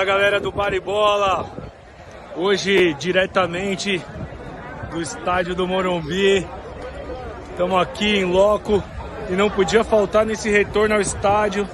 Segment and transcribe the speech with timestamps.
[0.00, 1.44] Fala galera do Baribola,
[2.34, 4.02] hoje diretamente
[4.90, 6.48] do estádio do Morumbi,
[7.50, 8.82] estamos aqui em loco
[9.28, 11.68] e não podia faltar nesse retorno ao estádio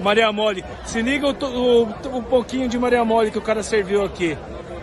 [0.00, 0.64] Maria Mole.
[0.86, 1.82] Se liga o, o,
[2.16, 4.34] o pouquinho de Maria Mole que o cara serviu aqui.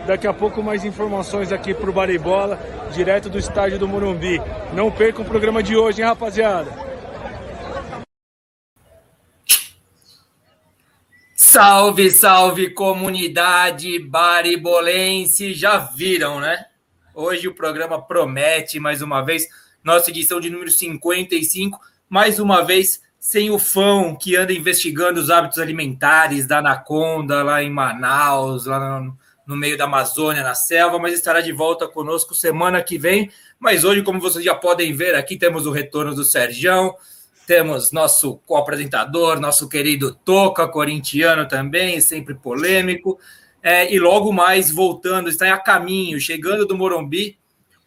[0.06, 2.56] Daqui a pouco mais informações aqui pro Baribola,
[2.92, 4.40] direto do estádio do Morumbi.
[4.72, 6.70] Não perca o programa de hoje, hein, rapaziada?
[11.56, 15.54] Salve, salve comunidade baribolense!
[15.54, 16.66] Já viram, né?
[17.14, 19.48] Hoje o programa promete mais uma vez,
[19.82, 21.80] nossa edição de número 55,
[22.10, 27.62] mais uma vez sem o fão que anda investigando os hábitos alimentares da Anaconda lá
[27.62, 32.34] em Manaus, lá no, no meio da Amazônia, na selva, mas estará de volta conosco
[32.34, 33.30] semana que vem.
[33.58, 36.94] Mas hoje, como vocês já podem ver, aqui temos o retorno do Sergião
[37.46, 43.18] temos nosso co-apresentador, nosso querido Toca, corintiano também, sempre polêmico.
[43.62, 47.38] É, e logo mais, voltando, está a caminho, chegando do Morumbi,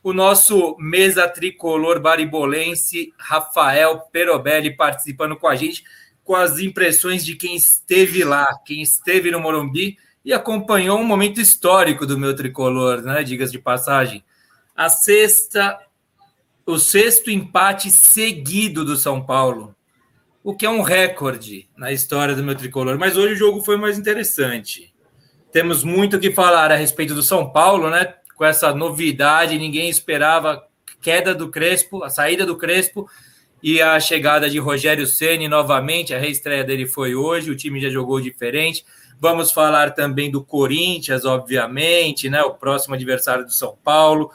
[0.01, 5.83] o nosso mesa tricolor baribolense, Rafael Perobelli, participando com a gente,
[6.23, 11.41] com as impressões de quem esteve lá, quem esteve no Morumbi e acompanhou um momento
[11.41, 13.23] histórico do meu tricolor, né?
[13.23, 14.23] Digas de passagem.
[14.75, 15.77] A sexta
[16.71, 19.75] o sexto empate seguido do São Paulo,
[20.43, 22.97] o que é um recorde na história do meu tricolor.
[22.97, 24.93] Mas hoje o jogo foi mais interessante.
[25.51, 28.13] Temos muito o que falar a respeito do São Paulo, né?
[28.35, 30.63] Com essa novidade, ninguém esperava
[31.01, 33.09] queda do Crespo, a saída do Crespo
[33.63, 36.13] e a chegada de Rogério Ceni novamente.
[36.13, 38.85] A reestreia dele foi hoje, o time já jogou diferente.
[39.19, 42.43] Vamos falar também do Corinthians, obviamente, né?
[42.43, 44.31] O próximo adversário do São Paulo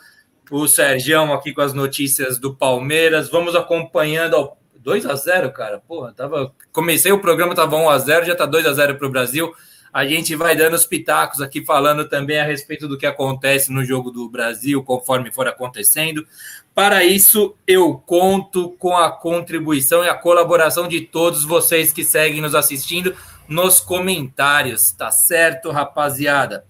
[0.51, 3.29] o Sergião aqui com as notícias do Palmeiras.
[3.29, 5.79] Vamos acompanhando ao 2 a 0 cara.
[5.79, 9.07] Porra, tava comecei o programa tava 1 a 0, já tá 2 a 0 para
[9.07, 9.53] o Brasil.
[9.93, 13.85] A gente vai dando os pitacos aqui falando também a respeito do que acontece no
[13.85, 16.27] jogo do Brasil, conforme for acontecendo.
[16.75, 22.41] Para isso, eu conto com a contribuição e a colaboração de todos vocês que seguem
[22.41, 23.15] nos assistindo
[23.47, 26.65] nos comentários, tá certo, rapaziada?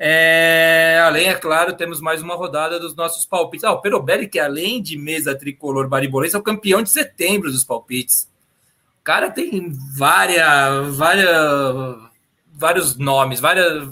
[0.00, 3.64] É, além, é claro, temos mais uma rodada dos nossos palpites.
[3.64, 7.64] Ah, o Perobelli, que além de mesa tricolor baribolense, é o campeão de setembro dos
[7.64, 8.30] palpites.
[9.00, 11.96] O cara tem várias, várias,
[12.54, 13.88] vários nomes, vários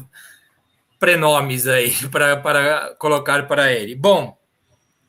[1.01, 3.97] prenomes aí para colocar para ele.
[3.97, 4.39] Bom,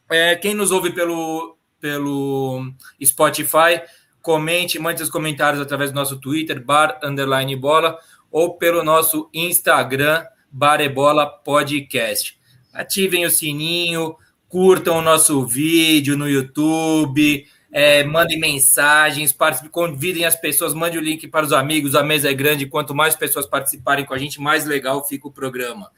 [0.10, 2.72] é, quem nos ouve pelo, pelo
[3.04, 3.84] Spotify,
[4.20, 8.00] comente, mande seus comentários através do nosso Twitter, bar underline bola,
[8.32, 10.26] ou pelo nosso Instagram,
[10.58, 12.36] Barebola Podcast.
[12.74, 14.16] Ativem o sininho,
[14.50, 19.38] curtam o nosso vídeo no YouTube, é, mandem mensagens,
[19.72, 21.94] convidem as pessoas, mande o link para os amigos.
[21.94, 25.32] A mesa é grande, quanto mais pessoas participarem com a gente, mais legal fica o
[25.32, 25.92] programa.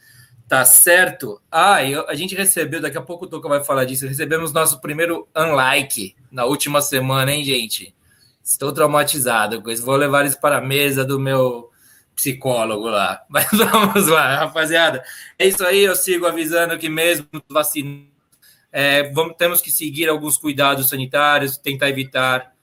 [0.46, 1.40] Tá certo?
[1.50, 4.08] Ah, eu, a gente recebeu, daqui a pouco o Toca vai falar disso.
[4.08, 7.96] Recebemos nosso primeiro unlike na última semana, hein, gente?
[8.44, 9.86] Estou traumatizado com isso.
[9.86, 11.69] Vou levar isso para a mesa do meu
[12.19, 13.24] psicólogo lá.
[13.30, 15.03] Mas vamos lá, rapaziada.
[15.38, 18.03] É isso aí, eu sigo avisando que mesmo vacina,
[18.72, 22.53] é, vamos, temos que seguir alguns cuidados sanitários, tentar evitar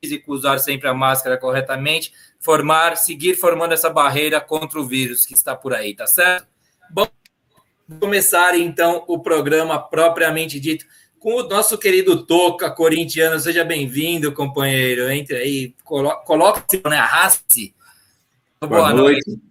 [0.00, 5.34] físico, usar sempre a máscara corretamente, formar, seguir formando essa barreira contra o vírus que
[5.34, 6.46] está por aí, tá certo?
[6.88, 7.06] Bom,
[7.98, 10.86] começar então o programa propriamente dito
[11.18, 13.38] com o nosso querido Toca corintiano.
[13.38, 15.10] Seja bem-vindo, companheiro.
[15.10, 16.96] Entre aí, coloca-se, né?
[16.96, 17.74] Arraste
[18.62, 19.26] Boa, Boa noite.
[19.26, 19.42] noite.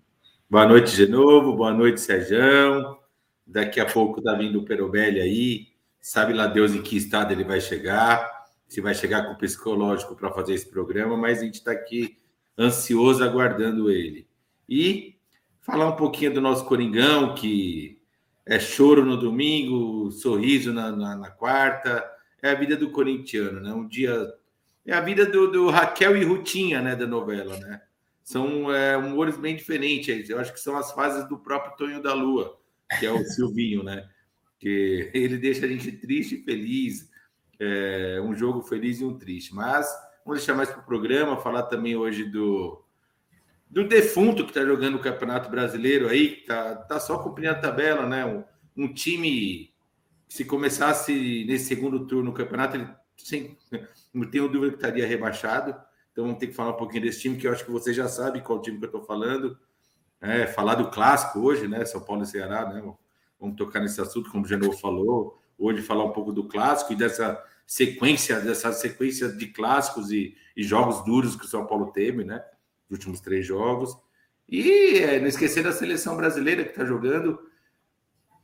[0.47, 1.56] Boa noite de novo.
[1.56, 3.00] Boa noite, Sérgio.
[3.45, 5.67] Daqui a pouco tá vindo o Perobelli aí.
[6.00, 8.23] Sabe lá Deus em que estado ele vai chegar.
[8.67, 12.17] Se vai chegar com o psicológico para fazer esse programa, mas a gente está aqui
[12.56, 14.27] ansioso aguardando ele.
[14.69, 15.15] E
[15.59, 18.00] falar um pouquinho do nosso Coringão, que
[18.45, 22.07] é choro no domingo, sorriso na, na, na quarta.
[22.44, 23.73] É a vida do corintiano, né?
[23.73, 24.31] Um dia.
[24.85, 26.95] É a vida do, do Raquel e Rutinha, né?
[26.95, 27.81] Da novela, né?
[28.29, 30.29] São é, humores bem diferentes.
[30.29, 32.59] Eu acho que são as fases do próprio Tonho da Lua,
[32.99, 34.07] que é o Silvinho, né?
[34.59, 37.09] Que ele deixa a gente triste e feliz,
[37.59, 39.55] é, um jogo feliz e um triste.
[39.55, 39.91] Mas
[40.23, 42.85] vamos deixar mais para o programa, falar também hoje do,
[43.67, 47.55] do defunto que está jogando o Campeonato Brasileiro aí, que tá, tá só cumprindo a
[47.55, 48.27] tabela, né?
[48.27, 48.43] Um,
[48.77, 49.73] um time
[50.27, 52.87] se começasse nesse segundo turno o campeonato, ele
[53.17, 53.57] sem,
[54.13, 55.88] não tenho dúvida que estaria rebaixado.
[56.19, 58.10] Então vamos ter que falar um pouquinho desse time, que eu acho que você já
[58.10, 59.57] sabe qual time que eu estou falando.
[60.19, 61.86] É, falar do clássico hoje, né?
[61.86, 62.83] São Paulo e Ceará, né?
[63.39, 65.42] Vamos tocar nesse assunto, como o Genovo falou.
[65.57, 70.62] Hoje falar um pouco do clássico e dessa sequência, dessa sequência de clássicos e, e
[70.62, 72.44] jogos duros que o São Paulo teve, né?
[72.89, 73.98] Os últimos três jogos.
[74.45, 77.39] E é, não esquecer da seleção brasileira que está jogando.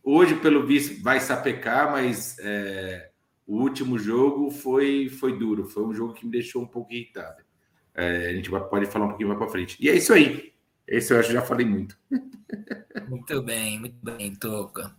[0.02, 3.12] Hoje, pelo visto, vai sapecar, mas é,
[3.46, 5.66] o último jogo foi, foi duro.
[5.66, 7.45] Foi um jogo que me deixou um pouco irritado.
[7.96, 9.78] É, a gente pode falar um pouquinho mais para frente.
[9.80, 10.54] E é isso aí.
[10.88, 11.98] Esse eu acho que já falei muito.
[13.08, 14.94] Muito bem, muito bem, Toca.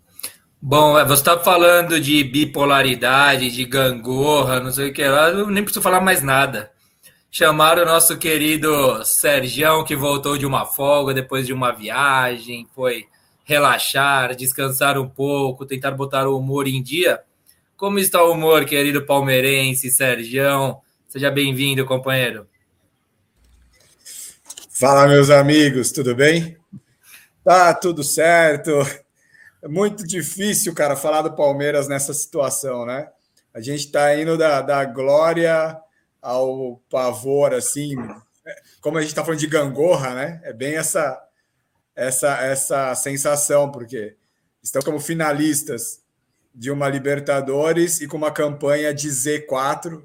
[0.60, 5.48] Bom, é, você está falando de bipolaridade, de gangorra, não sei o que lá, eu
[5.48, 6.72] nem preciso falar mais nada.
[7.30, 13.04] Chamaram o nosso querido Sergião, que voltou de uma folga depois de uma viagem, foi
[13.44, 17.20] relaxar, descansar um pouco, tentar botar o humor em dia.
[17.76, 20.80] Como está o humor, querido palmeirense, Sergião?
[21.06, 22.48] Seja bem-vindo, companheiro.
[24.78, 26.54] Fala, meus amigos, tudo bem?
[27.42, 28.70] Tá tudo certo.
[29.62, 33.08] É muito difícil, cara, falar do Palmeiras nessa situação, né?
[33.54, 35.80] A gente tá indo da, da glória
[36.20, 37.94] ao pavor, assim,
[38.82, 40.42] como a gente tá falando de gangorra, né?
[40.44, 41.26] É bem essa
[41.94, 44.14] essa essa sensação, porque
[44.62, 46.02] estão como finalistas
[46.54, 50.02] de uma Libertadores e com uma campanha de Z4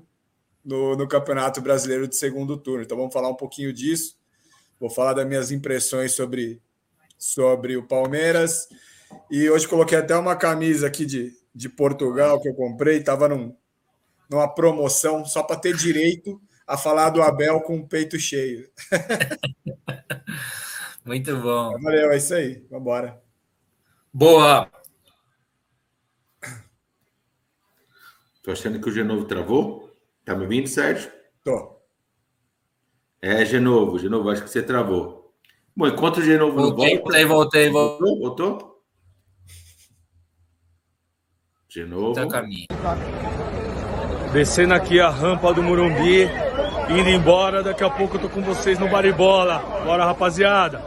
[0.64, 2.84] no, no Campeonato Brasileiro de segundo turno.
[2.84, 4.21] Então vamos falar um pouquinho disso.
[4.82, 6.60] Vou falar das minhas impressões sobre,
[7.16, 8.68] sobre o Palmeiras.
[9.30, 13.56] E hoje coloquei até uma camisa aqui de, de Portugal que eu comprei, estava num,
[14.28, 18.68] numa promoção só para ter direito a falar do Abel com o peito cheio.
[21.06, 21.80] Muito bom.
[21.80, 22.66] Valeu, é isso aí.
[22.68, 23.22] Vamos embora.
[24.12, 24.68] Boa.
[28.42, 29.96] Tô achando que o Genovo travou?
[30.26, 31.12] Tá me ouvindo, Sérgio?
[31.44, 31.81] Tô.
[33.24, 35.32] É, Genovo, Genovo, acho que você travou.
[35.76, 37.04] Bom, enquanto o Genovo voltei, não volta...
[37.04, 38.20] Voltei, voltei, voltou.
[38.20, 38.84] Voltou?
[41.70, 42.14] Genovo.
[42.14, 42.66] Tá caminho.
[44.34, 46.24] Descendo aqui a rampa do Murumbi,
[46.90, 47.62] indo embora.
[47.62, 49.60] Daqui a pouco eu tô com vocês no Baribola.
[49.86, 50.84] Bora, rapaziada.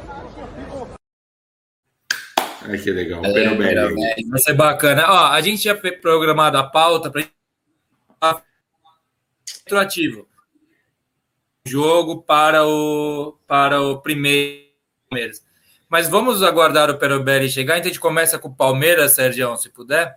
[2.62, 3.24] Ai, que legal.
[3.24, 5.04] É, vai ser bacana.
[5.06, 7.12] Ó, a gente tinha programado a pauta
[9.68, 10.33] para ativo
[11.66, 14.64] jogo para o, para o primeiro
[15.08, 15.42] Palmeiras.
[15.88, 17.78] Mas vamos aguardar o Perobelli chegar.
[17.78, 20.14] Então a gente começa com o Palmeiras, Sérgio, se puder.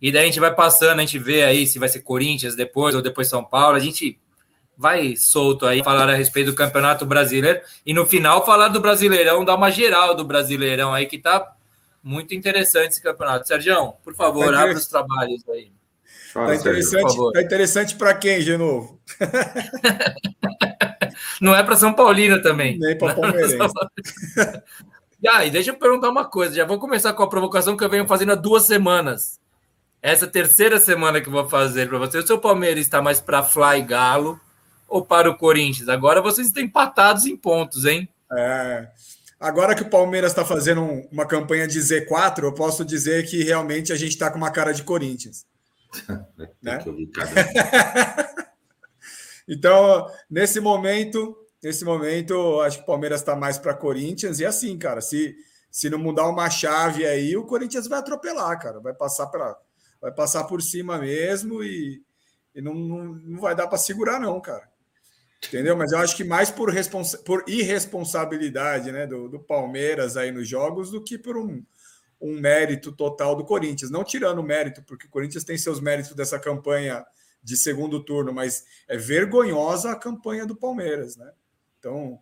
[0.00, 2.94] E daí a gente vai passando, a gente vê aí se vai ser Corinthians depois
[2.94, 3.76] ou depois São Paulo.
[3.76, 4.20] A gente
[4.76, 7.60] vai solto aí falar a respeito do Campeonato Brasileiro.
[7.84, 11.56] E no final falar do Brasileirão, dar uma geral do Brasileirão aí, que tá
[12.02, 13.48] muito interessante esse campeonato.
[13.48, 15.72] Sérgio, por favor, abra os trabalhos aí.
[16.32, 18.98] Fala, tá interessante, tá interessante para quem, de novo?
[21.42, 22.78] Não é para São Paulino também.
[22.78, 23.58] Nem para Palmeirense.
[25.28, 26.54] ah, e deixa eu perguntar uma coisa.
[26.54, 29.38] Já vou começar com a provocação que eu venho fazendo há duas semanas.
[30.00, 32.16] Essa terceira semana que eu vou fazer para você.
[32.16, 34.40] O seu Palmeiras está mais para Fly Galo
[34.88, 35.90] ou para o Corinthians?
[35.90, 38.08] Agora vocês estão empatados em pontos, hein?
[38.32, 38.88] É.
[39.38, 43.92] Agora que o Palmeiras está fazendo uma campanha de Z4, eu posso dizer que realmente
[43.92, 45.44] a gente está com uma cara de Corinthians.
[46.62, 46.78] né?
[49.48, 54.40] então, nesse momento, nesse momento, acho que o Palmeiras está mais para Corinthians.
[54.40, 55.34] E assim, cara, se,
[55.70, 58.80] se não mudar uma chave aí, o Corinthians vai atropelar, cara.
[58.80, 59.56] Vai passar pela,
[60.00, 62.02] vai passar por cima mesmo e,
[62.54, 64.70] e não, não, não vai dar para segurar, não, cara.
[65.46, 65.76] Entendeu?
[65.76, 70.48] Mas eu acho que mais por, responsa por irresponsabilidade né, do, do Palmeiras aí nos
[70.48, 71.64] jogos do que por um,
[72.22, 73.90] um mérito total do Corinthians.
[73.90, 77.04] Não tirando o mérito, porque o Corinthians tem seus méritos dessa campanha
[77.42, 81.32] de segundo turno, mas é vergonhosa a campanha do Palmeiras, né?
[81.78, 82.20] Então,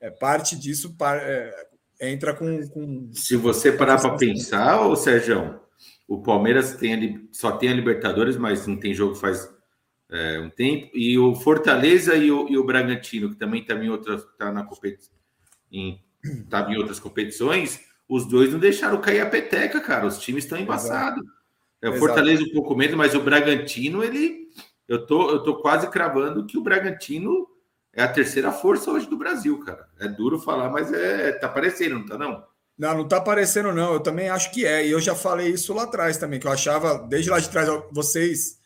[0.00, 1.66] é, parte disso é,
[2.00, 5.60] entra com, com, Se você parar para pensar, ô Sérgio,
[6.08, 9.48] o Palmeiras tem, só tem a Libertadores, mas não tem jogo faz
[10.10, 13.90] é, um tempo, e o Fortaleza e o, e o Bragantino, que também está em
[13.90, 15.14] outras, tá na competição,
[15.70, 16.02] em,
[16.48, 17.80] tá em outras competições,
[18.14, 20.06] os dois não deixaram cair a peteca, cara.
[20.06, 21.24] Os times estão embaçados.
[21.80, 24.48] É, o Fortaleza um pouco menos, mas o Bragantino, ele.
[24.86, 27.48] Eu tô, eu tô quase cravando que o Bragantino
[27.90, 29.88] é a terceira força hoje do Brasil, cara.
[29.98, 32.44] É duro falar, mas é, tá aparecendo, não tá não?
[32.76, 33.94] Não, não tá aparecendo, não.
[33.94, 34.86] Eu também acho que é.
[34.86, 37.66] E eu já falei isso lá atrás também, que eu achava, desde lá de trás,
[37.90, 38.60] vocês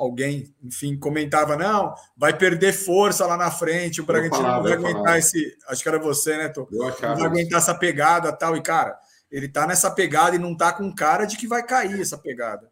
[0.00, 5.18] alguém, enfim, comentava: não, vai perder força lá na frente, o Bragantino não vai aguentar
[5.18, 5.56] esse.
[5.68, 6.66] Acho que era você, né, Tô?
[6.72, 8.56] Não vai aguentar essa pegada tal.
[8.56, 8.98] E, cara,
[9.30, 12.70] ele tá nessa pegada e não tá com cara de que vai cair essa pegada.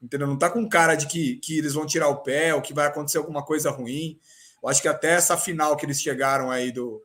[0.00, 0.26] Entendeu?
[0.26, 2.86] Não tá com cara de que, que eles vão tirar o pé ou que vai
[2.86, 4.18] acontecer alguma coisa ruim.
[4.62, 7.02] Eu acho que até essa final que eles chegaram aí do,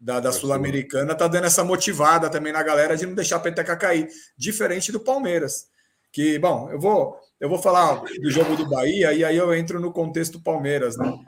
[0.00, 3.76] da, da Sul-Americana tá dando essa motivada também na galera de não deixar a peteca
[3.76, 4.08] cair.
[4.36, 5.68] Diferente do Palmeiras.
[6.12, 9.80] Que, bom, eu vou eu vou falar do jogo do Bahia e aí eu entro
[9.80, 11.18] no contexto Palmeiras, né?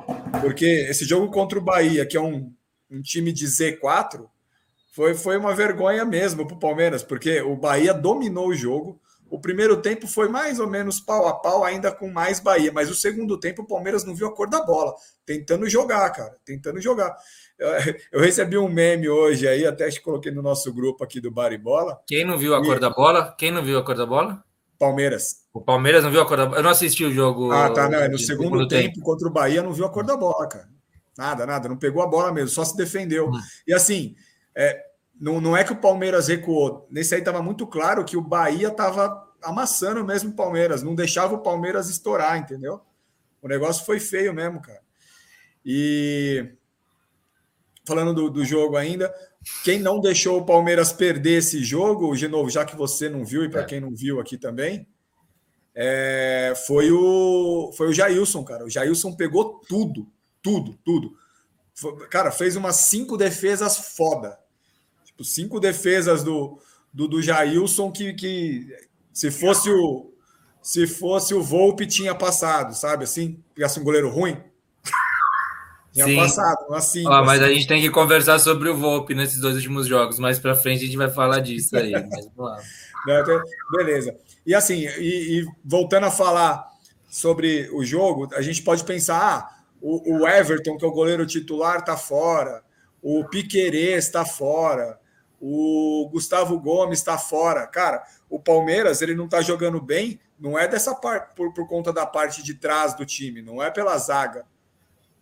[0.43, 2.53] Porque esse jogo contra o Bahia, que é um,
[2.91, 4.27] um time de Z4,
[4.93, 9.01] Foi, foi uma vergonha mesmo para o Palmeiras, porque o Bahia dominou o jogo.
[9.31, 12.91] O primeiro tempo foi mais ou menos pau a pau, ainda com mais Bahia, mas
[12.91, 16.79] o segundo tempo o Palmeiras não viu a cor da bola, tentando jogar, cara, tentando
[16.79, 17.17] jogar.
[18.13, 21.99] Eu recebi um meme hoje aí, até te coloquei no nosso grupo aqui do Baribola.
[22.07, 22.65] Quem não viu a e...
[22.67, 23.35] cor da bola?
[23.39, 24.45] Quem não viu a cor da bola?
[24.83, 25.37] Palmeiras.
[25.55, 26.59] O Palmeiras não viu a cor da bola?
[26.59, 27.53] Eu não assisti o jogo.
[27.53, 28.01] Ah, tá, não.
[28.01, 30.69] É no segundo tempo, tempo, contra o Bahia, não viu a cor da bola, cara.
[31.17, 31.69] Nada, nada.
[31.69, 33.29] Não pegou a bola mesmo, só se defendeu.
[33.29, 33.41] Hum.
[33.65, 34.17] E assim,
[34.57, 34.77] é,
[35.21, 36.89] não, não é que o Palmeiras recuou.
[36.91, 41.35] Nesse aí estava muito claro que o Bahia estava amassando mesmo o Palmeiras, não deixava
[41.35, 42.81] o Palmeiras estourar, entendeu?
[43.41, 44.81] O negócio foi feio mesmo, cara.
[45.65, 46.55] E
[47.87, 49.15] falando do, do jogo ainda,
[49.65, 53.45] quem não deixou o Palmeiras perder esse jogo, de novo, já que você não viu
[53.45, 53.65] e para é.
[53.65, 54.87] quem não viu aqui também,
[55.75, 58.65] é, foi o foi o Jailson, cara.
[58.65, 60.07] O Jailson pegou tudo,
[60.43, 61.17] tudo, tudo.
[62.11, 64.39] Cara, fez umas cinco defesas foda.
[65.05, 66.59] Tipo, cinco defesas do,
[66.93, 68.67] do, do Jailson que, que
[69.13, 70.11] se fosse o
[70.63, 73.03] se fosse o Volpe tinha passado, sabe?
[73.03, 74.41] Assim, pegasse um goleiro ruim.
[75.93, 76.17] Tinha Sim.
[76.17, 77.05] passado, assim.
[77.07, 77.51] Ah, mas assim.
[77.51, 80.19] a gente tem que conversar sobre o Volpe nesses dois últimos jogos.
[80.19, 81.93] Mais para frente a gente vai falar disso aí.
[83.77, 84.17] beleza.
[84.47, 86.67] E assim, e, e, voltando a falar
[87.11, 91.27] sobre o jogo, a gente pode pensar: ah, o, o Everton, que é o goleiro
[91.27, 92.63] titular, está fora,
[93.03, 94.99] o Piquerez está fora,
[95.39, 97.67] o Gustavo Gomes está fora.
[97.67, 101.93] Cara, o Palmeiras ele não está jogando bem, não é dessa parte por, por conta
[101.93, 104.47] da parte de trás do time, não é pela zaga.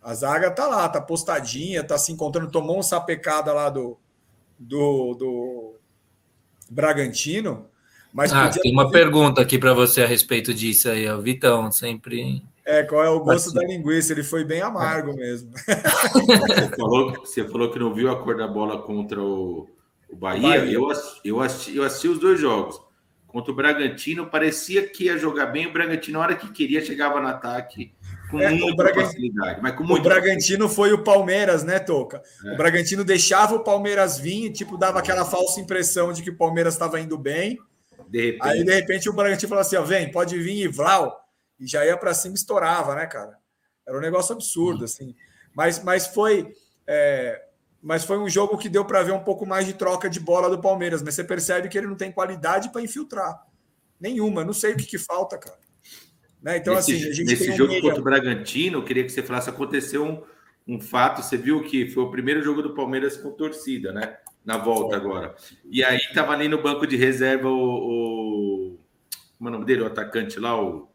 [0.01, 3.99] A zaga tá lá, tá postadinha, tá se encontrando, tomou um sapecada lá do,
[4.57, 5.75] do, do
[6.69, 7.67] Bragantino.
[8.11, 12.43] Mas ah, tem uma pergunta aqui para você a respeito disso aí, o Vitão, sempre.
[12.65, 13.55] É, qual é o gosto assim.
[13.55, 14.11] da linguiça?
[14.11, 15.51] Ele foi bem amargo mesmo.
[15.51, 19.69] Você falou, você falou que não viu a cor da bola contra o,
[20.09, 20.73] o Bahia, Bahia.
[20.73, 20.91] Eu,
[21.23, 22.81] eu, assisti, eu assisti os dois jogos.
[23.27, 25.67] Contra o Bragantino, parecia que ia jogar bem.
[25.67, 27.93] O Bragantino, na hora que queria, chegava no ataque
[28.31, 29.61] com é, muita facilidade.
[29.61, 32.23] Mas com o Bragantino foi o Palmeiras, né, Toca?
[32.45, 32.53] É.
[32.53, 36.73] O Bragantino deixava o Palmeiras vir, tipo, dava aquela falsa impressão de que o Palmeiras
[36.73, 37.59] estava indo bem.
[38.07, 38.47] De repente...
[38.47, 41.19] Aí, de repente, o Bragantino falou assim: ó, vem, pode vir e Vlau.
[41.59, 43.37] E já ia para cima estourava, né, cara?
[43.87, 45.15] Era um negócio absurdo, assim.
[45.53, 46.53] Mas, mas foi.
[46.87, 47.41] É,
[47.81, 50.49] mas foi um jogo que deu para ver um pouco mais de troca de bola
[50.49, 53.41] do Palmeiras, mas você percebe que ele não tem qualidade para infiltrar.
[53.99, 55.57] Nenhuma, não sei o que, que falta, cara.
[56.41, 56.57] Né?
[56.57, 59.49] Então, nesse, assim, a gente nesse jogo contra o Bragantino, eu queria que você falasse,
[59.49, 60.23] aconteceu um,
[60.67, 64.17] um fato, você viu que foi o primeiro jogo do Palmeiras com torcida, né?
[64.43, 65.35] Na volta agora.
[65.69, 68.79] E aí tava ali no banco de reserva o, o
[69.37, 69.81] como é o nome dele?
[69.81, 70.87] O atacante lá, o,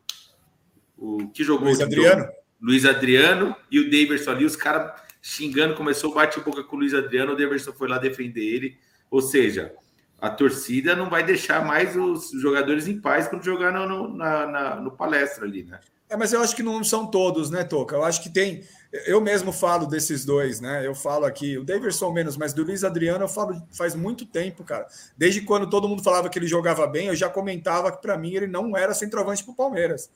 [0.96, 1.66] o que jogou?
[1.66, 2.28] Luiz Adriano.
[2.60, 6.94] Luiz Adriano e o Daverson ali, os caras xingando, começou a bate-boca com o Luiz
[6.94, 8.78] Adriano, o Deverson foi lá defender ele.
[9.10, 9.74] Ou seja,
[10.20, 14.46] a torcida não vai deixar mais os jogadores em paz quando jogar no, no, na,
[14.46, 15.78] na, no palestra ali, né?
[16.08, 17.96] É, mas eu acho que não são todos, né, Toca?
[17.96, 18.62] Eu acho que tem.
[19.06, 20.86] Eu mesmo falo desses dois, né?
[20.86, 24.62] Eu falo aqui, o Daverson menos, mas do Luiz Adriano eu falo faz muito tempo,
[24.62, 24.86] cara.
[25.16, 28.34] Desde quando todo mundo falava que ele jogava bem, eu já comentava que para mim
[28.34, 30.08] ele não era centroavante para o Palmeiras.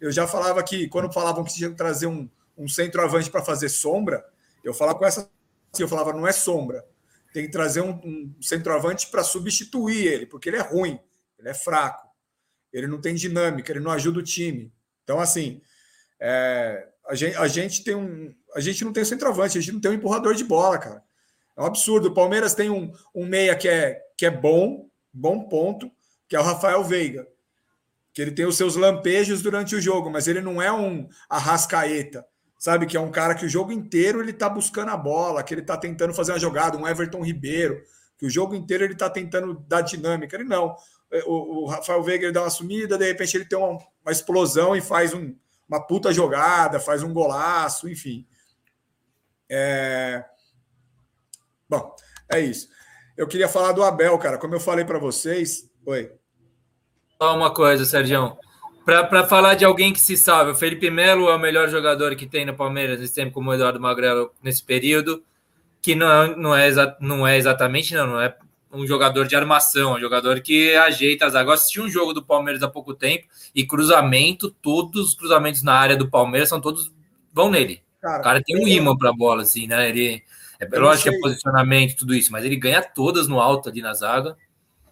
[0.00, 2.28] Eu já falava que quando falavam que tinha que trazer um,
[2.58, 4.24] um centroavante para fazer sombra,
[4.64, 5.30] eu falava com essa.
[5.78, 6.84] Eu falava, não é sombra.
[7.32, 10.98] Tem que trazer um, um centroavante para substituir ele, porque ele é ruim,
[11.38, 12.08] ele é fraco,
[12.72, 14.72] ele não tem dinâmica, ele não ajuda o time.
[15.04, 15.60] Então, assim,
[16.18, 18.34] é, a, gente, a gente tem um.
[18.54, 21.02] A gente não tem centroavante, a gente não tem um empurrador de bola, cara.
[21.56, 22.08] É um absurdo.
[22.08, 25.90] O Palmeiras tem um, um meia que é, que é bom, bom ponto,
[26.28, 27.26] que é o Rafael Veiga.
[28.12, 32.24] Que ele tem os seus lampejos durante o jogo, mas ele não é um arrascaeta
[32.60, 32.84] sabe?
[32.84, 35.62] Que é um cara que o jogo inteiro ele tá buscando a bola, que ele
[35.62, 37.82] tá tentando fazer uma jogada, um Everton Ribeiro,
[38.18, 40.36] que o jogo inteiro ele tá tentando dar dinâmica.
[40.36, 40.76] Ele não.
[41.10, 44.12] É, o, o Rafael Veiga ele dá uma sumida, de repente ele tem uma, uma
[44.12, 45.34] explosão e faz um,
[45.66, 48.26] uma puta jogada, faz um golaço, enfim.
[49.48, 50.22] É...
[51.66, 51.96] Bom,
[52.30, 52.68] é isso.
[53.16, 54.36] Eu queria falar do Abel, cara.
[54.36, 55.68] Como eu falei para vocês.
[55.86, 56.12] Oi.
[57.20, 58.36] Só uma coisa, Sérgio.
[59.08, 62.26] Para falar de alguém que se salva, o Felipe Melo é o melhor jogador que
[62.26, 65.22] tem no Palmeiras nesse tempo, como o Eduardo Magrelo nesse período,
[65.80, 68.34] que não, não, é, não é exatamente, não, não é
[68.72, 71.60] um jogador de armação, um jogador que ajeita as águas.
[71.60, 75.96] assisti um jogo do Palmeiras há pouco tempo e cruzamento, todos os cruzamentos na área
[75.96, 76.92] do Palmeiras são todos
[77.32, 77.82] vão nele.
[78.00, 79.88] Cara, o cara tem um imã para a bola, assim, né?
[79.88, 80.22] Ele,
[80.58, 83.94] é lógico que é posicionamento, tudo isso, mas ele ganha todas no alto ali na
[83.94, 84.36] zaga.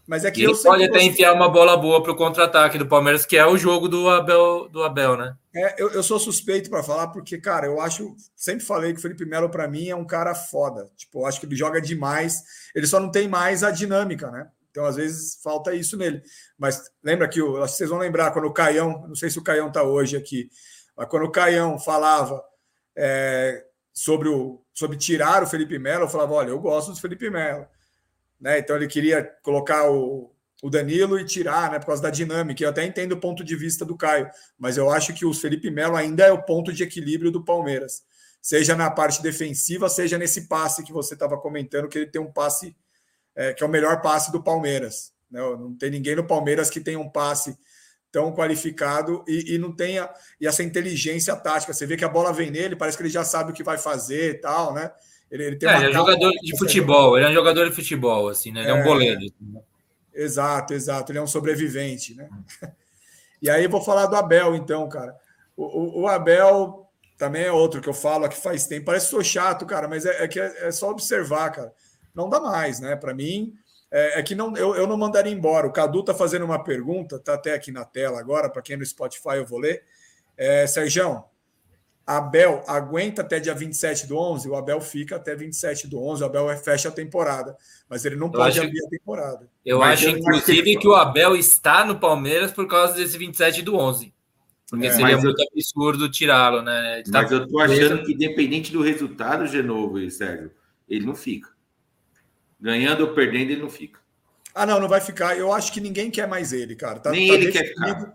[0.09, 3.27] Mas é que ele pode até enfiar uma bola boa para o contra-ataque do Palmeiras,
[3.27, 5.37] que é o jogo do Abel, do Abel né?
[5.55, 8.17] É, eu, eu sou suspeito para falar, porque, cara, eu acho.
[8.35, 10.91] Sempre falei que o Felipe Melo, para mim, é um cara foda.
[10.97, 12.43] Tipo, eu acho que ele joga demais.
[12.75, 14.49] Ele só não tem mais a dinâmica, né?
[14.71, 16.23] Então, às vezes, falta isso nele.
[16.57, 19.69] Mas lembra que o, vocês vão lembrar quando o Caião, não sei se o Caião
[19.69, 20.49] está hoje aqui,
[20.97, 22.43] mas quando o Caião falava
[22.97, 23.63] é,
[23.93, 27.67] sobre, o, sobre tirar o Felipe Melo, eu falava: olha, eu gosto do Felipe Melo
[28.41, 28.59] né?
[28.59, 31.79] Então ele queria colocar o, o Danilo e tirar, né?
[31.79, 32.63] Por causa da dinâmica.
[32.63, 35.71] Eu até entendo o ponto de vista do Caio, mas eu acho que o Felipe
[35.71, 38.03] Melo ainda é o ponto de equilíbrio do Palmeiras.
[38.41, 42.33] Seja na parte defensiva, seja nesse passe que você estava comentando, que ele tem um
[42.33, 42.75] passe
[43.39, 45.13] é, que é o melhor passe do Palmeiras.
[45.31, 45.41] Né?
[45.41, 47.57] Não tem ninguém no Palmeiras que tenha um passe
[48.11, 51.73] tão qualificado e, e, não tenha e essa inteligência tática.
[51.73, 53.79] Você vê que a bola vem nele, parece que ele já sabe o que vai
[53.79, 54.91] fazer e tal, né?
[55.31, 58.51] Ele, ele, é, ele é jogador de futebol, ele é um jogador de futebol, assim,
[58.51, 58.63] né?
[58.63, 59.21] Ele é, é um boleiro.
[59.41, 59.61] Né?
[60.15, 61.13] Exato, exato.
[61.13, 62.29] Ele é um sobrevivente, né?
[63.41, 65.15] E aí vou falar do Abel, então, cara.
[65.57, 68.87] O, o, o Abel também é outro que eu falo aqui faz tempo.
[68.87, 71.73] Parece que sou chato, cara, mas é, é que é, é, só observar, cara.
[72.15, 72.97] Não dá mais, né?
[72.97, 73.55] Para mim,
[73.91, 75.67] é, é, que não, eu, eu não mandaria embora.
[75.67, 78.77] O Cadu tá fazendo uma pergunta, tá até aqui na tela agora, para quem é
[78.77, 79.85] no Spotify eu vou ler.
[80.37, 81.25] É, Sérgio,
[82.09, 86.27] Abel aguenta até dia 27 do 11, o Abel fica até 27 do 11, o
[86.27, 87.55] Abel fecha a temporada,
[87.87, 89.47] mas ele não eu pode abrir a temporada.
[89.63, 93.77] Eu mas acho, inclusive, que, o Abel está no Palmeiras por causa desse 27 do
[93.77, 94.11] 11.
[94.71, 95.47] Porque é, seria muito eu...
[95.53, 97.03] absurdo tirá-lo, né?
[97.03, 100.51] Tá mas eu tô achando que, independente do resultado, Genovo e Sérgio,
[100.89, 101.51] ele não fica.
[102.59, 104.01] Ganhando ou perdendo, ele não fica.
[104.55, 105.37] Ah, não, não vai ficar.
[105.37, 107.01] Eu acho que ninguém quer mais ele, cara.
[107.01, 108.15] Tá, Nem tá ele quer ficar.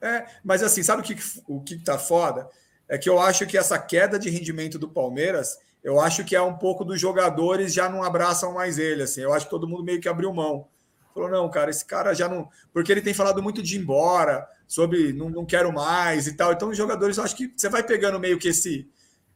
[0.00, 1.14] É, mas assim, sabe o que,
[1.46, 2.48] o que tá foda?
[2.90, 6.42] É que eu acho que essa queda de rendimento do Palmeiras, eu acho que é
[6.42, 9.20] um pouco dos jogadores já não abraçam mais ele, assim.
[9.20, 10.66] Eu acho que todo mundo meio que abriu mão.
[11.14, 12.48] Falou, não, cara, esse cara já não.
[12.72, 16.52] Porque ele tem falado muito de ir embora, sobre não, não quero mais e tal.
[16.52, 18.88] Então, os jogadores, eu acho que você vai pegando meio que esse,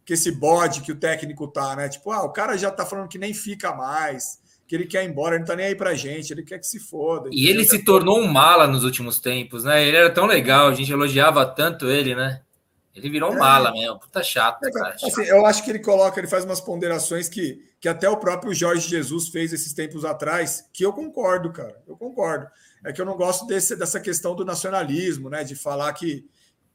[0.04, 1.88] que esse bode que o técnico tá, né?
[1.88, 5.10] Tipo, ah, o cara já tá falando que nem fica mais, que ele quer ir
[5.10, 7.30] embora, ele não tá nem aí pra gente, ele quer que se foda.
[7.32, 9.86] E ele se tornou um mala nos últimos tempos, né?
[9.86, 12.40] Ele era tão legal, a gente elogiava tanto ele, né?
[12.94, 13.38] Ele virou um é.
[13.38, 14.64] mala mesmo, puta chato.
[14.64, 18.08] É, cara, assim, eu acho que ele coloca, ele faz umas ponderações que, que até
[18.08, 21.76] o próprio Jorge Jesus fez esses tempos atrás, que eu concordo, cara.
[21.88, 22.46] Eu concordo.
[22.84, 25.42] É que eu não gosto desse, dessa questão do nacionalismo, né?
[25.42, 26.24] De falar que,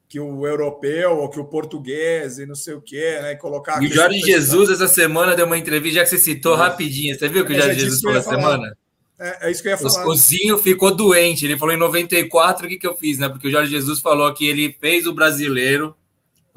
[0.08, 3.32] que o europeu ou que o português e não sei o quê, né?
[3.32, 3.82] E colocar.
[3.82, 7.18] E o Jorge Jesus, essa semana, deu uma entrevista, já que você citou rapidinho.
[7.18, 8.76] Você viu que o é, Jorge Jesus falou essa semana?
[9.18, 10.06] É, é, isso que eu ia falar.
[10.06, 11.46] O, o Zinho ficou doente.
[11.46, 13.28] Ele falou em 94, o que, que eu fiz, né?
[13.28, 15.96] Porque o Jorge Jesus falou que ele fez o brasileiro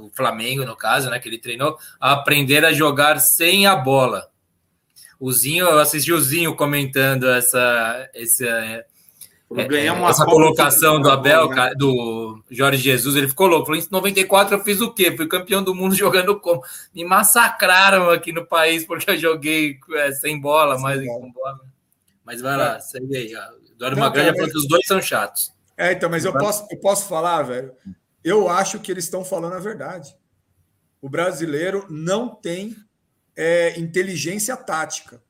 [0.06, 4.30] o Flamengo, no caso, né, que ele treinou, a aprender a jogar sem a bola.
[5.20, 8.86] O Zinho, eu assisti o Zinho comentando essa, essa, é,
[10.10, 11.74] essa colocação do Abel, né?
[11.76, 13.68] do Jorge Jesus, ele ficou louco.
[13.68, 15.16] Falou, em 94 eu fiz o quê?
[15.16, 16.62] Fui campeão do mundo jogando como?
[16.94, 21.60] Me massacraram aqui no país porque eu joguei é, sem bola, mas com bola.
[22.26, 22.80] Mas vai lá, é.
[22.80, 23.34] segue aí.
[23.96, 25.54] Magalha falou que os dois são chatos.
[25.78, 27.72] É, então, mas eu posso, eu posso falar, velho.
[28.24, 30.16] Eu acho que eles estão falando a verdade.
[31.02, 32.76] O brasileiro não tem
[33.36, 35.22] é, inteligência tática.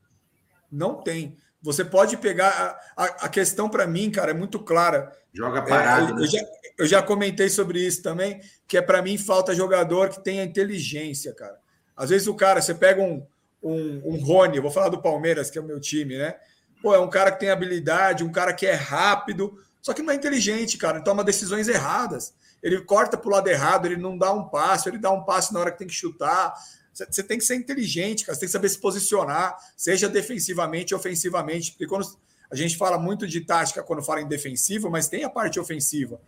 [0.72, 1.38] Não tem.
[1.62, 2.78] Você pode pegar.
[2.96, 5.12] A, a questão para mim, cara, é muito clara.
[5.34, 6.08] Joga parado.
[6.08, 6.28] É, eu, né?
[6.28, 6.40] já,
[6.78, 11.34] eu, já, comentei sobre isso também, que é para mim falta jogador que tenha inteligência,
[11.34, 11.58] cara.
[11.96, 13.26] Às vezes o cara, você pega um,
[13.62, 16.36] um, um Rony, vou falar do Palmeiras, que é o meu time, né?
[16.82, 20.12] Pô, é um cara que tem habilidade, um cara que é rápido, só que não
[20.12, 20.98] é inteligente, cara.
[20.98, 24.88] Ele toma decisões erradas ele corta para o lado errado, ele não dá um passe,
[24.88, 26.54] ele dá um passe na hora que tem que chutar.
[26.94, 28.34] Você tem que ser inteligente, cara.
[28.34, 31.72] Você tem que saber se posicionar, seja defensivamente ofensivamente.
[31.72, 32.08] Porque quando
[32.50, 36.22] a gente fala muito de tática quando fala em defensivo, mas tem a parte ofensiva.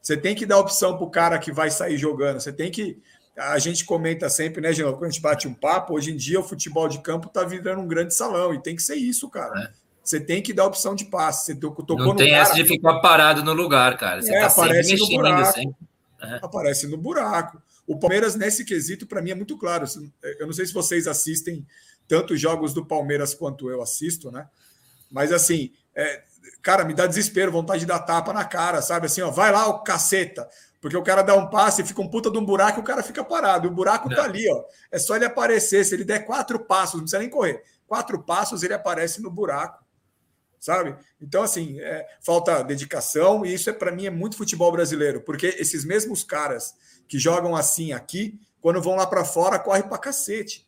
[0.00, 2.40] Você tem que dar opção para o cara que vai sair jogando.
[2.40, 2.98] Você tem que.
[3.36, 6.40] A gente comenta sempre, né, Genovo, quando a gente bate um papo, hoje em dia
[6.40, 9.58] o futebol de campo está virando um grande salão, e tem que ser isso, cara.
[9.58, 9.81] É.
[10.02, 11.46] Você tem que dar opção de passe.
[11.46, 14.20] Você tocou não tem cara, essa de ficar parado no lugar, cara.
[14.20, 15.76] Você é, tá aparece no buraco.
[16.20, 16.40] É.
[16.42, 17.62] Aparece no buraco.
[17.86, 19.86] O Palmeiras, nesse quesito, para mim, é muito claro.
[20.38, 21.66] Eu não sei se vocês assistem
[22.08, 24.48] tanto jogos do Palmeiras quanto eu assisto, né?
[25.10, 26.22] Mas assim, é,
[26.62, 29.06] cara, me dá desespero, vontade de dar tapa na cara, sabe?
[29.06, 30.48] Assim, ó, vai lá, o caceta.
[30.80, 33.04] Porque o cara dá um passe, fica um puta de um buraco e o cara
[33.04, 33.68] fica parado.
[33.68, 34.16] E o buraco não.
[34.16, 34.64] tá ali, ó.
[34.90, 35.84] É só ele aparecer.
[35.84, 37.62] Se ele der quatro passos, não precisa nem correr.
[37.86, 39.82] Quatro passos, ele aparece no buraco
[40.62, 40.94] sabe?
[41.20, 45.48] Então, assim, é, falta dedicação, e isso é para mim é muito futebol brasileiro, porque
[45.58, 46.72] esses mesmos caras
[47.08, 50.64] que jogam assim aqui, quando vão lá para fora, corre para cacete.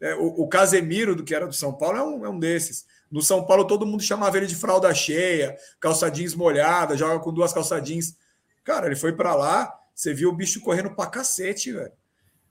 [0.00, 2.86] É, o, o, Casemiro, do que era do São Paulo, é um, é um desses.
[3.10, 7.30] No São Paulo, todo mundo chamava ele de fralda cheia, calça jeans molhada, joga com
[7.30, 8.16] duas calça jeans.
[8.64, 11.92] Cara, ele foi para lá, você viu o bicho correndo pra cacete, velho.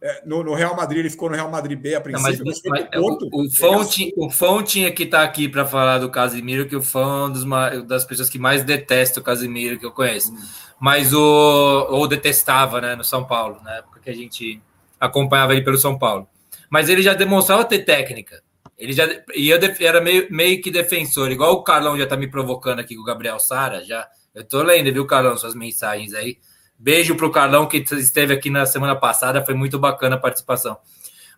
[0.01, 2.45] É, no, no, Real Madrid, ele ficou no Real Madrid B a princípio.
[2.45, 5.49] Não, mas, mas, Porto, o, o, Fão tinha, o Fão tinha que estar tá aqui
[5.49, 9.19] para falar do Casimiro, que o Fão é um dos, das pessoas que mais detesta
[9.19, 10.31] o Casimiro que eu conheço.
[10.31, 10.39] Hum.
[10.79, 11.87] Mas o.
[11.89, 14.61] Ou detestava, né, no São Paulo, na época que a gente
[14.97, 16.29] acompanhava ele pelo São Paulo.
[16.69, 18.41] Mas ele já demonstrava ter técnica.
[18.77, 22.79] Ele já ia, era meio, meio que defensor, igual o Carlão já tá me provocando
[22.79, 23.83] aqui com o Gabriel Sara.
[23.83, 26.37] Já, eu tô lendo, viu, Carlão, suas mensagens aí.
[26.79, 30.77] Beijo para o Carlão, que esteve aqui na semana passada, foi muito bacana a participação.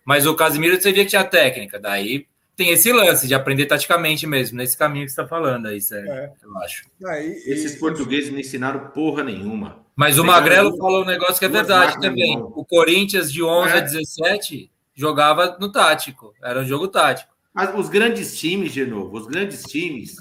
[0.04, 4.24] Mas o Casimiro, você via que tinha técnica, daí tem esse lance de aprender taticamente
[4.24, 6.32] mesmo, nesse caminho que você está falando aí, sério, é.
[6.40, 6.84] eu acho.
[7.06, 9.84] Aí, Esses portugueses não ensinaram porra nenhuma.
[9.96, 12.38] Mas o Magrelo falou um negócio que é verdade também.
[12.38, 13.78] O Corinthians de 11 é.
[13.78, 17.32] a 17 jogava no tático, era um jogo tático.
[17.52, 20.14] Mas os grandes times, de novo, os grandes times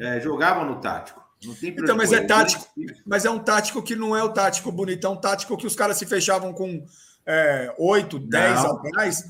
[0.00, 1.19] é, jogavam no tático
[1.62, 2.66] então, mas é tático,
[3.06, 5.74] mas é um tático que não é o tático bonito, é um tático que os
[5.74, 6.84] caras se fechavam com
[7.26, 9.24] é, 8, 10 atrás.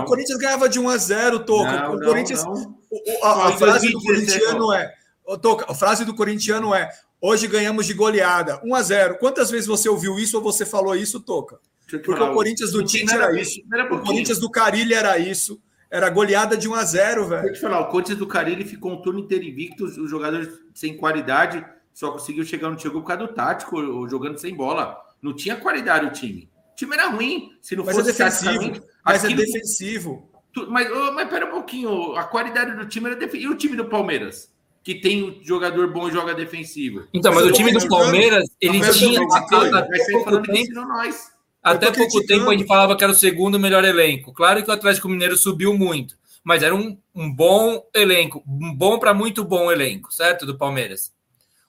[0.00, 1.72] O Corinthians ganhava de 1 a 0, Toca.
[1.72, 2.44] Não, o Corinthians.
[2.44, 4.92] Não, O, a, a frase do corintiano é.
[5.40, 9.18] Toca, a frase do corintiano é: hoje ganhamos de goleada, 1 a 0.
[9.18, 11.58] Quantas vezes você ouviu isso ou você falou isso, Toca?
[11.88, 13.60] Porque o Corinthians do Tite era isso.
[13.92, 15.60] O Corinthians do Carilli era isso.
[15.90, 17.42] Era goleada de 1 a 0 velho.
[17.42, 20.96] Vou te falar, o Corinthians do Carilli ficou um turno inteiro invicto, os jogadores sem
[20.96, 25.00] qualidade, só conseguiu chegar onde chegou por causa do tático, jogando sem bola.
[25.22, 26.50] Não tinha qualidade o time.
[26.72, 28.84] O time era ruim, se não mas fosse é defensivo.
[29.04, 30.30] Mas é defensivo.
[30.68, 33.50] Mas, mas pera um pouquinho, a qualidade do time era defensiva.
[33.50, 34.52] E o time do Palmeiras?
[34.82, 37.06] Que tem um jogador bom e joga defensivo.
[37.12, 39.20] Então, mas, mas o time do Palmeiras, ele tinha.
[39.26, 41.35] Vai ser falando que nós.
[41.66, 44.32] Até pouco tempo a gente falava que era o segundo melhor elenco.
[44.32, 49.00] Claro que o Atlético Mineiro subiu muito, mas era um, um bom elenco, um bom
[49.00, 50.46] para muito bom elenco, certo?
[50.46, 51.12] Do Palmeiras.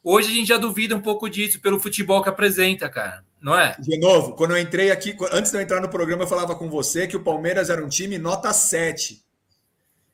[0.04, 3.76] Hoje a gente já duvida um pouco disso pelo futebol que apresenta, cara, não é?
[3.80, 6.70] De novo, quando eu entrei aqui, antes de eu entrar no programa, eu falava com
[6.70, 9.26] você que o Palmeiras era um time nota 7.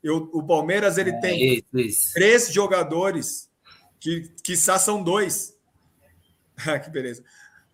[0.01, 2.13] Eu, o Palmeiras ele é, tem isso, isso.
[2.13, 3.49] três jogadores
[3.99, 5.51] que, que são dois.
[6.67, 7.23] Ah, que beleza.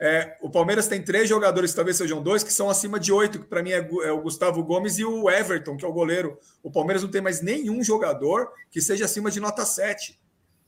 [0.01, 3.45] É, o Palmeiras tem três jogadores, talvez sejam dois, que são acima de oito, que
[3.45, 6.39] para mim é, é, o Gustavo Gomes e o Everton, que é o goleiro.
[6.63, 10.17] O Palmeiras não tem mais nenhum jogador que seja acima de nota 7.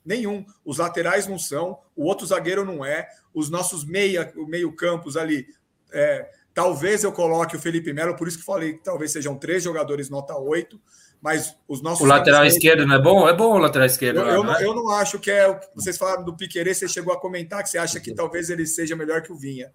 [0.04, 0.46] Nenhum.
[0.66, 5.48] Os laterais não são, o outro zagueiro não é, os nossos meia, meio-campos ali.
[5.94, 9.64] É, talvez eu coloque o Felipe Melo, por isso que falei que talvez sejam três
[9.64, 10.78] jogadores nota 8
[11.22, 12.02] mas os nossos.
[12.02, 13.30] O lateral esquerdo não é bom?
[13.30, 14.20] É bom o lateral esquerdo.
[14.20, 14.66] Eu, lá, eu, não, é?
[14.66, 15.60] eu não acho que é.
[15.76, 18.96] Vocês falaram do Piquerez, você chegou a comentar que você acha que talvez ele seja
[18.96, 19.72] melhor que o Vinha.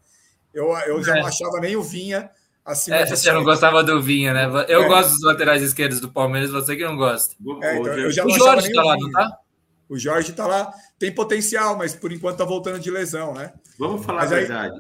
[0.53, 1.21] Eu, eu já é.
[1.21, 2.31] não achava nem o Vinha
[2.65, 4.67] acima é, Você não gostava do Vinha, né?
[4.69, 4.89] Eu é.
[4.89, 7.37] gosto dos laterais esquerdos do Palmeiras, você que não gosta.
[7.63, 9.39] É, então, eu já o Jorge tá lá, não tá?
[9.89, 13.53] O Jorge tá lá, tem potencial, mas por enquanto tá voltando de lesão, né?
[13.79, 14.75] Vamos falar mas a verdade.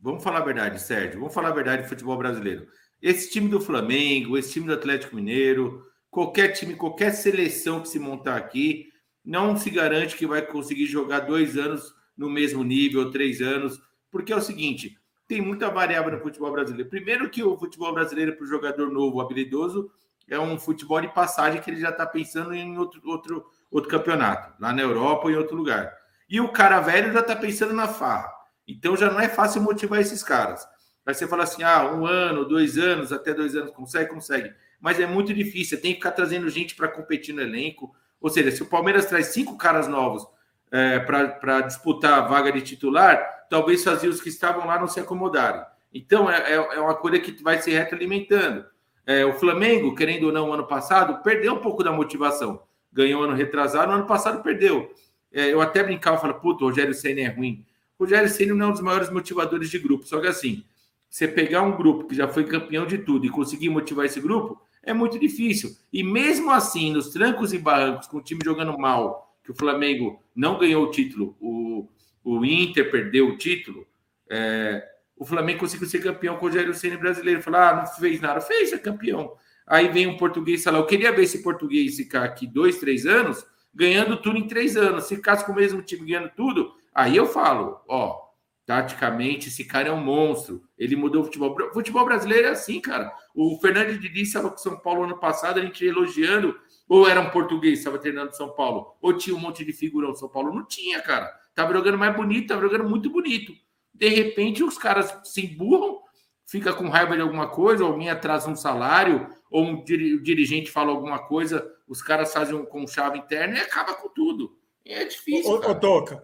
[0.00, 1.18] Vamos falar a verdade, Sérgio.
[1.18, 2.68] Vamos falar a verdade do futebol brasileiro.
[3.00, 7.98] Esse time do Flamengo, esse time do Atlético Mineiro, qualquer time, qualquer seleção que se
[7.98, 8.88] montar aqui,
[9.24, 13.80] não se garante que vai conseguir jogar dois anos no mesmo nível, três anos,
[14.10, 16.88] porque é o seguinte: tem muita variável no futebol brasileiro.
[16.90, 19.90] Primeiro, que o futebol brasileiro, para o jogador novo, habilidoso,
[20.26, 24.54] é um futebol de passagem que ele já está pensando em outro, outro, outro campeonato,
[24.60, 25.94] lá na Europa ou em outro lugar.
[26.28, 28.30] E o cara velho já está pensando na farra.
[28.66, 30.66] Então já não é fácil motivar esses caras.
[31.08, 34.10] Aí você fala assim: ah, um ano, dois anos, até dois anos, consegue?
[34.10, 35.80] Consegue mas é muito difícil.
[35.80, 37.94] Tem que ficar trazendo gente para competir no elenco.
[38.20, 40.26] Ou seja, se o Palmeiras traz cinco caras novos
[40.70, 45.00] é, para disputar a vaga de titular, talvez fazia os que estavam lá não se
[45.00, 45.62] acomodarem.
[45.92, 48.64] Então é, é, é uma coisa que vai se retroalimentando.
[49.06, 52.62] É, o Flamengo, querendo ou não, ano passado, perdeu um pouco da motivação.
[52.92, 54.92] Ganhou ano retrasado, no ano passado perdeu.
[55.32, 57.64] É, eu até brincava, falo, puto, o Rogério Senna é ruim.
[57.98, 60.06] O Rogério Senna não é um dos maiores motivadores de grupo.
[60.06, 60.64] Só que assim,
[61.08, 64.60] você pegar um grupo que já foi campeão de tudo e conseguir motivar esse grupo,
[64.82, 65.70] é muito difícil.
[65.92, 70.22] E mesmo assim, nos trancos e barrancos, com o time jogando mal, que o Flamengo
[70.34, 71.88] não ganhou o título, o,
[72.22, 73.86] o Inter perdeu o título,
[74.30, 77.42] é, o Flamengo conseguiu ser campeão com o Rogério Ceni brasileiro.
[77.42, 79.32] Falar, ah, não fez nada, fez, é campeão.
[79.66, 83.44] Aí vem um português falar, eu queria ver esse português ficar aqui dois, três anos,
[83.74, 85.04] ganhando tudo em três anos.
[85.04, 88.27] Se ficasse com o mesmo time ganhando tudo, aí eu falo, ó,
[88.68, 90.62] Taticamente, esse cara é um monstro.
[90.76, 91.56] Ele mudou o futebol.
[91.58, 93.10] O futebol brasileiro é assim, cara.
[93.34, 96.54] O Fernando Didi estava com São Paulo ano passado, a gente elogiando.
[96.86, 98.94] Ou era um português, estava treinando São Paulo.
[99.00, 100.54] Ou tinha um monte de figurão São Paulo.
[100.54, 101.32] Não tinha, cara.
[101.54, 103.54] Tava jogando mais bonito, tava jogando muito bonito.
[103.94, 106.02] De repente, os caras se emburram,
[106.44, 111.20] fica com raiva de alguma coisa, alguém atrasa um salário, ou um dirigente fala alguma
[111.26, 114.58] coisa, os caras fazem um com chave interna e acaba com tudo.
[114.84, 115.52] E é difícil.
[115.52, 116.22] Ô, ô Toca,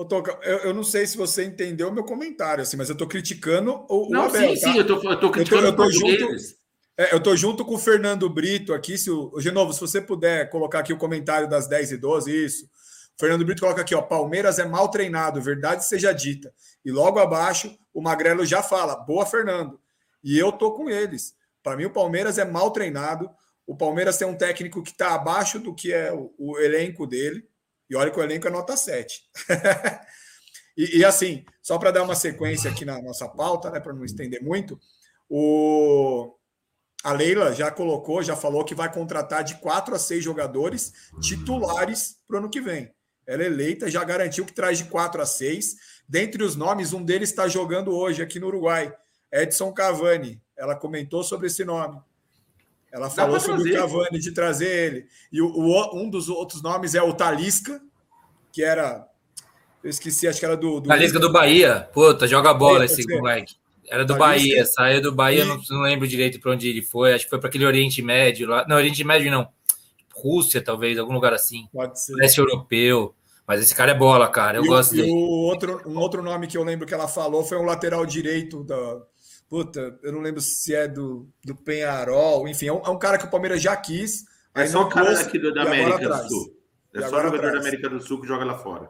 [0.00, 2.94] ô, Toca eu, eu, não sei se você entendeu o meu comentário, assim, mas eu
[2.94, 4.56] estou criticando o, não, o Abel.
[4.56, 4.72] Sim, tá?
[4.72, 6.36] sim, eu estou criticando eu tô, eu tô junto,
[7.00, 8.98] é, eu estou junto com o Fernando Brito aqui.
[8.98, 12.44] Se o, de novo, se você puder colocar aqui o comentário das 10 e 12,
[12.44, 12.64] isso.
[12.66, 16.52] O Fernando Brito coloca aqui, ó, Palmeiras é mal treinado, verdade seja dita.
[16.84, 19.80] E logo abaixo, o Magrelo já fala, boa, Fernando.
[20.22, 21.34] E eu tô com eles.
[21.62, 23.30] Para mim, o Palmeiras é mal treinado.
[23.66, 27.46] O Palmeiras tem um técnico que está abaixo do que é o, o, elenco dele.
[27.90, 29.20] E olha que o elenco é nota 7.
[30.78, 34.04] e, e, assim, só para dar uma sequência aqui na nossa pauta, né, para não
[34.04, 34.78] estender muito,
[35.28, 36.32] o,
[37.02, 42.18] a Leila já colocou, já falou que vai contratar de quatro a seis jogadores titulares
[42.28, 42.94] para o ano que vem.
[43.26, 45.76] Ela é eleita, já garantiu que traz de quatro a seis.
[46.08, 48.94] Dentre os nomes, um deles está jogando hoje aqui no Uruguai,
[49.32, 50.40] Edson Cavani.
[50.56, 52.00] Ela comentou sobre esse nome.
[52.92, 55.06] Ela falou sobre o Cavani, de trazer ele.
[55.32, 57.80] E o, o, um dos outros nomes é o Talisca,
[58.52, 59.06] que era.
[59.82, 60.80] Eu esqueci, acho que era do.
[60.80, 61.88] do Talisca do Bahia.
[61.92, 63.54] Puta, joga bola esse moleque.
[63.88, 65.44] Era do Bahia, saiu do Bahia, e...
[65.44, 67.12] não, não, lembro direito para onde ele foi.
[67.12, 68.64] Acho que foi para aquele Oriente Médio lá.
[68.68, 69.48] Não, Oriente Médio não.
[70.14, 71.66] Rússia, talvez, algum lugar assim.
[71.72, 72.14] Pode ser.
[72.14, 73.14] Leste europeu.
[73.46, 74.58] Mas esse cara é bola, cara.
[74.58, 75.08] Eu e gosto o, dele.
[75.08, 78.06] E o outro, um outro nome que eu lembro que ela falou foi um lateral
[78.06, 79.00] direito da,
[79.50, 83.18] Puta, eu não lembro se é do, do Penharol, enfim, é um, é um cara
[83.18, 84.24] que o Palmeiras já quis.
[84.54, 86.56] É só o cara daqui do, da América do Sul.
[86.94, 88.88] É só o jogador da América do Sul que joga lá fora.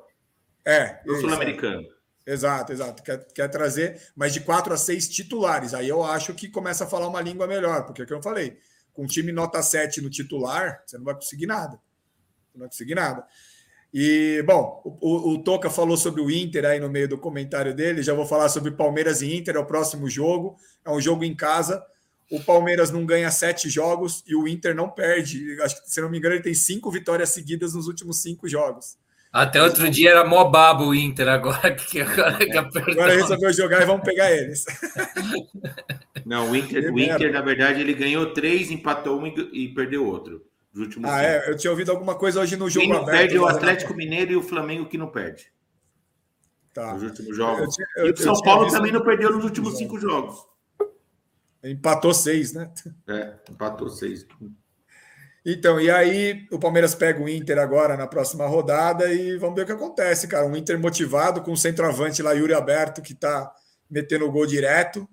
[0.66, 1.00] É.
[1.06, 1.82] O sul-americano.
[2.26, 3.02] Exato, exato.
[3.02, 5.72] Quer, quer trazer mais de quatro a seis titulares.
[5.72, 8.22] Aí eu acho que começa a falar uma língua melhor, porque é o que eu
[8.22, 8.58] falei.
[8.92, 11.80] Com um time nota 7 no titular, você não vai conseguir nada.
[12.54, 13.26] Não vai conseguir nada.
[13.92, 18.02] E, bom, o, o, Toca falou sobre o Inter aí no meio do comentário dele.
[18.02, 20.56] Já vou falar sobre Palmeiras e Inter, é o próximo jogo.
[20.84, 21.82] É um jogo em casa.
[22.30, 25.60] O Palmeiras não ganha sete jogos e o Inter não perde.
[25.62, 28.96] Acho que, se não me engano, ele tem cinco vitórias seguidas nos últimos cinco jogos.
[29.32, 32.92] Até outro dia era mó babo o Inter, agora que, agora que apertou.
[32.92, 34.64] Agora resolveu jogar e vamos pegar eles.
[36.24, 40.06] Não, o Inter, o Inter, na verdade, ele ganhou três, empatou um e, e perdeu
[40.06, 41.50] outro últimos ah, é?
[41.50, 43.94] Eu tinha ouvido alguma coisa hoje no jogo Quem não aberto, perde é o Atlético
[43.94, 45.52] Mineiro e o Flamengo que não perde.
[46.72, 46.94] Tá.
[46.94, 47.76] Nos últimos jogos.
[47.96, 50.38] Eu, eu, e o São Paulo também não perdeu nos últimos cinco jogos.
[51.62, 52.70] Empatou seis, né?
[53.08, 54.26] É, empatou seis.
[55.44, 59.62] Então, e aí o Palmeiras pega o Inter agora na próxima rodada e vamos ver
[59.62, 60.46] o que acontece, cara.
[60.46, 63.52] Um Inter motivado com o centroavante lá, Yuri Aberto, que tá
[63.90, 65.08] metendo o gol direto.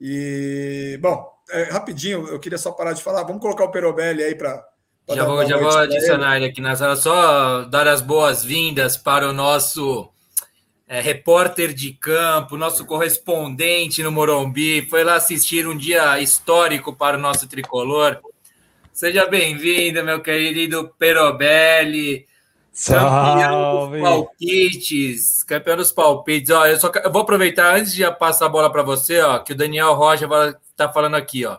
[0.00, 3.22] E, bom, é, rapidinho, eu queria só parar de falar.
[3.22, 4.64] Vamos colocar o Perobelli aí para.
[5.08, 6.96] Já vou, já vou adicionar ele aqui na sala.
[6.96, 10.08] Só dar as boas-vindas para o nosso
[10.88, 14.86] é, repórter de campo, nosso correspondente no Morumbi.
[14.88, 18.18] Foi lá assistir um dia histórico para o nosso tricolor.
[18.92, 22.26] Seja bem-vindo, meu querido Perobelli.
[22.86, 25.42] Campeão dos palpites.
[25.44, 26.50] Campeão dos palpites.
[26.50, 29.52] Ó, eu, só, eu vou aproveitar antes de passar a bola para você, ó, que
[29.52, 30.26] o Daniel Rocha
[30.76, 31.58] tá falando aqui, ó.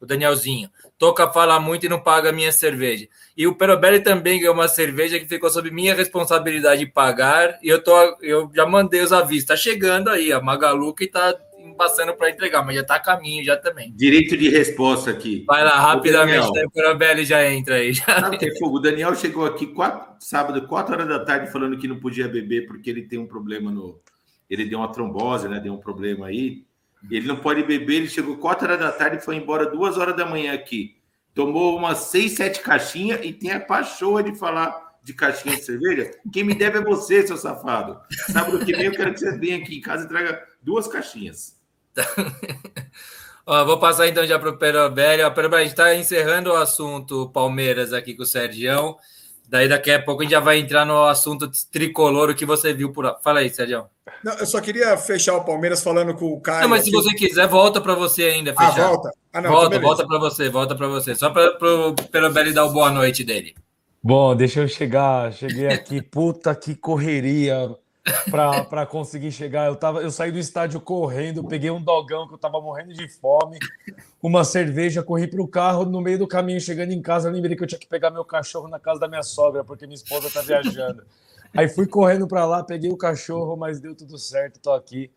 [0.00, 0.70] O Danielzinho.
[0.98, 3.06] Toca fala muito e não paga minha cerveja.
[3.36, 7.58] E o Perobelli também ganhou uma cerveja que ficou sob minha responsabilidade de pagar.
[7.62, 9.46] E eu tô, eu já mandei os avisos.
[9.46, 11.34] Tá chegando aí, a Magalu que tá
[11.76, 13.92] passando para entregar, mas já tá a caminho já também.
[13.94, 15.44] Direito de resposta aqui.
[15.46, 17.92] Vai lá, rapidamente, o, o Perobelli já entra aí.
[17.92, 18.30] Já.
[18.40, 18.76] É fogo?
[18.76, 22.66] O Daniel chegou aqui quatro, sábado, 4 horas da tarde, falando que não podia beber
[22.66, 24.00] porque ele tem um problema no.
[24.48, 25.58] Ele deu uma trombose, né?
[25.58, 26.64] Deu um problema aí.
[27.10, 30.16] Ele não pode beber, ele chegou 4 horas da tarde e foi embora 2 horas
[30.16, 30.96] da manhã aqui.
[31.34, 36.10] Tomou umas 6, 7 caixinhas e tem a paixão de falar de caixinha de cerveja.
[36.32, 38.00] Quem me deve é você, seu safado.
[38.32, 41.56] Sábado que vem eu quero que você venha aqui em casa e traga duas caixinhas.
[43.46, 45.22] Ó, vou passar então já para o Perobelli.
[45.22, 48.96] O Perobelli, a gente está encerrando o assunto Palmeiras aqui com o Sergião.
[49.48, 52.72] Daí daqui a pouco a gente já vai entrar no assunto tricolor, o que você
[52.72, 53.16] viu por.
[53.22, 53.86] Fala aí, Sérgio.
[54.24, 56.62] Não, eu só queria fechar o Palmeiras falando com o Caio.
[56.62, 58.52] Não, mas se você quiser, volta para você ainda.
[58.56, 58.84] Ah, fechar.
[58.84, 59.10] Ah, volta?
[59.32, 61.14] Ah, não, volta, volta para você, volta para você.
[61.14, 63.54] Só para o Perobelli dar o boa noite dele.
[64.02, 65.32] Bom, deixa eu chegar.
[65.32, 67.70] Cheguei aqui, puta que correria
[68.30, 69.66] para conseguir chegar.
[69.66, 73.08] Eu, tava, eu saí do estádio correndo, peguei um dogão que eu tava morrendo de
[73.08, 73.58] fome,
[74.22, 75.84] uma cerveja, corri para o carro.
[75.84, 78.24] No meio do caminho, chegando em casa, eu lembrei que eu tinha que pegar meu
[78.24, 81.04] cachorro na casa da minha sogra, porque minha esposa tá viajando.
[81.54, 85.10] Aí fui correndo para lá, peguei o cachorro, mas deu tudo certo, tô aqui.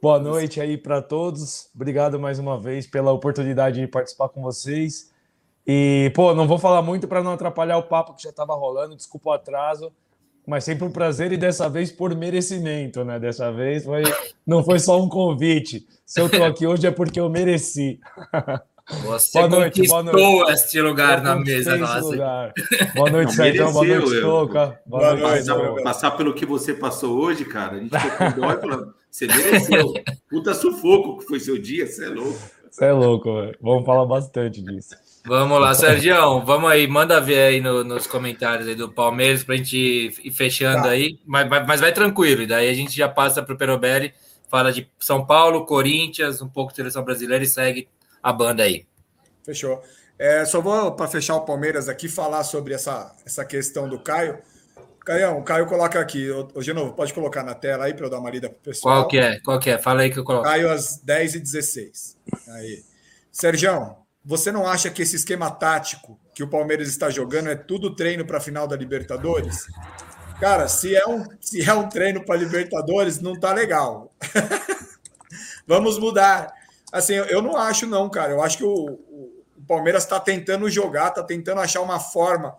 [0.00, 1.70] Boa noite aí para todos.
[1.74, 5.12] Obrigado mais uma vez pela oportunidade de participar com vocês.
[5.66, 8.94] E, pô, não vou falar muito para não atrapalhar o papo que já estava rolando,
[8.94, 9.92] desculpa o atraso
[10.46, 13.18] mas sempre um prazer e dessa vez por merecimento, né?
[13.18, 14.04] Dessa vez foi,
[14.46, 15.86] não foi só um convite.
[16.04, 17.98] Se eu estou aqui hoje é porque eu mereci.
[19.04, 20.52] Você boa noite, conquistou boa noite.
[20.52, 22.00] este lugar na mesa nossa.
[22.02, 22.52] Lugar.
[22.94, 23.72] Boa noite, Sérgio.
[23.72, 24.80] Boa noite, Toca.
[24.86, 25.46] Boa, boa noite.
[25.46, 29.26] Passar, passar, pelo que você passou hoje, cara, a gente ficou com dó falando, você
[29.26, 29.92] mereceu.
[30.30, 32.38] Puta sufoco que foi seu dia, você é louco.
[32.70, 33.58] Você é louco, velho.
[33.60, 34.94] Vamos falar bastante disso.
[35.26, 39.56] Vamos lá, Sérgio, vamos aí, manda ver aí no, nos comentários aí do Palmeiras pra
[39.56, 39.76] gente
[40.22, 40.90] ir fechando tá.
[40.90, 44.14] aí, mas, mas vai tranquilo, e daí a gente já passa pro Perobelli,
[44.48, 47.88] fala de São Paulo, Corinthians, um pouco de seleção brasileira e segue
[48.22, 48.86] a banda aí.
[49.44, 49.82] Fechou.
[50.16, 54.38] É, só vou, para fechar o Palmeiras aqui, falar sobre essa, essa questão do Caio.
[55.04, 56.30] Caião, o Caio coloca aqui.
[56.30, 58.60] Ô, de novo, pode colocar na tela aí para eu dar uma lida para o
[58.60, 59.02] pessoal.
[59.02, 59.40] Qual que é?
[59.40, 59.78] Qual que é?
[59.78, 60.44] Fala aí que eu coloco.
[60.44, 62.16] Caio às 10h16.
[62.48, 62.82] Aí.
[63.30, 67.94] Sérgio, você não acha que esse esquema tático que o Palmeiras está jogando é tudo
[67.94, 69.66] treino para a final da Libertadores?
[70.40, 74.12] Cara, se é um, se é um treino para Libertadores, não tá legal.
[75.64, 76.52] Vamos mudar.
[76.90, 78.32] Assim, eu não acho, não, cara.
[78.32, 82.56] Eu acho que o, o, Palmeiras está tentando jogar, está tentando achar uma forma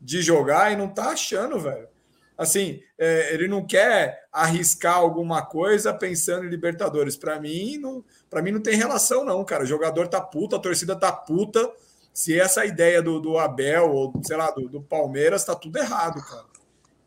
[0.00, 1.88] de jogar e não tá achando, velho.
[2.36, 7.16] Assim, é, ele não quer arriscar alguma coisa pensando em Libertadores.
[7.16, 9.64] Para mim, não, para mim não tem relação, não, cara.
[9.64, 11.70] O jogador tá puta, a torcida tá puta.
[12.12, 16.20] Se essa ideia do, do Abel ou, sei lá, do, do Palmeiras, tá tudo errado,
[16.24, 16.44] cara.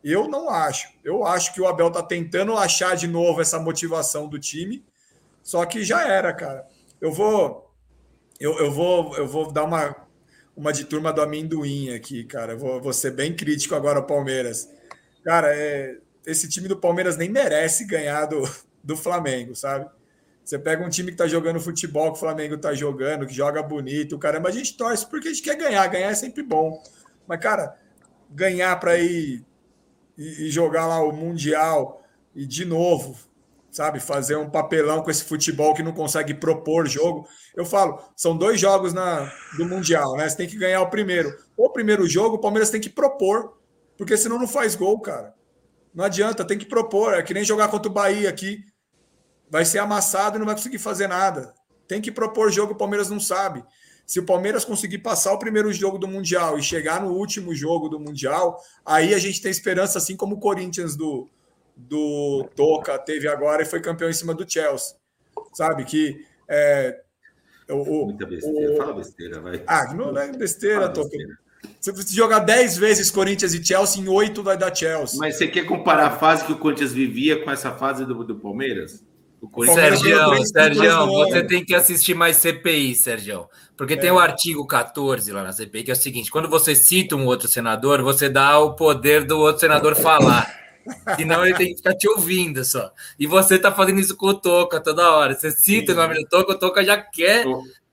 [0.02, 0.88] Eu não acho.
[1.04, 4.84] Eu acho que o Abel tá tentando achar de novo essa motivação do time,
[5.42, 6.66] só que já era, cara.
[7.00, 7.70] Eu vou.
[8.40, 9.94] Eu, eu vou, eu vou dar uma,
[10.56, 12.54] uma de turma do amendoim aqui, cara.
[12.54, 14.68] Eu vou, vou ser bem crítico agora ao Palmeiras.
[15.22, 18.42] Cara, é, esse time do Palmeiras nem merece ganhar do,
[18.82, 19.88] do Flamengo, sabe?
[20.44, 23.62] Você pega um time que tá jogando futebol que o Flamengo tá jogando, que joga
[23.62, 26.82] bonito, caramba, a gente torce porque a gente quer ganhar, ganhar é sempre bom.
[27.26, 27.78] Mas, cara,
[28.28, 29.44] ganhar para ir
[30.18, 32.02] e, e, jogar lá o Mundial
[32.34, 33.16] e de novo,
[33.70, 37.26] sabe, fazer um papelão com esse futebol que não consegue propor jogo.
[37.54, 40.28] Eu falo, são dois jogos na, do Mundial, né?
[40.28, 41.32] Você tem que ganhar o primeiro.
[41.56, 43.58] O primeiro jogo, o Palmeiras tem que propor,
[43.96, 45.34] porque senão não faz gol, cara.
[45.94, 47.14] Não adianta, tem que propor.
[47.14, 48.64] É que nem jogar contra o Bahia aqui
[49.52, 51.52] vai ser amassado e não vai conseguir fazer nada.
[51.86, 53.62] Tem que propor jogo, o Palmeiras não sabe.
[54.06, 57.86] Se o Palmeiras conseguir passar o primeiro jogo do Mundial e chegar no último jogo
[57.86, 61.28] do Mundial, aí a gente tem esperança, assim como o Corinthians do,
[61.76, 64.96] do Toca teve agora e foi campeão em cima do Chelsea.
[65.52, 65.84] Sabe?
[65.84, 66.24] Que.
[66.48, 67.02] É,
[67.68, 68.72] o, Muita besteira.
[68.72, 69.62] O, Fala besteira, vai.
[69.66, 71.10] Ah, não é besteira, Toca.
[71.78, 75.18] Se você jogar 10 vezes Corinthians e Chelsea, em 8 vai dar Chelsea.
[75.18, 78.36] Mas você quer comparar a fase que o Corinthians vivia com essa fase do, do
[78.36, 79.04] Palmeiras?
[79.74, 83.48] Sérgio, Sérgio, você tem que assistir mais CPI, Sérgio.
[83.76, 83.96] Porque é.
[83.96, 87.26] tem o artigo 14 lá na CPI, que é o seguinte: quando você cita um
[87.26, 90.62] outro senador, você dá o poder do outro senador falar.
[91.16, 92.92] Senão ele tem que ficar te ouvindo só.
[93.18, 95.34] E você tá fazendo isso com o Toca toda hora.
[95.34, 95.98] Você cita Sim.
[95.98, 97.44] o nome do Toca, o Toca já quer,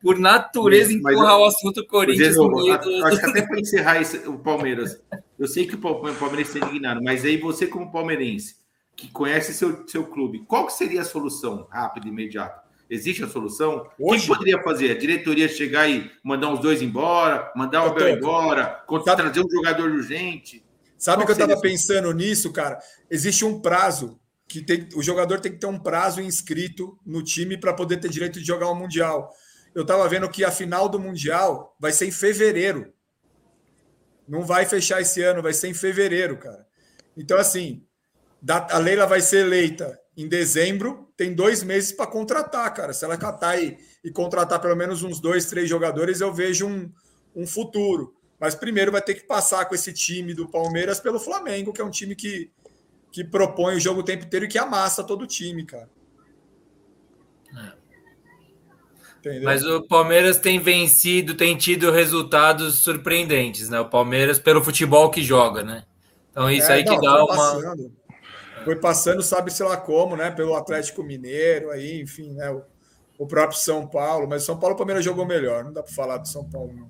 [0.01, 3.05] por natureza, empurrar o assunto Corinthians no meio do...
[3.05, 4.99] Acho que até para encerrar esse, o Palmeiras.
[5.37, 8.55] Eu sei que o Palmeiras está indignado, mas aí você, como palmeirense,
[8.99, 12.61] que conhece seu, seu clube, qual que seria a solução rápida e imediata?
[12.89, 13.87] Existe a solução?
[13.97, 14.91] O que poderia fazer?
[14.91, 18.83] A diretoria chegar e mandar os dois embora, mandar o Abel embora,
[19.15, 20.65] trazer um jogador urgente?
[20.97, 22.79] Sabe que eu estava pensando nisso, cara?
[23.09, 27.57] Existe um prazo que tem, o jogador tem que ter um prazo inscrito no time
[27.57, 29.31] para poder ter direito de jogar o Mundial.
[29.73, 32.91] Eu estava vendo que a final do Mundial vai ser em fevereiro.
[34.27, 36.67] Não vai fechar esse ano, vai ser em fevereiro, cara.
[37.15, 37.83] Então, assim,
[38.47, 42.93] a Leila vai ser eleita em dezembro, tem dois meses para contratar, cara.
[42.93, 46.91] Se ela catar e, e, contratar pelo menos uns dois, três jogadores, eu vejo um,
[47.35, 48.13] um futuro.
[48.39, 51.85] Mas primeiro vai ter que passar com esse time do Palmeiras pelo Flamengo, que é
[51.85, 52.51] um time que,
[53.11, 55.89] que propõe o jogo o tempo inteiro e que amassa todo o time, cara.
[59.25, 59.39] É.
[59.41, 63.79] Mas o Palmeiras tem vencido, tem tido resultados surpreendentes, né?
[63.79, 65.83] O Palmeiras pelo futebol que joga, né?
[66.31, 67.35] Então isso é, aí que não, dá uma.
[67.35, 67.99] Passando
[68.63, 70.31] foi passando, sabe-se lá como, né?
[70.31, 72.49] Pelo Atlético Mineiro, aí, enfim, né?
[72.49, 72.63] O,
[73.17, 75.93] o próprio São Paulo, mas o São Paulo o Palmeiras jogou melhor, não dá para
[75.93, 76.89] falar do São Paulo, não.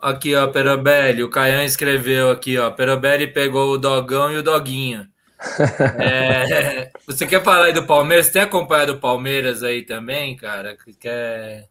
[0.00, 5.08] Aqui, ó, Perobelli, o Caian escreveu aqui, ó, Perobelli pegou o Dogão e o Doguinho.
[5.98, 8.30] É, você quer falar aí do Palmeiras?
[8.30, 10.76] Tem acompanhado o Palmeiras aí também, cara?
[11.00, 11.68] Quer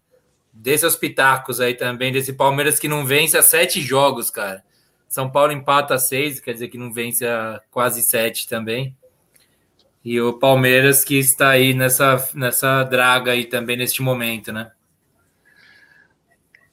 [0.51, 4.63] desses seus pitacos aí também, desse Palmeiras que não vence há sete jogos, cara.
[5.07, 8.95] São Paulo empata a seis, quer dizer que não vence a quase sete também.
[10.03, 14.71] E o Palmeiras que está aí nessa, nessa draga aí também neste momento, né?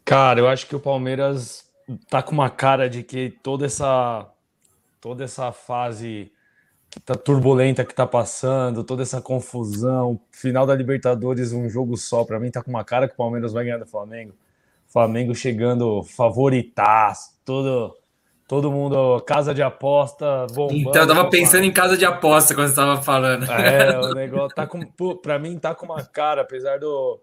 [0.05, 1.71] Cara, eu acho que o Palmeiras
[2.09, 4.27] tá com uma cara de que toda essa
[5.01, 6.33] toda essa fase
[7.05, 12.41] tá turbulenta que tá passando, toda essa confusão, final da Libertadores, um jogo só, para
[12.41, 14.35] mim tá com uma cara que o Palmeiras vai ganhar do Flamengo.
[14.87, 17.95] Flamengo chegando favoritaço, todo,
[18.49, 20.81] todo mundo, casa de aposta, bombando.
[20.81, 23.45] Então, eu tava pensando em casa de aposta quando você tava falando.
[23.45, 24.81] É, o negócio tá com.
[25.17, 27.21] Pra mim, tá com uma cara, apesar do.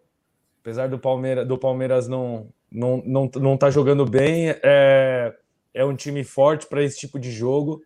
[0.62, 5.36] Apesar do Palmeiras, do Palmeiras não, não, não, não tá jogando bem, é,
[5.74, 7.82] é um time forte para esse tipo de jogo.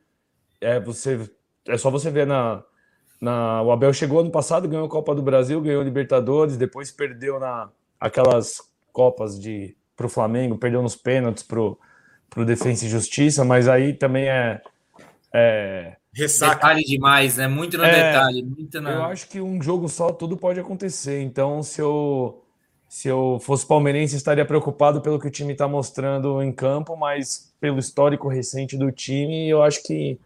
[0.62, 1.30] É, você,
[1.68, 2.62] é só você ver na,
[3.22, 3.62] na.
[3.62, 7.40] O Abel chegou ano passado, ganhou a Copa do Brasil, ganhou a Libertadores, depois perdeu
[7.40, 8.62] na aquelas
[8.92, 11.44] Copas de para o Flamengo, perdeu nos pênaltis
[12.30, 14.62] para o Defensa e Justiça, mas aí também é.
[15.34, 15.96] é...
[16.14, 16.56] Ressaca.
[16.56, 17.48] Detalhe demais, né?
[17.48, 18.44] Muito no é, detalhe.
[18.44, 18.92] Muito na...
[18.92, 21.22] Eu acho que um jogo só tudo pode acontecer.
[21.22, 22.44] Então, se eu,
[22.88, 27.54] se eu fosse palmeirense, estaria preocupado pelo que o time está mostrando em campo, mas
[27.60, 30.20] pelo histórico recente do time, eu acho que.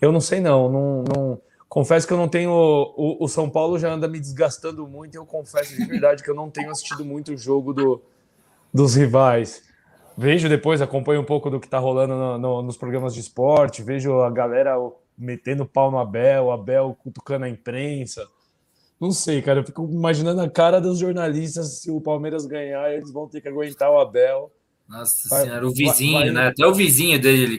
[0.00, 0.70] Eu não sei, não.
[0.70, 2.50] não, não confesso que eu não tenho.
[2.52, 6.30] O, o São Paulo já anda me desgastando muito, e eu confesso de verdade que
[6.30, 8.02] eu não tenho assistido muito o jogo do,
[8.72, 9.62] dos rivais.
[10.16, 13.82] Vejo depois, acompanho um pouco do que está rolando no, no, nos programas de esporte,
[13.82, 14.76] vejo a galera
[15.16, 18.26] metendo pau no Abel, o Abel cutucando a imprensa.
[19.00, 23.10] Não sei, cara, eu fico imaginando a cara dos jornalistas se o Palmeiras ganhar, eles
[23.10, 24.52] vão ter que aguentar o Abel.
[24.88, 26.46] Nossa vai, senhora, o vizinho, vai, né?
[26.48, 27.58] Até o vizinho dele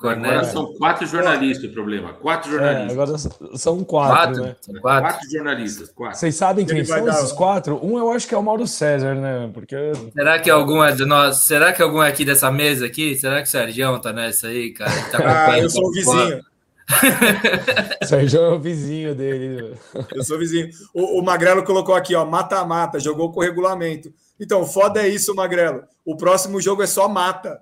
[0.00, 2.12] Agora são quatro jornalistas o problema.
[2.12, 2.90] Quatro é, jornalistas.
[2.90, 4.56] É, agora são quatro, quatro né?
[4.60, 5.10] São quatro.
[5.10, 5.88] quatro jornalistas.
[5.90, 6.18] Quatro.
[6.18, 7.14] Vocês sabem quem são dar...
[7.14, 7.84] esses quatro?
[7.84, 9.50] Um eu acho que é o Mauro César, né?
[9.52, 9.76] Porque...
[10.12, 11.38] Será que algum é de nós?
[11.38, 13.16] Será que algum é aqui dessa mesa aqui?
[13.16, 14.92] Será que o Sérgio tá nessa aí, cara?
[15.10, 15.18] Tá
[15.52, 16.44] ah, eu sou o vizinho.
[18.06, 19.74] Sérgio é o vizinho dele.
[20.14, 20.68] Eu sou vizinho.
[20.94, 24.12] O, o Magrelo colocou aqui, ó, mata-mata, jogou com regulamento.
[24.38, 25.82] Então, foda é isso, Magrelo.
[26.04, 27.60] O próximo jogo é só mata.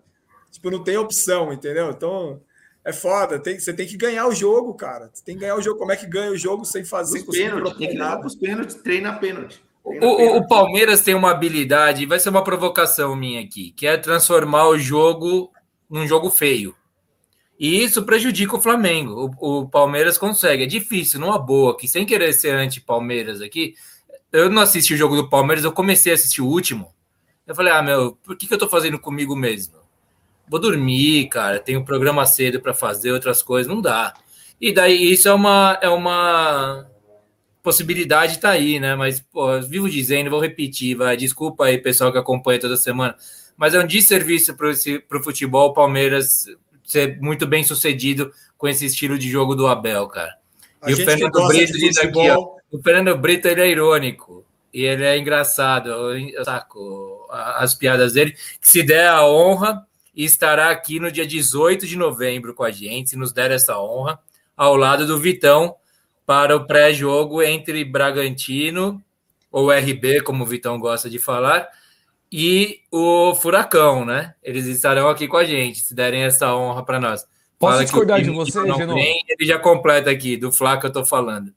[0.56, 1.90] Tipo, não tem opção, entendeu?
[1.90, 2.40] Então,
[2.82, 3.38] é foda.
[3.38, 5.10] Tem, você tem que ganhar o jogo, cara.
[5.12, 5.78] Você tem que ganhar o jogo.
[5.78, 7.76] Como é que ganha o jogo sem fazer os pênaltis?
[7.76, 8.26] Tem que nada.
[8.26, 9.62] os pênaltis, treina pênalti.
[9.84, 14.66] O, o, Palmeiras tem uma habilidade, vai ser uma provocação minha aqui, que é transformar
[14.66, 15.52] o jogo
[15.88, 16.74] num jogo feio.
[17.60, 19.30] E isso prejudica o Flamengo.
[19.38, 20.62] O, o Palmeiras consegue.
[20.62, 23.74] É difícil, numa boa, que sem querer ser anti-Palmeiras aqui,
[24.32, 26.90] eu não assisti o jogo do Palmeiras, eu comecei a assistir o último.
[27.46, 29.85] Eu falei, ah, meu, por que, que eu tô fazendo comigo mesmo?
[30.48, 34.14] Vou dormir, cara, tenho programa cedo para fazer outras coisas, não dá.
[34.60, 36.86] E daí isso é uma é uma
[37.62, 38.94] possibilidade tá aí, né?
[38.94, 43.16] Mas pô, vivo dizendo, vou repetir, vai, desculpa aí pessoal que acompanha toda semana,
[43.56, 46.46] mas é um desserviço para o futebol Palmeiras
[46.84, 50.36] ser muito bem sucedido com esse estilo de jogo do Abel, cara.
[50.80, 54.84] A e o Fernando Brito diz aqui, ó, o Fernando Brito ele é irônico e
[54.84, 59.84] ele é engraçado, eu saco as piadas dele, que se der a honra
[60.16, 63.78] e estará aqui no dia 18 de novembro com a gente, se nos der essa
[63.78, 64.18] honra,
[64.56, 65.76] ao lado do Vitão,
[66.24, 69.02] para o pré-jogo entre Bragantino,
[69.52, 71.68] ou RB, como o Vitão gosta de falar,
[72.32, 74.34] e o Furacão, né?
[74.42, 77.26] Eles estarão aqui com a gente, se derem essa honra para nós.
[77.58, 80.92] Posso Fala discordar de você, não vem, Ele já completa aqui, do Flá que eu
[80.92, 81.52] tô falando.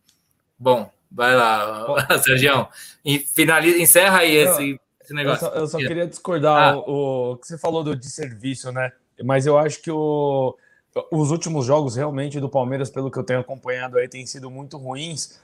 [0.57, 1.85] Bom, vai lá,
[2.21, 2.67] Sérgio.
[3.33, 4.79] Finaliza, encerra aí esse
[5.09, 5.47] esse negócio.
[5.47, 6.77] Eu só, eu só queria discordar ah.
[6.77, 8.91] o, o, que você falou do de serviço, né?
[9.23, 10.55] Mas eu acho que o,
[11.11, 14.77] os últimos jogos realmente do Palmeiras, pelo que eu tenho acompanhado aí, têm sido muito
[14.77, 15.39] ruins.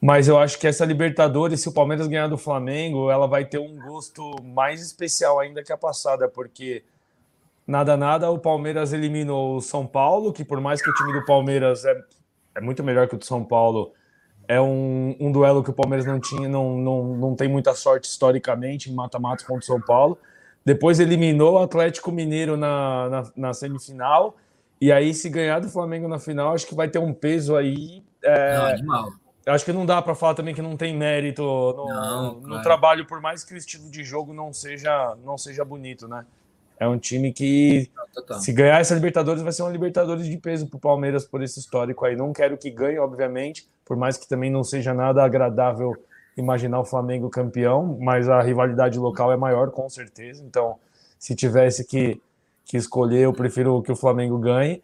[0.00, 3.58] Mas eu acho que essa Libertadores, se o Palmeiras ganhar do Flamengo, ela vai ter
[3.58, 6.82] um gosto mais especial ainda que a passada, porque
[7.66, 11.26] nada, nada, o Palmeiras eliminou o São Paulo, que por mais que o time do
[11.26, 12.02] Palmeiras é,
[12.54, 13.92] é muito melhor que o do São Paulo,
[14.50, 18.08] é um, um duelo que o Palmeiras não tinha, não, não, não tem muita sorte
[18.08, 20.18] historicamente em mata-mata contra o São Paulo.
[20.64, 24.36] Depois eliminou o Atlético Mineiro na, na, na, semifinal.
[24.80, 28.02] E aí, se ganhar do Flamengo na final, acho que vai ter um peso aí.
[28.24, 29.12] É, não, animal.
[29.46, 33.06] Acho que não dá para falar também que não tem mérito no, não, no trabalho,
[33.06, 36.26] por mais que o estilo de jogo não seja, não seja bonito, né?
[36.76, 37.88] É um time que,
[38.40, 41.60] se ganhar essa Libertadores, vai ser uma Libertadores de peso para o Palmeiras por esse
[41.60, 42.16] histórico aí.
[42.16, 45.96] Não quero que ganhe, obviamente, por mais que também não seja nada agradável
[46.36, 50.44] imaginar o Flamengo campeão, mas a rivalidade local é maior, com certeza.
[50.44, 50.76] Então,
[51.18, 52.20] se tivesse que,
[52.64, 54.80] que escolher, eu prefiro que o Flamengo ganhe.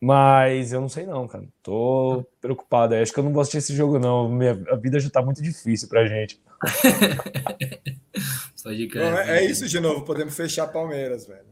[0.00, 1.44] Mas eu não sei não, cara.
[1.62, 2.96] Tô preocupado.
[2.96, 4.28] Acho que eu não vou assistir esse jogo, não.
[4.28, 6.40] Minha, a vida já tá muito difícil pra gente.
[8.56, 11.46] Só de Bom, é, é, isso de novo, podemos fechar Palmeiras, velho.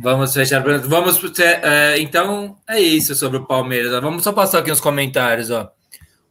[0.00, 0.62] Vamos fechar.
[0.62, 1.38] Vamos.
[1.38, 3.92] É, então, é isso sobre o Palmeiras.
[4.00, 5.75] Vamos só passar aqui os comentários, ó.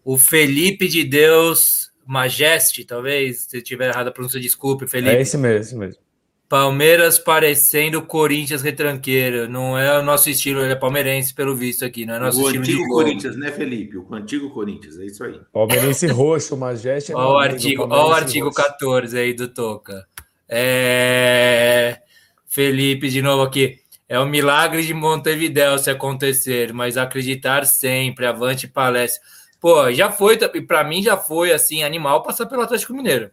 [0.06, 5.16] O Felipe de Deus Majeste, talvez, se tiver errado a pronúncia, desculpe, Felipe.
[5.16, 6.06] É esse mesmo, esse mesmo.
[6.48, 9.50] Palmeiras parecendo Corinthians retranqueiro.
[9.50, 12.46] Não é o nosso estilo, ele é palmeirense, pelo visto aqui, não é nosso o
[12.46, 13.98] estilo antigo Corinthians, né, Felipe?
[13.98, 15.42] O antigo Corinthians, é isso aí.
[15.52, 17.12] Palmeirense roxo, Majeste.
[17.12, 20.06] É olha o artigo, olha o artigo 14 aí do Toca.
[20.48, 21.98] É...
[22.46, 23.80] Felipe, de novo aqui.
[24.08, 29.20] É um milagre de Montevidéu se acontecer, mas acreditar sempre, avante palestra.
[29.66, 33.32] Pô, já foi, para mim já foi assim, animal passar pelo Atlético Mineiro.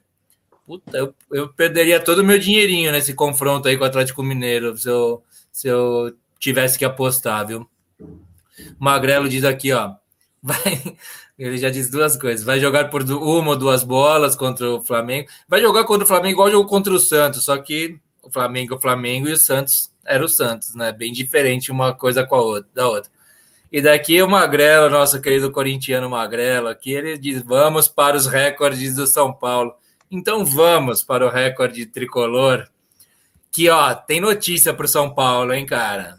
[0.64, 4.74] Puta, eu, eu perderia todo o meu dinheirinho nesse confronto aí com o Atlético Mineiro
[4.78, 5.22] se eu,
[5.52, 7.68] se eu tivesse que apostar, viu?
[8.78, 9.92] Magrelo diz aqui, ó.
[10.42, 10.96] Vai,
[11.38, 12.46] ele já disse duas coisas.
[12.46, 15.28] Vai jogar por uma ou duas bolas contra o Flamengo.
[15.46, 18.80] Vai jogar contra o Flamengo igual jogou contra o Santos, só que o Flamengo o
[18.80, 20.92] Flamengo e o Santos era o Santos, né?
[20.92, 23.10] Bem diferente uma coisa com a outra, da outra.
[23.72, 28.94] E daqui o Magrelo, nosso querido corintiano Magrelo, aqui ele diz: vamos para os recordes
[28.94, 29.74] do São Paulo.
[30.10, 32.68] Então vamos para o recorde tricolor.
[33.50, 36.18] Que ó, tem notícia para o São Paulo, hein, cara?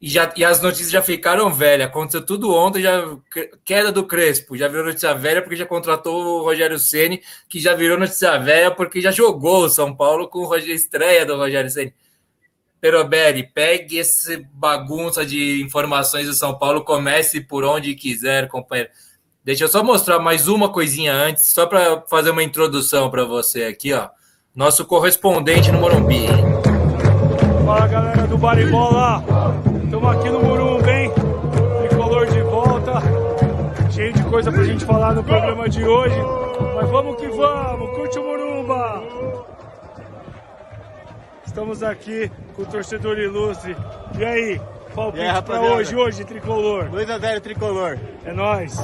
[0.00, 1.88] E, já, e as notícias já ficaram velhas.
[1.88, 3.04] Aconteceu tudo ontem, já
[3.62, 7.74] queda do Crespo, já virou notícia velha porque já contratou o Rogério Ceni, que já
[7.74, 11.92] virou notícia velha porque já jogou o São Paulo com a estreia do Rogério Ceni.
[12.86, 18.90] Perobelli, pegue esse bagunça de informações do São Paulo, comece por onde quiser, companheiro.
[19.44, 23.64] Deixa eu só mostrar mais uma coisinha antes, só para fazer uma introdução para você
[23.64, 24.08] aqui, ó.
[24.54, 26.28] Nosso correspondente no Morumbi.
[27.64, 29.24] Fala galera do Baribola,
[29.82, 31.12] estamos aqui no Morumbi, hein?
[31.88, 33.02] Tricolor de volta,
[33.90, 36.20] cheio de coisa pra gente falar no programa de hoje,
[36.76, 39.02] mas vamos que vamos, curte o Morumba!
[41.56, 43.74] Estamos aqui com o torcedor ilustre.
[44.18, 44.60] E aí,
[44.94, 46.90] palpite e aí, pra hoje, hoje, tricolor?
[46.90, 47.98] 2x0 tricolor.
[48.26, 48.76] É nóis.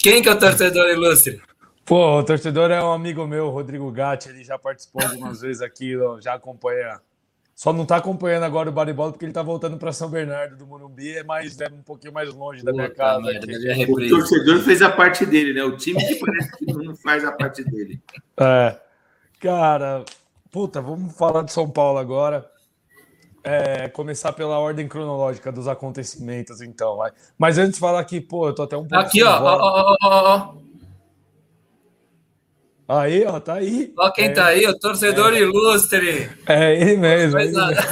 [0.00, 1.40] Quem que é o torcedor ilustre?
[1.84, 5.94] Pô, o torcedor é um amigo meu, Rodrigo Gatti, ele já participou algumas vezes aqui,
[6.20, 7.00] já acompanha.
[7.54, 10.66] Só não está acompanhando agora o Baribola porque ele está voltando para São Bernardo do
[10.66, 13.22] Morumbi, é mais é um pouquinho mais longe da minha casa.
[13.88, 15.62] o torcedor fez a parte dele, né?
[15.62, 18.02] O time que parece que não faz a parte dele.
[18.36, 18.82] É.
[19.42, 20.04] Cara,
[20.52, 22.48] puta, vamos falar de São Paulo agora.
[23.42, 26.98] É, começar pela ordem cronológica dos acontecimentos, então.
[26.98, 27.10] Vai.
[27.36, 29.04] Mas antes de falar aqui, pô, eu tô até um pouco.
[29.04, 30.54] Aqui, ó, ó, ó,
[32.88, 33.00] ó.
[33.00, 33.92] Aí, ó, tá aí.
[33.98, 36.30] Ó, quem é, tá aí, o torcedor é, ilustre.
[36.46, 37.40] É ele mesmo.
[37.40, 37.82] Ele mesmo.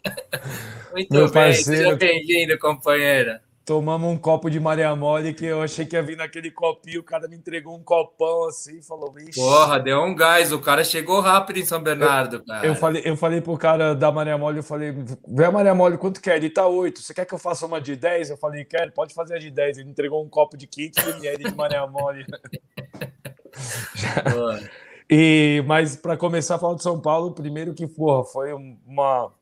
[0.92, 5.60] Muito Meu bem, parceiro, seja bem-vindo, companheira tomamos um copo de Maria Mole que eu
[5.60, 9.40] achei que ia vir naquele copinho, o cara me entregou um copão assim, falou, Vixe.
[9.40, 12.64] Porra, deu um gás, o cara chegou rápido em São Bernardo, cara.
[12.64, 14.94] Eu falei, eu falei pro cara da Maria Mole, eu falei,
[15.26, 16.36] vê a Maria Mole, quanto quer?
[16.36, 18.30] Ele tá 8, você quer que eu faça uma de 10?
[18.30, 19.78] Eu falei, quero, pode fazer a de 10.
[19.78, 22.24] Ele entregou um copo de 500 ml de Maria Mole.
[25.10, 29.32] e, mas para começar a falar de São Paulo, primeiro que, porra, foi uma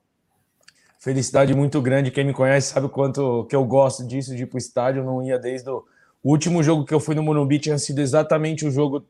[1.04, 2.10] felicidade muito grande.
[2.10, 5.00] Quem me conhece sabe o quanto que eu gosto disso, de ir para o estádio.
[5.00, 5.84] Eu não ia desde o...
[6.24, 9.04] último jogo que eu fui no Morumbi tinha sido exatamente o jogo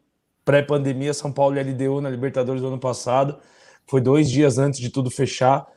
[0.44, 3.38] pré-pandemia, São Paulo e LDU na Libertadores do ano passado.
[3.86, 5.68] Foi dois dias antes de tudo fechar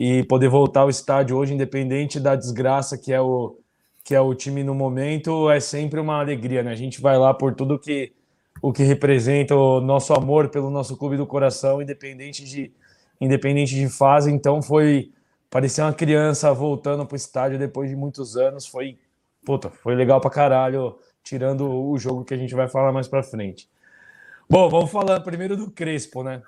[0.00, 3.56] e poder voltar ao estádio hoje, independente da desgraça que é o
[4.02, 6.70] que é o time no momento, é sempre uma alegria, né?
[6.70, 8.12] A gente vai lá por tudo que
[8.62, 12.72] o que representa o nosso amor pelo nosso clube do coração, independente de
[13.20, 14.30] independente de fase.
[14.30, 15.10] Então foi
[15.50, 18.66] parecia uma criança voltando para o estádio depois de muitos anos.
[18.66, 18.98] Foi,
[19.44, 23.22] puta, foi legal para caralho, tirando o jogo que a gente vai falar mais para
[23.22, 23.68] frente.
[24.48, 26.42] Bom, vamos falar primeiro do Crespo, né?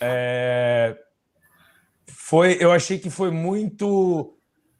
[0.00, 0.96] É...
[2.06, 4.36] Foi, eu achei que foi muito,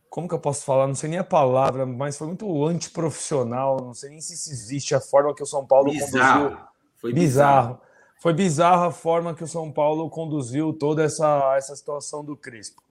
[0.09, 0.87] como que eu posso falar?
[0.87, 3.79] Não sei nem a palavra, mas foi muito antiprofissional.
[3.83, 6.45] Não sei nem se existe a forma que o São Paulo bizarro.
[6.45, 6.67] conduziu.
[6.97, 7.69] Foi bizarro.
[7.69, 7.81] bizarro.
[8.21, 12.83] Foi bizarra a forma que o São Paulo conduziu toda essa, essa situação do Crespo.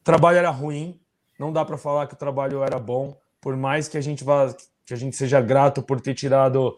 [0.00, 0.98] O trabalho era ruim,
[1.38, 4.54] não dá para falar que o trabalho era bom, por mais que a gente vá,
[4.86, 6.76] que a gente seja grato por ter tirado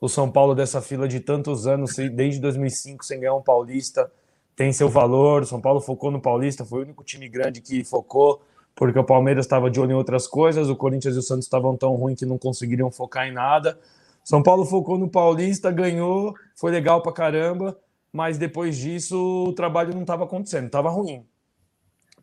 [0.00, 4.10] o São Paulo dessa fila de tantos anos, desde 2005 sem ganhar um paulista,
[4.56, 5.42] tem seu valor.
[5.42, 8.42] O São Paulo focou no paulista, foi o único time grande que focou,
[8.74, 11.76] porque o Palmeiras estava de olho em outras coisas, o Corinthians e o Santos estavam
[11.76, 13.78] tão ruins que não conseguiriam focar em nada.
[14.24, 17.78] São Paulo focou no paulista, ganhou, foi legal pra caramba,
[18.12, 21.24] mas depois disso o trabalho não estava acontecendo, estava ruim.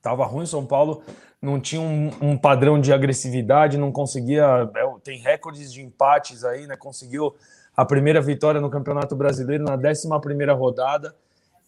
[0.02, 1.04] Tava ruim São Paulo,
[1.42, 4.70] não tinha um, um, padrão de agressividade, não conseguia.
[4.76, 6.76] É, tem recordes de empates aí, né?
[6.76, 7.36] Conseguiu
[7.78, 10.08] a primeira vitória no Campeonato Brasileiro na 11
[10.58, 11.16] rodada.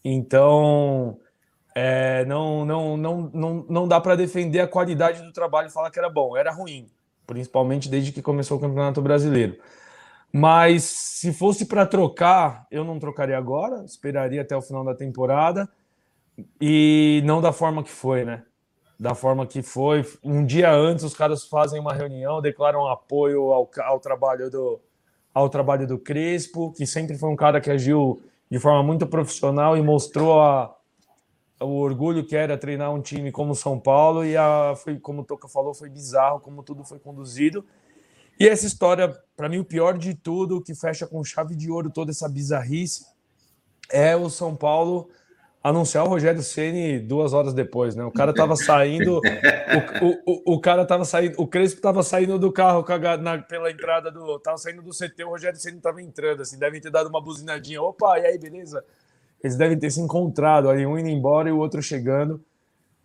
[0.04, 1.16] Então,
[1.74, 5.90] é, não, não, não, não, não dá para defender a qualidade do trabalho e falar
[5.90, 6.36] que era bom.
[6.36, 6.88] Era ruim,
[7.26, 9.56] principalmente desde que começou o Campeonato Brasileiro.
[10.32, 15.68] Mas se fosse para trocar, eu não trocaria agora, esperaria até o final da temporada
[16.60, 18.44] e não da forma que foi, né?
[18.98, 20.04] Da forma que foi.
[20.22, 24.80] Um dia antes, os caras fazem uma reunião, declaram apoio ao, ao trabalho do
[25.32, 29.76] ao trabalho do Crespo, que sempre foi um cara que agiu de forma muito profissional
[29.76, 30.72] e mostrou a,
[31.60, 35.22] o orgulho que era treinar um time como o São Paulo e a, foi como
[35.22, 37.64] o Toca falou foi bizarro como tudo foi conduzido
[38.38, 41.90] e essa história para mim o pior de tudo que fecha com chave de ouro
[41.90, 43.06] toda essa bizarrice
[43.90, 45.08] é o São Paulo
[45.64, 48.04] anunciar o Rogério Ceni duas horas depois, né?
[48.04, 52.52] O cara tava saindo, o, o, o, cara tava saindo, o Crespo tava saindo do
[52.52, 52.84] carro
[53.22, 56.82] na, pela entrada do, tava saindo do CT, o Rogério Ceni tava entrando, assim, devem
[56.82, 58.84] ter dado uma buzinadinha, opa, e aí, beleza?
[59.42, 62.44] Eles devem ter se encontrado ali, um indo embora e o outro chegando.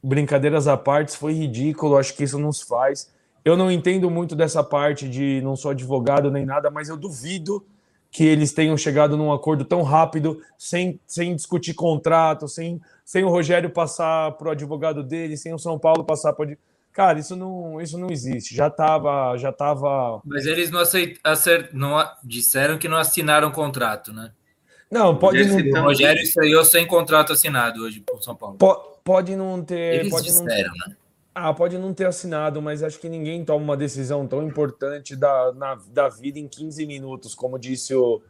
[0.03, 3.09] Brincadeiras à parte, foi ridículo, acho que isso nos faz.
[3.43, 7.65] Eu não entendo muito dessa parte de não sou advogado nem nada, mas eu duvido
[8.11, 13.29] que eles tenham chegado num acordo tão rápido, sem, sem discutir contrato, sem, sem o
[13.29, 16.57] Rogério passar para o advogado dele, sem o São Paulo passar para.
[16.91, 18.55] Cara, isso não, isso não existe.
[18.55, 19.37] Já estava.
[19.37, 20.21] Já tava...
[20.25, 21.19] Mas eles não, aceit...
[21.71, 24.31] não disseram que não assinaram contrato, né?
[24.91, 25.83] Não, pode não.
[25.83, 28.57] O Rogério estreou sem contrato assinado hoje com o São Paulo.
[29.03, 29.99] Pode não ter.
[29.99, 30.87] Eles pode disseram, não...
[30.87, 30.95] né?
[31.41, 35.53] Ah, pode não ter assinado, mas acho que ninguém toma uma decisão tão importante da,
[35.53, 38.21] na, da vida em 15 minutos, como disse o,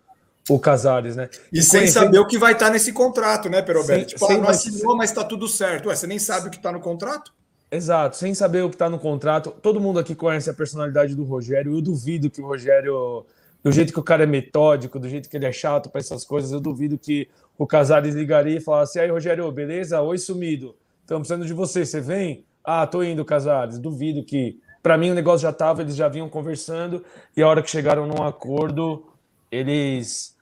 [0.47, 1.27] o Casares, né?
[1.51, 2.03] E, e sem conhecendo...
[2.05, 4.09] saber o que vai estar nesse contrato, né, Peroberto?
[4.09, 5.89] Tipo, sem, ah, não assinou, mas está tudo certo.
[5.89, 7.33] Ué, você nem sabe o que está no contrato?
[7.71, 9.51] Exato, sem saber o que está no contrato.
[9.61, 11.75] Todo mundo aqui conhece a personalidade do Rogério.
[11.75, 13.25] Eu duvido que o Rogério,
[13.63, 16.23] do jeito que o cara é metódico, do jeito que ele é chato para essas
[16.25, 20.01] coisas, eu duvido que o Casares ligaria e falasse: aí, Rogério, beleza?
[20.01, 20.75] Oi, sumido.
[21.01, 22.45] Estamos precisando de você, você vem?
[22.71, 23.79] Ah, tô indo, Casares.
[23.79, 24.59] Duvido que.
[24.83, 27.03] Para mim, o negócio já estava, eles já vinham conversando,
[27.35, 29.07] e a hora que chegaram num acordo,
[29.51, 30.37] eles,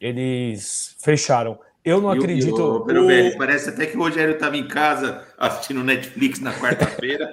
[0.00, 1.58] eles fecharam.
[1.84, 2.54] Eu não e acredito.
[2.54, 3.36] O, o, o...
[3.36, 7.28] parece até que o Rogério estava em casa assistindo Netflix na quarta-feira,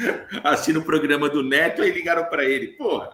[0.44, 2.68] assistindo o programa do Neto, e ligaram para ele.
[2.76, 3.10] Porra,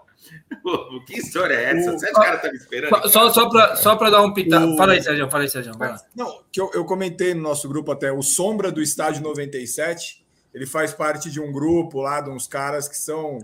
[1.07, 1.93] que história é essa?
[1.93, 3.09] Você cara estava esperando?
[3.09, 4.67] Só, só para só dar um pitaco.
[4.67, 4.77] O...
[4.77, 5.31] Fala aí, Sérgio.
[5.31, 5.73] Fala aí, Sérgio.
[6.17, 10.21] Não, que eu, eu comentei no nosso grupo até, o Sombra do Estádio 97
[10.53, 13.39] ele faz parte de um grupo lá de uns caras que são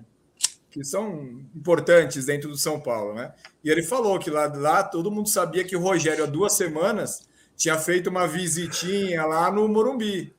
[0.70, 3.32] que são importantes dentro do São Paulo, né?
[3.64, 7.26] E ele falou que lá, lá todo mundo sabia que o Rogério há duas semanas
[7.56, 10.34] tinha feito uma visitinha lá no Morumbi,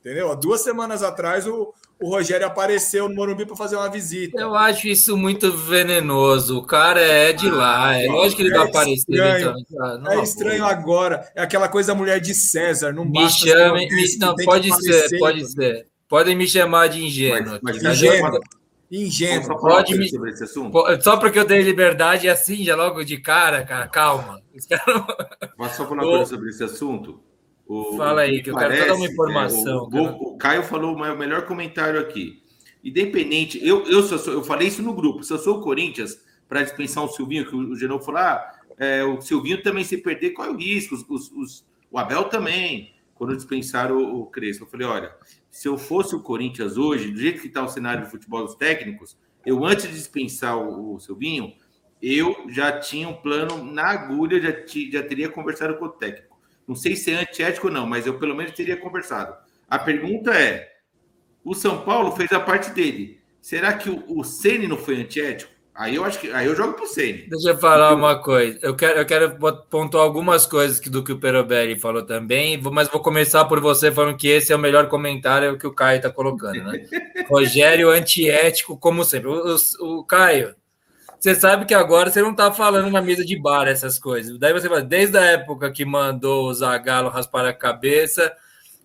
[0.00, 0.30] entendeu?
[0.30, 4.38] Há duas semanas atrás o, o Rogério apareceu no Morumbi para fazer uma visita.
[4.38, 6.58] Eu acho isso muito venenoso.
[6.58, 7.96] O cara é de lá.
[7.96, 8.94] É lógico que ele é vai aparecer.
[9.12, 9.54] Estranho.
[9.58, 11.32] Então, é estranho agora.
[11.34, 12.92] É aquela coisa da mulher de César.
[12.92, 13.88] Não me chame.
[14.18, 15.91] Não, pode ser, pode ser.
[16.12, 17.58] Podem me chamar de ingênuo.
[17.62, 18.38] Mas, mas ingênuo.
[18.90, 19.58] Ingênuo.
[19.58, 20.06] Pode me...
[20.10, 20.78] sobre esse assunto?
[21.00, 24.42] Só porque eu dei liberdade assim, já logo de cara, cara, calma.
[25.56, 27.18] Mas só falar uma coisa sobre esse assunto.
[27.66, 29.88] O, Fala aí, que eu parece, quero dar uma informação.
[29.90, 32.42] É, o, o, Caio falou o melhor comentário aqui.
[32.84, 35.24] Independente, eu, eu, sou, eu falei isso no grupo.
[35.24, 39.02] Se eu sou o Corinthians, para dispensar o Silvinho, que o Genô falou, ah, é,
[39.02, 40.94] o Silvinho também se perder, qual é o risco?
[40.94, 44.64] Os, os, os, o Abel também, quando dispensaram o, o Crespo.
[44.64, 45.16] Eu falei, olha,
[45.52, 48.54] se eu fosse o Corinthians hoje, do jeito que está o cenário de futebol dos
[48.54, 51.52] técnicos, eu antes de dispensar o, o Silvinho,
[52.00, 54.50] eu já tinha um plano na agulha, já,
[54.90, 56.40] já teria conversado com o técnico.
[56.66, 59.36] Não sei se é antiético ou não, mas eu pelo menos teria conversado.
[59.68, 60.72] A pergunta é:
[61.44, 63.20] o São Paulo fez a parte dele.
[63.38, 65.51] Será que o, o Ceni não foi antiético?
[65.74, 67.26] Aí eu acho que aí eu jogo pro Ceni.
[67.28, 68.58] Deixa eu falar uma coisa.
[68.60, 69.38] Eu quero, eu quero
[69.70, 73.90] pontuar algumas coisas que, do que o Perobelli falou também, mas vou começar por você
[73.90, 76.84] falando que esse é o melhor comentário que o Caio está colocando, né?
[77.26, 79.28] Rogério antiético, como sempre.
[79.28, 80.54] O, o, o, Caio,
[81.18, 84.38] você sabe que agora você não está falando na mesa de bar essas coisas.
[84.38, 88.30] Daí você fala, desde a época que mandou o Zagallo raspar a cabeça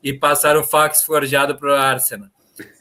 [0.02, 2.30] e passar o fax forjado para o Arsenal.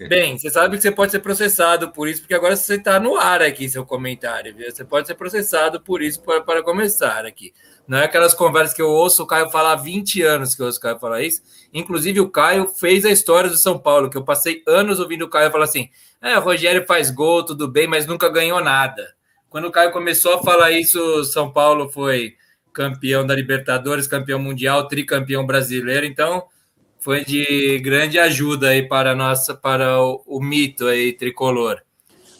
[0.08, 3.16] Bem, você sabe que você pode ser processado por isso, porque agora você está no
[3.16, 4.54] ar aqui, seu comentário.
[4.54, 4.70] Viu?
[4.70, 7.52] Você pode ser processado por isso para, para começar aqui.
[7.86, 10.66] Não é aquelas conversas que eu ouço o Caio falar há 20 anos que eu
[10.66, 11.42] ouço o Caio falar isso.
[11.72, 15.28] Inclusive, o Caio fez a história do São Paulo, que eu passei anos ouvindo o
[15.28, 15.88] Caio falar assim:
[16.20, 19.14] é, o Rogério faz gol, tudo bem, mas nunca ganhou nada.
[19.48, 22.34] Quando o Caio começou a falar isso, São Paulo foi
[22.72, 26.04] campeão da Libertadores, campeão mundial, tricampeão brasileiro.
[26.04, 26.44] Então,
[27.06, 31.80] foi de grande ajuda aí para nossa para o, o mito aí tricolor.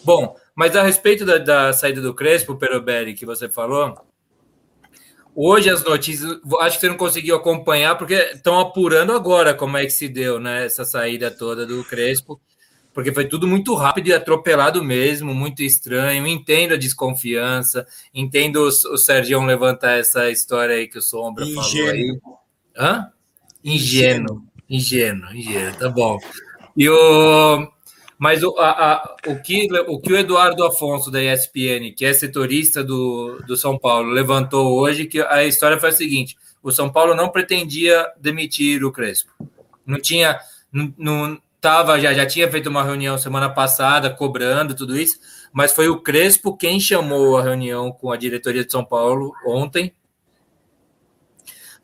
[0.05, 3.95] Bom, mas a respeito da, da saída do Crespo, Perobelli, que você falou,
[5.37, 9.85] hoje as notícias, acho que você não conseguiu acompanhar, porque estão apurando agora como é
[9.85, 12.41] que se deu, né, essa saída toda do Crespo,
[12.93, 16.27] porque foi tudo muito rápido e atropelado mesmo, muito estranho.
[16.27, 21.62] Entendo a desconfiança, entendo o, o Sergião levantar essa história aí que o Sombra Ingênuo.
[21.62, 22.19] falou aí.
[22.77, 23.12] Hã?
[23.62, 24.45] Ingênuo.
[24.69, 26.19] Ingênuo, ingênuo, tá bom.
[26.77, 27.69] E o,
[28.19, 32.12] mas o, a, a, o, que, o que o Eduardo Afonso, da ESPN, que é
[32.12, 36.91] setorista do, do São Paulo, levantou hoje, que a história foi a seguinte: o São
[36.91, 39.31] Paulo não pretendia demitir o Crespo.
[39.85, 40.39] Não tinha,
[40.73, 45.19] não, não tava, já, já tinha feito uma reunião semana passada cobrando tudo isso,
[45.53, 49.93] mas foi o Crespo quem chamou a reunião com a diretoria de São Paulo ontem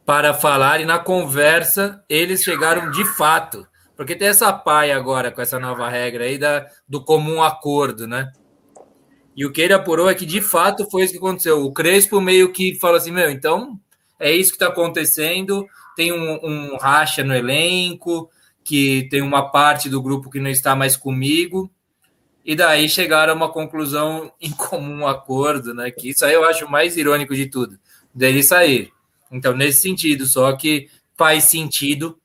[0.05, 5.40] para falar e na conversa eles chegaram de fato, porque tem essa paia agora com
[5.40, 8.32] essa nova regra aí da, do comum acordo, né?
[9.34, 11.64] E o que ele apurou é que de fato foi isso que aconteceu.
[11.64, 13.78] O Crespo meio que fala assim: meu, então
[14.20, 15.66] é isso que está acontecendo.
[15.96, 18.30] Tem um, um racha no elenco,
[18.62, 21.70] que tem uma parte do grupo que não está mais comigo.
[22.44, 25.90] E daí chegaram a uma conclusão em comum acordo, né?
[25.90, 27.78] Que isso aí eu acho mais irônico de tudo,
[28.14, 28.92] dele sair.
[29.33, 32.18] Então, nesse sentido, só que faz sentido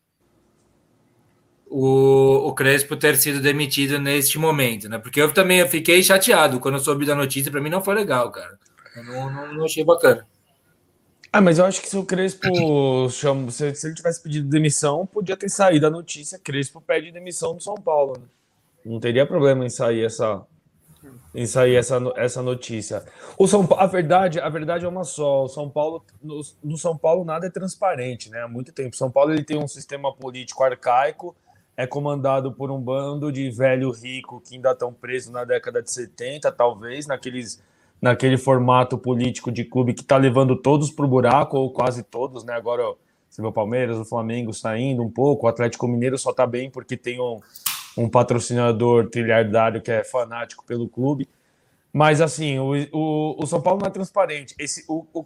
[1.69, 4.97] o, o Crespo ter sido demitido neste momento, né?
[4.97, 8.31] Porque eu também fiquei chateado quando eu soube da notícia, para mim não foi legal,
[8.31, 8.57] cara.
[8.95, 10.27] Eu não, não, não, achei bacana.
[11.31, 15.05] Ah, mas eu acho que se o Crespo chama, se, se, ele tivesse pedido demissão,
[15.05, 16.39] podia ter saído a notícia.
[16.39, 18.17] Crespo pede demissão do São Paulo.
[18.17, 18.25] Né?
[18.85, 20.41] Não teria problema em sair essa,
[21.33, 23.03] em sair essa, essa notícia.
[23.37, 25.43] O São a verdade, a verdade é uma só.
[25.43, 28.41] O São Paulo no, no, São Paulo nada é transparente, né?
[28.41, 28.95] Há muito tempo.
[28.95, 31.35] São Paulo ele tem um sistema político arcaico,
[31.75, 35.91] é comandado por um bando de velho rico que ainda estão presos na década de
[35.91, 37.61] 70, talvez, naqueles
[37.99, 42.43] naquele formato político de clube que está levando todos para o buraco ou quase todos,
[42.43, 42.53] né?
[42.53, 42.83] Agora
[43.29, 46.69] você vê o Palmeiras, o Flamengo saindo um pouco, o Atlético Mineiro só está bem
[46.69, 47.39] porque tem um
[47.97, 51.27] um patrocinador trilhardário que é fanático pelo clube.
[51.91, 54.53] Mas, assim, o, o, o São Paulo não é transparente.
[54.59, 55.25] Esse, o, o,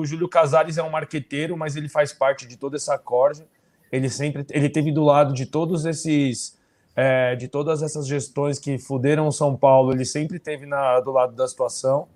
[0.00, 3.46] o Júlio Casares é um marqueteiro, mas ele faz parte de toda essa corja.
[3.92, 6.58] Ele sempre ele teve do lado de todos esses.
[6.96, 11.12] É, de todas essas gestões que fuderam o São Paulo, ele sempre teve na, do
[11.12, 12.08] lado da situação.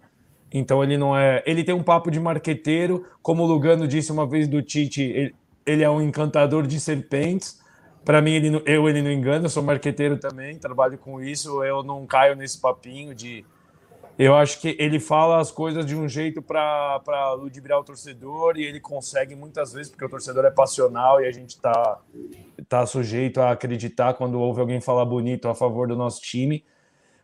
[0.53, 1.41] Então ele não é.
[1.47, 5.35] Ele tem um papo de marqueteiro, como o Lugano disse uma vez do Tite, ele,
[5.65, 7.62] ele é um encantador de serpentes.
[8.05, 11.83] Para mim, ele, eu ele não engana, eu sou marqueteiro também, trabalho com isso, eu
[11.83, 13.45] não caio nesse papinho de.
[14.19, 18.65] Eu acho que ele fala as coisas de um jeito para ludibriar o torcedor e
[18.65, 21.99] ele consegue muitas vezes, porque o torcedor é passional e a gente está
[22.69, 26.65] tá sujeito a acreditar quando ouve alguém falar bonito a favor do nosso time.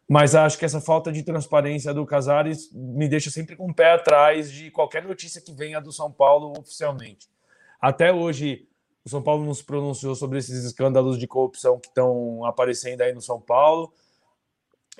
[0.08, 3.92] Mas acho que essa falta de transparência do Casares me deixa sempre com o pé
[3.92, 7.28] atrás de qualquer notícia que venha do São Paulo oficialmente.
[7.78, 8.67] Até hoje,
[9.08, 13.14] o São Paulo não se pronunciou sobre esses escândalos de corrupção que estão aparecendo aí
[13.14, 13.90] no São Paulo.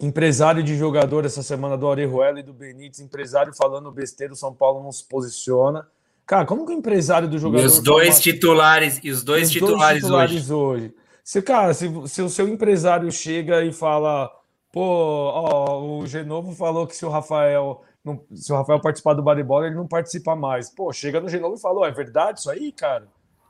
[0.01, 4.55] Empresário de jogador essa semana do Orejuela e do Benítez, empresário falando besteira, o São
[4.55, 5.87] Paulo não se posiciona.
[6.25, 7.63] Cara, como que o empresário do jogador.
[7.63, 8.21] E os dois fala...
[8.23, 10.85] titulares, e os dois os titulares, dois titulares hoje.
[10.85, 10.95] hoje.
[11.23, 14.31] Se, cara, se, se o seu empresário chega e fala,
[14.73, 17.83] pô, ó, o Genovo falou que se o Rafael.
[18.03, 20.71] Não, se o Rafael participar do bola, ele não participa mais.
[20.71, 23.07] Pô, chega no Genovo e falou: é verdade isso aí, cara?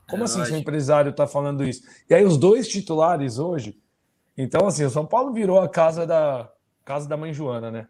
[0.08, 1.82] Como é assim seu empresário está falando isso?
[2.08, 3.78] E aí os dois titulares hoje.
[4.36, 6.50] Então, assim, o São Paulo virou a casa da
[6.84, 7.86] casa da mãe Joana, né?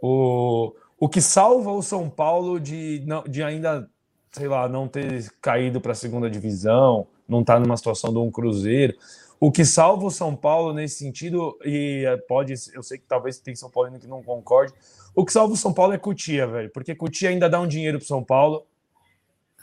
[0.00, 3.90] O, o que salva o São Paulo de, de ainda,
[4.30, 8.18] sei lá, não ter caído para a segunda divisão, não estar tá numa situação de
[8.18, 8.94] um Cruzeiro.
[9.40, 13.38] O que salva o São Paulo nesse sentido, e é, pode, eu sei que talvez
[13.38, 14.72] tem São Paulo que não concorde,
[15.14, 17.98] o que salva o São Paulo é Cutia, velho, porque Cutia ainda dá um dinheiro
[17.98, 18.64] para o São Paulo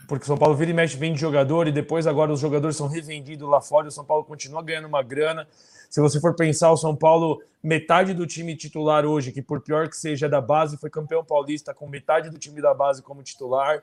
[0.07, 2.87] porque o São Paulo vira e mexe, vende jogador e depois agora os jogadores são
[2.87, 5.47] revendidos lá fora o São Paulo continua ganhando uma grana.
[5.89, 9.87] Se você for pensar, o São Paulo, metade do time titular hoje, que por pior
[9.87, 13.81] que seja da base, foi campeão paulista com metade do time da base como titular.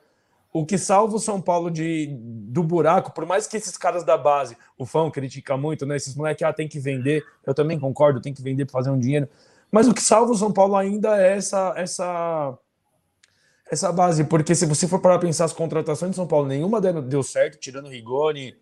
[0.53, 4.19] O que salva o São Paulo de, do buraco, por mais que esses caras da
[4.19, 5.97] base, o fã critica muito, né?
[5.97, 7.25] Esses moleques, ah, tem que vender.
[7.47, 9.27] Eu também concordo, tem que vender para fazer um dinheiro.
[9.71, 12.59] Mas o que salva o São Paulo ainda é essa, essa
[13.73, 17.23] essa base, porque se você for para pensar as contratações de São Paulo, nenhuma deu
[17.23, 18.55] certo, tirando o Rigoni.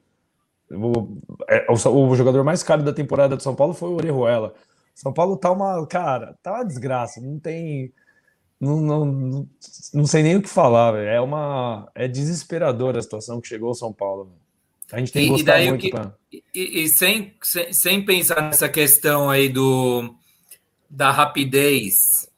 [0.70, 4.54] O, é, o, o, jogador mais caro da temporada de São Paulo foi o Orejuela.
[4.94, 7.92] São Paulo tá uma, cara, tá uma desgraça, não tem
[8.60, 9.48] não, não,
[9.92, 11.08] não sei nem o que falar, véio.
[11.08, 14.30] é uma é desesperadora a situação que chegou ao São Paulo.
[14.92, 15.80] A gente tem que gostar muito.
[15.80, 16.14] Que, pra...
[16.32, 20.14] e, e sem, sem, sem pensar nessa questão aí do
[20.88, 22.29] da rapidez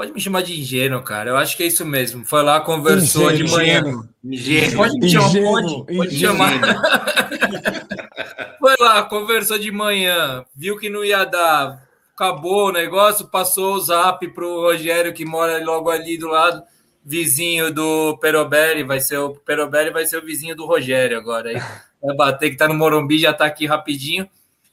[0.00, 1.28] Pode me chamar de ingênuo, cara.
[1.28, 2.24] Eu acho que é isso mesmo.
[2.24, 3.82] Foi lá, conversou ingênuo, de manhã.
[4.24, 4.76] Ingênuo.
[4.76, 5.30] Pode me chamar.
[5.30, 6.52] Pode, pode chamar.
[8.58, 13.80] Foi lá, conversou de manhã, viu que não ia dar, acabou o negócio, passou o
[13.80, 16.62] zap pro Rogério, que mora logo ali do lado,
[17.04, 21.50] vizinho do Perobelli, vai ser o Perobelli vai ser o vizinho do Rogério agora.
[21.50, 21.60] Aí
[22.02, 24.26] vai bater que tá no Morumbi, já tá aqui rapidinho.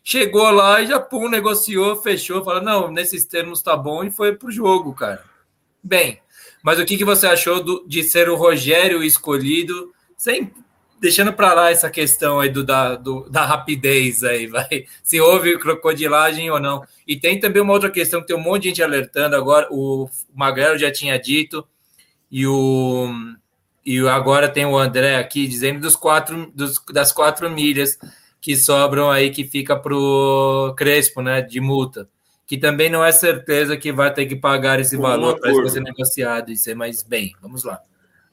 [0.09, 4.33] Chegou lá e já, pum, negociou, fechou, falou, não, nesses termos tá bom e foi
[4.33, 5.21] pro jogo, cara.
[5.83, 6.21] Bem,
[6.63, 10.49] mas o que, que você achou do, de ser o Rogério escolhido sem
[11.01, 14.85] deixando para lá essa questão aí do, da, do, da rapidez aí, vai.
[15.03, 16.85] Se houve crocodilagem ou não.
[17.05, 19.67] E tem também uma outra questão que tem um monte de gente alertando agora.
[19.69, 21.67] O Magrelo já tinha dito,
[22.31, 23.09] e o
[23.85, 27.99] e agora tem o André aqui dizendo dos quatro dos, das quatro milhas
[28.47, 31.41] que sobram aí que fica para o Crespo, né?
[31.41, 32.07] De multa.
[32.45, 36.49] Que também não é certeza que vai ter que pagar esse valor para ser negociado
[36.49, 37.35] e ser mais bem.
[37.41, 37.81] Vamos lá.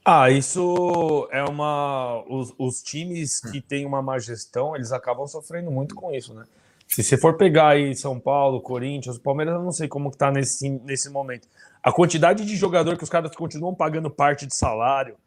[0.05, 2.23] Ah, isso é uma.
[2.29, 6.45] Os, os, times que têm uma má gestão, eles acabam sofrendo muito com isso, né?
[6.87, 10.31] Se você for pegar aí São Paulo, Corinthians, Palmeiras, eu não sei como que tá
[10.31, 11.45] nesse, nesse momento.
[11.83, 15.17] A quantidade de jogador que os caras continuam pagando parte de salário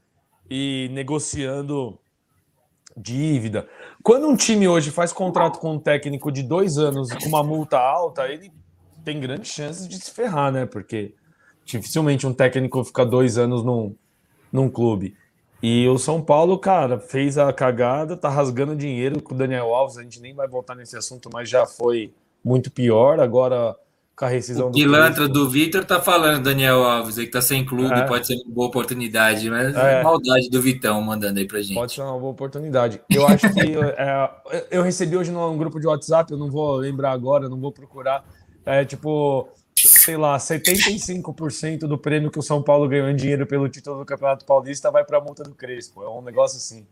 [0.49, 1.99] e negociando
[2.99, 3.69] dívida.
[4.03, 7.79] Quando um time hoje faz contrato com um técnico de dois anos com uma multa
[7.79, 8.53] alta, ele
[9.05, 10.67] tem grandes chances de se ferrar, né?
[10.67, 11.15] Porque
[11.65, 13.95] dificilmente um técnico fica dois anos num
[14.53, 15.15] num clube.
[15.63, 19.99] E o São Paulo, cara, fez a cagada, tá rasgando dinheiro com o Daniel Alves.
[19.99, 22.13] A gente nem vai voltar nesse assunto, mas já foi
[22.45, 23.19] muito pior.
[23.19, 23.77] Agora,
[24.19, 24.75] com a rescisão o do.
[24.75, 28.03] Pilantra do Vitor tá falando, Daniel Alves, aí que tá sem clube, é.
[28.03, 30.03] pode ser uma boa oportunidade, mas é.
[30.03, 31.75] maldade do Vitão mandando aí pra gente.
[31.75, 33.01] Pode ser uma boa oportunidade.
[33.09, 33.61] Eu acho que.
[33.97, 34.31] é,
[34.73, 38.25] eu recebi hoje num grupo de WhatsApp, eu não vou lembrar agora, não vou procurar.
[38.67, 43.69] É tipo, sei lá, 75% do prêmio que o São Paulo ganhou em dinheiro pelo
[43.69, 46.03] título do Campeonato Paulista vai para a multa do Crespo.
[46.03, 46.85] É um negócio assim.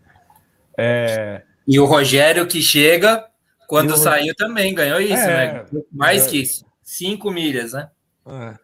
[0.78, 1.42] É...
[1.66, 3.26] E o Rogério que chega,
[3.66, 5.52] quando saiu também ganhou isso, é...
[5.52, 5.64] né?
[5.92, 6.30] Mais é...
[6.30, 6.64] que isso.
[6.86, 7.90] Cinco milhas, né?
[8.24, 8.54] É.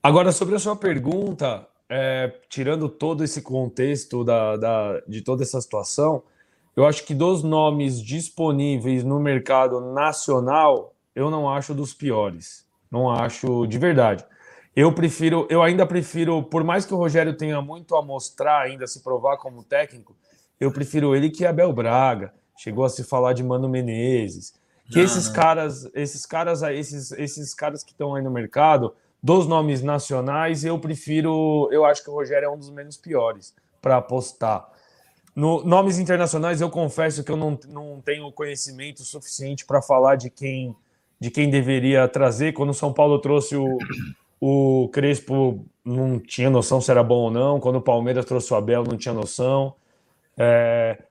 [0.00, 5.60] Agora, sobre a sua pergunta, é, tirando todo esse contexto da, da, de toda essa
[5.60, 6.22] situação,
[6.76, 12.64] eu acho que dos nomes disponíveis no mercado nacional, eu não acho dos piores.
[12.88, 14.24] Não acho de verdade.
[14.76, 18.86] Eu prefiro, eu ainda prefiro, por mais que o Rogério tenha muito a mostrar ainda,
[18.86, 20.14] se provar como técnico,
[20.60, 22.32] eu prefiro ele que Abel Braga.
[22.56, 24.54] Chegou a se falar de Mano Menezes.
[24.90, 25.34] Que não, esses não.
[25.34, 30.78] caras, esses caras, esses, esses caras que estão aí no mercado, dos nomes nacionais, eu
[30.78, 34.68] prefiro, eu acho que o Rogério é um dos menos piores para apostar.
[35.34, 40.30] No, nomes internacionais, eu confesso que eu não, não tenho conhecimento suficiente para falar de
[40.30, 40.76] quem
[41.18, 42.52] de quem deveria trazer.
[42.52, 43.78] Quando o São Paulo trouxe o,
[44.38, 47.58] o Crespo, não tinha noção se era bom ou não.
[47.58, 49.74] Quando o Palmeiras trouxe o Abel, não tinha noção.
[50.36, 51.02] É,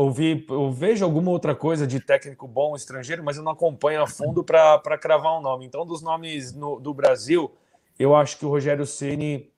[0.00, 4.06] ouvi, eu vejo alguma outra coisa de técnico bom estrangeiro, mas eu não acompanho a
[4.06, 5.66] fundo para cravar um nome.
[5.66, 7.50] Então, dos nomes no, do Brasil,
[7.98, 9.50] eu acho que o Rogério Ceni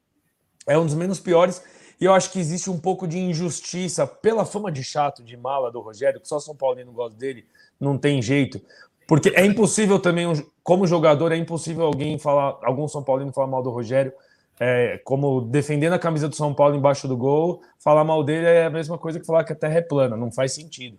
[0.66, 1.62] é um dos menos piores.
[2.00, 5.70] E eu acho que existe um pouco de injustiça pela fama de chato, de mala
[5.70, 7.46] do Rogério, que só São Paulino gosta dele,
[7.78, 8.60] não tem jeito.
[9.06, 10.26] Porque é impossível também,
[10.64, 14.12] como jogador, é impossível alguém falar, algum São Paulino falar mal do Rogério,
[14.60, 18.66] é, como defendendo a camisa do São Paulo embaixo do gol, falar mal dele é
[18.66, 20.98] a mesma coisa que falar que a terra é plana, não faz sentido.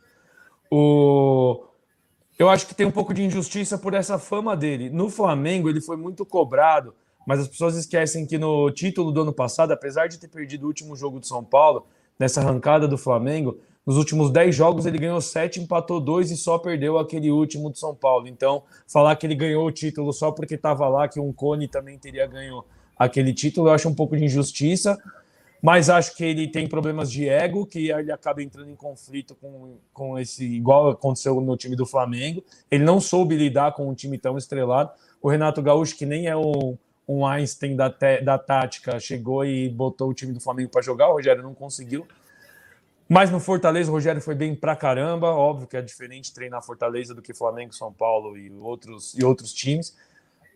[0.69, 1.63] O...
[2.37, 4.89] Eu acho que tem um pouco de injustiça por essa fama dele.
[4.89, 6.95] No Flamengo, ele foi muito cobrado,
[7.27, 10.67] mas as pessoas esquecem que no título do ano passado, apesar de ter perdido o
[10.67, 11.85] último jogo do São Paulo,
[12.19, 16.57] nessa arrancada do Flamengo, nos últimos 10 jogos ele ganhou 7, empatou 2 e só
[16.57, 18.27] perdeu aquele último do São Paulo.
[18.27, 21.99] Então, falar que ele ganhou o título só porque estava lá, que um Cone também
[21.99, 22.63] teria ganho
[23.03, 24.97] aquele título, eu acho um pouco de injustiça.
[25.63, 29.77] Mas acho que ele tem problemas de ego, que ele acaba entrando em conflito com,
[29.93, 32.43] com esse, igual aconteceu no time do Flamengo.
[32.69, 34.91] Ele não soube lidar com um time tão estrelado.
[35.21, 36.77] O Renato Gaúcho, que nem é um,
[37.07, 41.07] um Einstein da, te, da tática, chegou e botou o time do Flamengo para jogar.
[41.07, 42.05] O Rogério não conseguiu.
[43.07, 45.29] Mas no Fortaleza o Rogério foi bem pra caramba.
[45.29, 49.53] Óbvio que é diferente treinar Fortaleza do que Flamengo, São Paulo e outros, e outros
[49.53, 49.95] times.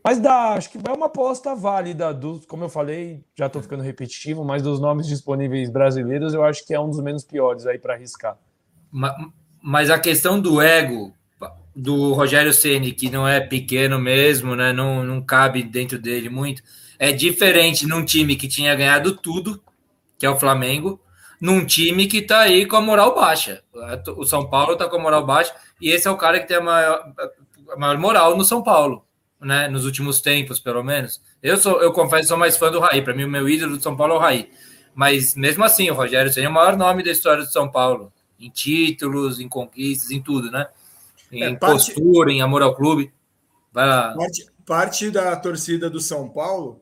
[0.08, 2.18] Mas dá, acho que é uma aposta válida.
[2.48, 6.74] Como eu falei, já estou ficando repetitivo, mas dos nomes disponíveis brasileiros, eu acho que
[6.74, 8.38] é um dos menos piores aí para arriscar.
[9.62, 11.14] Mas a questão do ego
[11.76, 14.72] do Rogério Ceni, que não é pequeno mesmo, né?
[14.72, 16.64] Não, não cabe dentro dele muito.
[16.98, 19.62] É diferente num time que tinha ganhado tudo,
[20.18, 21.02] que é o Flamengo,
[21.42, 23.62] num time que está aí com a moral baixa.
[24.16, 26.56] O São Paulo está com a moral baixa e esse é o cara que tem
[26.56, 27.14] a maior,
[27.72, 29.06] a maior moral no São Paulo,
[29.40, 29.68] né?
[29.68, 31.22] Nos últimos tempos, pelo menos.
[31.42, 33.02] Eu sou, eu confesso, sou mais fã do Raí.
[33.02, 34.52] Para mim, o meu ídolo do São Paulo é o Raí.
[34.94, 38.50] Mas mesmo assim, o Rogério seria o maior nome da história do São Paulo, em
[38.50, 40.68] títulos, em conquistas, em tudo, né?
[41.32, 43.14] Em é, parte, postura, em amor ao clube.
[43.72, 46.82] Parte, parte da torcida do São Paulo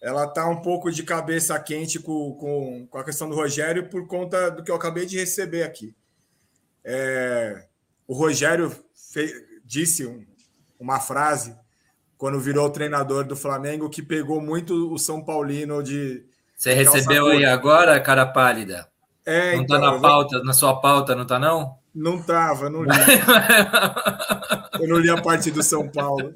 [0.00, 4.06] ela está um pouco de cabeça quente com, com, com, a questão do Rogério por
[4.06, 5.94] conta do que eu acabei de receber aqui.
[6.84, 7.66] É,
[8.06, 8.74] o Rogério
[9.12, 9.32] fez,
[9.64, 10.24] disse um,
[10.78, 11.56] uma frase
[12.18, 16.24] quando virou treinador do Flamengo que pegou muito o São Paulino de.
[16.56, 18.88] Você recebeu aí agora, cara pálida?
[19.24, 21.76] É, não tá então, tá na pauta, na sua pauta, não tá não?
[21.94, 22.90] Não tava, não li.
[24.80, 26.34] eu não li a parte do São Paulo.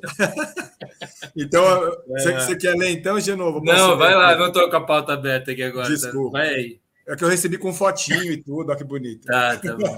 [1.36, 1.64] então,
[2.08, 2.40] você, é.
[2.40, 3.60] você quer ler então, de novo?
[3.64, 5.88] Não, vai lá, não tô com a pauta aberta aqui agora.
[5.88, 6.38] Desculpa.
[6.38, 6.80] Vai aí.
[7.08, 9.26] É que eu recebi com fotinho e tudo, olha que bonito.
[9.26, 9.96] Tá, tá bom.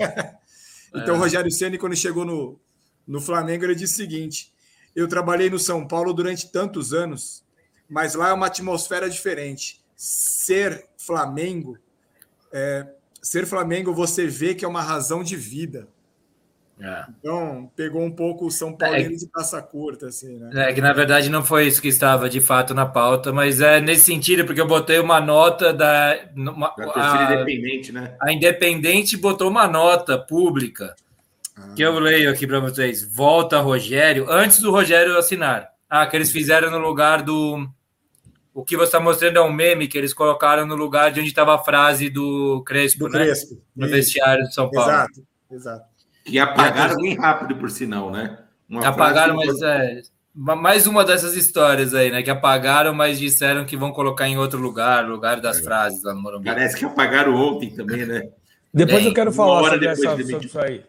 [0.94, 1.20] então, o é.
[1.20, 2.58] Rogério Ceni quando chegou no,
[3.06, 4.53] no Flamengo, ele disse o seguinte:
[4.94, 7.44] eu trabalhei no São Paulo durante tantos anos,
[7.88, 9.82] mas lá é uma atmosfera diferente.
[9.96, 11.78] Ser Flamengo
[12.56, 12.86] é,
[13.20, 15.88] ser Flamengo você vê que é uma razão de vida.
[16.80, 17.04] É.
[17.18, 20.70] Então, pegou um pouco o São Paulo é, de caça curta, assim, né?
[20.70, 23.80] É que na verdade não foi isso que estava de fato na pauta, mas é
[23.80, 26.16] nesse sentido, porque eu botei uma nota da.
[26.36, 28.16] Uma, a, independente, né?
[28.20, 30.94] A Independente botou uma nota pública.
[31.74, 33.02] Que eu leio aqui para vocês.
[33.02, 35.68] Volta Rogério, antes do Rogério assinar.
[35.88, 37.68] Ah, que eles fizeram no lugar do
[38.54, 41.28] o que você está mostrando é um meme que eles colocaram no lugar de onde
[41.28, 43.24] estava a frase do Crespo, do né?
[43.24, 43.60] Crespo.
[43.74, 44.90] No vestiário de São Paulo.
[44.90, 45.84] Exato, exato.
[46.24, 48.38] E apagaram bem rápido, por sinal, né?
[48.68, 50.02] Uma apagaram, mas é,
[50.34, 52.22] mais uma dessas histórias aí, né?
[52.22, 55.62] Que apagaram, mas disseram que vão colocar em outro lugar, lugar das é.
[55.62, 56.44] frases lá no Morumbi.
[56.44, 58.22] Parece que apagaram ontem também, né?
[58.72, 60.84] Depois Bem, eu quero falar sobre, essa, sobre isso aí.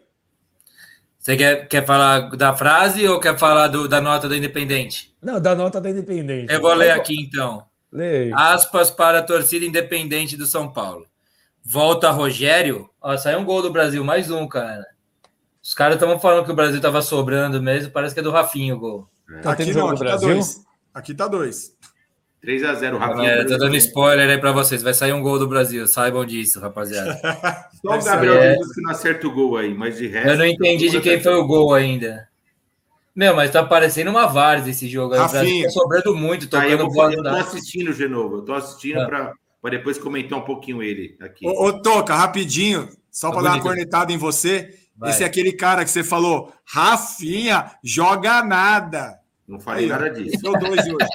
[1.26, 5.12] Você quer, quer falar da frase ou quer falar do, da nota da Independente?
[5.20, 6.54] Não, da nota da Independente.
[6.54, 7.66] Eu vou ler aqui então.
[7.90, 8.32] Leia.
[8.36, 11.04] Aspas para a torcida independente do São Paulo.
[11.64, 12.88] Volta Rogério.
[13.02, 14.86] Ó, saiu um gol do Brasil, mais um, cara.
[15.60, 18.76] Os caras estavam falando que o Brasil estava sobrando mesmo, parece que é do Rafinho
[18.76, 19.08] o gol.
[19.42, 20.64] Tá aqui não, aqui tá dois.
[20.94, 21.76] Aqui tá dois.
[22.44, 23.30] 3x0, Rafinha.
[23.30, 24.82] É, tô dando spoiler aí pra vocês.
[24.82, 25.86] Vai sair um gol do Brasil.
[25.86, 27.14] Saibam disso, rapaziada.
[27.82, 28.54] Só o Gabriel é...
[28.54, 30.28] que não acerta o gol aí, mas de resto.
[30.28, 32.28] Eu não entendi de quem foi o gol ainda.
[33.14, 35.20] Meu, mas tá parecendo uma várzea esse jogo aí.
[35.20, 35.64] Rafinha.
[35.64, 37.14] Tá sobrando muito, tocando tá, eu, bola.
[37.14, 38.36] Eu tô assistindo de novo.
[38.36, 39.06] Eu tô assistindo ah.
[39.06, 41.46] pra, pra depois comentar um pouquinho ele aqui.
[41.46, 44.74] Ô, ô Toca, rapidinho, só tá pra dar uma cornetada em você.
[44.94, 45.10] Vai.
[45.10, 49.18] Esse é aquele cara que você falou, Rafinha, joga nada.
[49.46, 50.38] Não falei aí, nada disso.
[50.42, 51.08] dois hoje.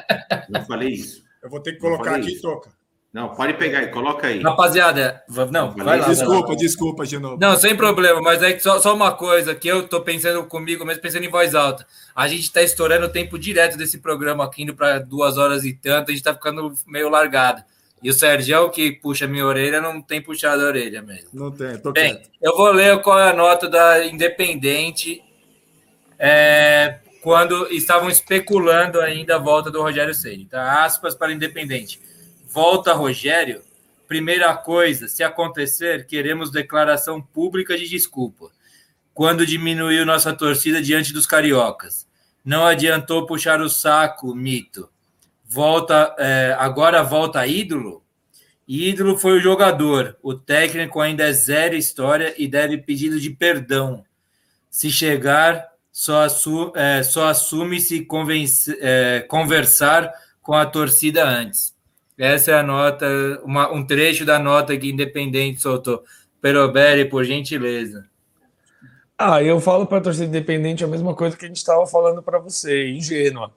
[0.49, 1.23] Não falei isso.
[1.43, 2.41] Eu vou ter que colocar aqui, isso.
[2.41, 2.69] toca.
[3.13, 4.39] Não, pode pegar aí, coloca aí.
[4.41, 5.21] Rapaziada,
[5.51, 6.07] não, vai lá.
[6.07, 6.55] Desculpa, vai lá.
[6.55, 7.37] desculpa de novo.
[7.41, 11.01] Não, sem problema, mas é só, só uma coisa que eu tô pensando comigo, mesmo
[11.01, 11.85] pensando em voz alta.
[12.15, 15.73] A gente tá estourando o tempo direto desse programa aqui, indo para duas horas e
[15.73, 17.61] tanto, a gente tá ficando meio largado.
[18.01, 21.29] E o Sérgio, que puxa minha orelha, não tem puxado a orelha mesmo.
[21.33, 22.29] Não tem, tô Bem, quieto.
[22.41, 25.21] eu vou ler qual é a nota da Independente.
[26.17, 30.45] É, quando estavam especulando ainda a volta do Rogério Ceni.
[30.45, 30.83] Tá?
[30.83, 32.01] Aspas para Independente.
[32.47, 33.61] Volta Rogério.
[34.07, 38.51] Primeira coisa, se acontecer, queremos declaração pública de desculpa.
[39.13, 42.07] Quando diminuiu nossa torcida diante dos cariocas.
[42.43, 44.89] Não adiantou puxar o saco, mito.
[45.45, 48.03] Volta, é, agora volta ídolo?
[48.67, 50.17] Ídolo foi o jogador.
[50.23, 54.03] O técnico ainda é zero história e deve pedido de perdão.
[54.69, 58.07] Se chegar, só, assu é, só assume se
[58.79, 60.11] é, conversar
[60.41, 61.75] com a torcida antes.
[62.17, 63.05] Essa é a nota,
[63.43, 66.03] uma, um trecho da nota que Independente soltou.
[66.41, 68.05] Peroberi, por gentileza.
[69.17, 72.23] Ah, eu falo para a torcida independente a mesma coisa que a gente estava falando
[72.23, 73.51] para você, ingênua.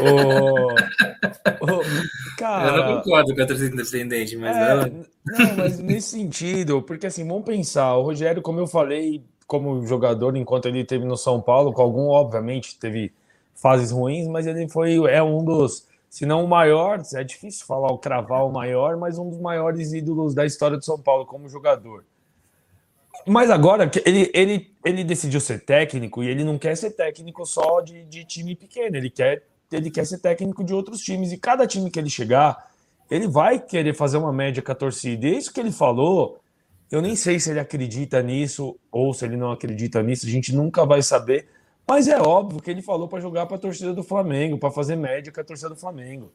[0.00, 0.74] oh,
[1.60, 1.82] oh,
[2.36, 5.04] cara, eu não concordo com a torcida independente, mas é, não...
[5.24, 10.36] não, mas nesse sentido, porque assim, vamos pensar, o Rogério, como eu falei, como jogador
[10.36, 13.12] enquanto ele teve no São Paulo, com algum, obviamente, teve
[13.54, 17.92] fases ruins, mas ele foi é um dos, se não o maior, é difícil falar
[17.92, 21.48] o cravar o maior, mas um dos maiores ídolos da história do São Paulo como
[21.48, 22.04] jogador.
[23.26, 27.80] Mas agora ele, ele, ele decidiu ser técnico e ele não quer ser técnico só
[27.80, 29.42] de, de time pequeno, ele quer,
[29.72, 31.32] ele quer ser técnico de outros times.
[31.32, 32.70] E cada time que ele chegar,
[33.10, 35.26] ele vai querer fazer uma média com a torcida.
[35.26, 36.38] E é isso que ele falou
[36.90, 40.54] eu nem sei se ele acredita nisso ou se ele não acredita nisso, a gente
[40.54, 41.48] nunca vai saber.
[41.88, 44.96] Mas é óbvio que ele falou para jogar para a torcida do Flamengo, para fazer
[44.96, 46.32] média com a torcida do Flamengo.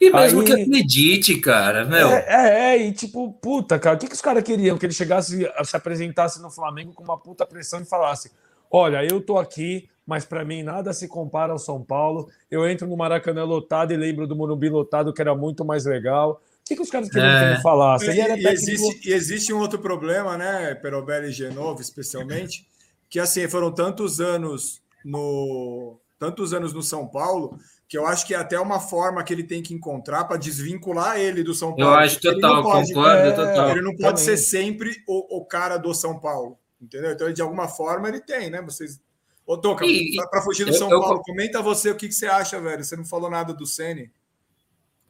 [0.00, 2.08] E mesmo Aí, que acredite, cara, meu.
[2.08, 4.78] É, é, é, e tipo, puta, cara, o que, que os caras queriam?
[4.78, 8.32] Que ele chegasse, se apresentasse no Flamengo com uma puta pressão e falasse:
[8.70, 12.30] Olha, eu tô aqui, mas para mim nada se compara ao São Paulo.
[12.50, 16.40] Eu entro no Maracanã lotado e lembro do Morumbi lotado, que era muito mais legal.
[16.64, 17.40] O que, que os caras queriam é.
[17.40, 18.06] que ele falasse?
[18.06, 22.66] E, e, existe, e, existe, um outro problema, né, Perobelli e Genovo, especialmente,
[23.10, 28.34] que assim, foram tantos anos no tantos anos no São Paulo que eu acho que
[28.34, 31.92] é até uma forma que ele tem que encontrar para desvincular ele do São Paulo.
[31.92, 33.70] Eu acho total, pode, concordo, é, total.
[33.70, 37.12] Ele não pode ser sempre o, o, cara do São Paulo, entendeu?
[37.12, 38.62] Então, de alguma forma, ele tem, né?
[38.62, 38.98] Vocês.
[39.46, 39.84] Ô, Toca,
[40.30, 41.22] para fugir do eu, São eu, Paulo, eu...
[41.22, 42.82] comenta você o que, que você acha, velho.
[42.82, 44.10] Você não falou nada do Ceni.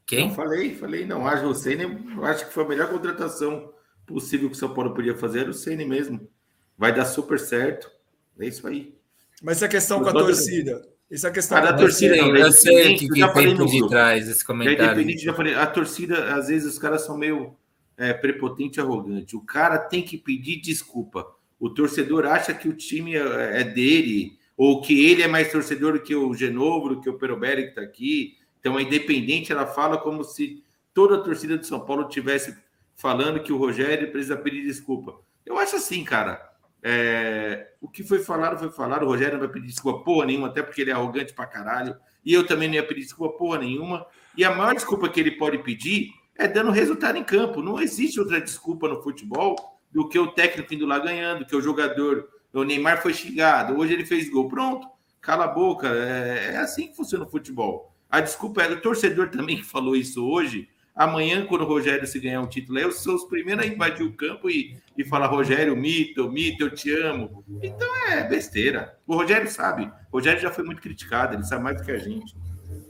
[0.07, 0.29] Quem?
[0.29, 1.27] Não, falei, falei, não.
[1.27, 3.73] Acho você, eu acho que foi a melhor contratação
[4.07, 6.29] possível que o São Paulo podia fazer era o Ceni mesmo.
[6.77, 7.91] Vai dar super certo.
[8.39, 8.95] É isso aí.
[9.43, 10.83] Mas essa questão com a torcida.
[11.11, 12.17] Isso é questão da torcida.
[12.17, 15.19] Não, eu sei que, que tem por detrás esse comentário.
[15.19, 17.57] Já falei, a torcida, às vezes, os caras são meio
[17.97, 19.37] é, prepotente e arrogante.
[19.37, 21.27] O cara tem que pedir desculpa.
[21.61, 25.93] O torcedor acha que o time é, é dele, ou que ele é mais torcedor
[25.93, 28.35] do que o Genovo, do que o Peroberi que está aqui.
[28.65, 32.57] Então, a Independente, ela fala como se toda a torcida de São Paulo tivesse
[32.95, 35.21] falando que o Rogério precisa pedir desculpa.
[35.45, 36.51] Eu acho assim, cara.
[36.83, 39.03] É, o que foi falado, foi falado.
[39.03, 41.95] O Rogério não vai pedir desculpa porra nenhuma, até porque ele é arrogante pra caralho.
[42.25, 44.07] E eu também não ia pedir desculpa porra nenhuma.
[44.35, 47.61] E a maior desculpa que ele pode pedir é dando resultado em campo.
[47.61, 49.57] Não existe outra desculpa no futebol
[49.93, 53.93] do que o técnico indo lá ganhando, que o jogador, o Neymar foi xingado, hoje
[53.93, 54.49] ele fez gol.
[54.49, 54.89] Pronto,
[55.21, 55.87] cala a boca.
[55.87, 57.94] É, é assim que funciona o futebol.
[58.15, 62.21] A desculpa é do torcedor também que falou isso hoje Amanhã, quando o Rogério se
[62.21, 65.77] ganhar um título, eu sou os primeiros a invadir o campo e, e falar: Rogério,
[65.77, 67.45] mito, mito, eu te amo.
[67.61, 68.97] Então é besteira.
[69.05, 69.91] O Rogério sabe.
[70.13, 72.37] O Rogério já foi muito criticado, ele sabe mais do que a gente.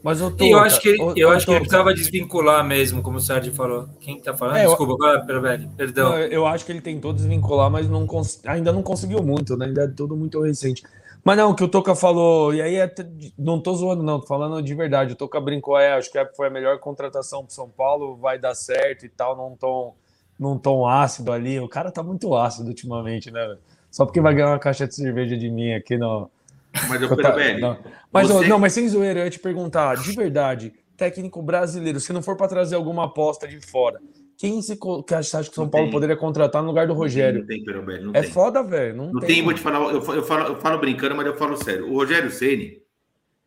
[0.02, 3.16] Mas eu, tô, eu acho que, eu, eu acho que ele precisava desvincular mesmo, como
[3.16, 3.88] o Sérgio falou.
[4.00, 4.58] Quem está falando?
[4.58, 6.18] É, Desculpa, agora, velho, perdão.
[6.18, 8.06] Eu acho que ele tentou desvincular, mas não
[8.44, 9.64] ainda não conseguiu muito, né?
[9.64, 10.82] Ainda é tudo muito recente.
[11.24, 12.94] Mas não, o que o Toca falou, e aí é,
[13.38, 15.14] não tô zoando, não, tô falando de verdade.
[15.14, 18.54] O Toca brincou, é, acho que foi a melhor contratação pro São Paulo, vai dar
[18.54, 19.94] certo e tal, não tão,
[20.38, 21.58] não tão ácido ali.
[21.58, 23.56] O cara tá muito ácido ultimamente, né?
[23.90, 26.30] Só porque vai ganhar uma caixa de cerveja de mim aqui no.
[26.90, 27.78] Mas eu tá, não.
[28.12, 28.48] Mas, você...
[28.48, 32.36] não, mas sem zoeira, eu ia te perguntar, de verdade, técnico brasileiro, se não for
[32.36, 34.00] para trazer alguma aposta de fora,
[34.36, 37.40] quem se que acha que o São Paulo poderia contratar no lugar do Rogério?
[37.40, 38.30] Não tem, Perobelli, não é tem.
[38.30, 38.96] foda, velho.
[38.96, 41.26] Não, não tem, tem, vou te falar, eu falo, eu, falo, eu falo brincando, mas
[41.26, 41.88] eu falo sério.
[41.90, 42.82] O Rogério Ceni,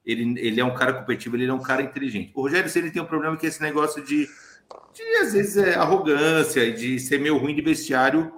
[0.06, 2.32] ele, ele é um cara competitivo, ele é um cara inteligente.
[2.34, 4.28] O Rogério Ceni tem um problema que é esse negócio de,
[4.94, 8.32] de às vezes, é arrogância e de ser meio ruim de vestiário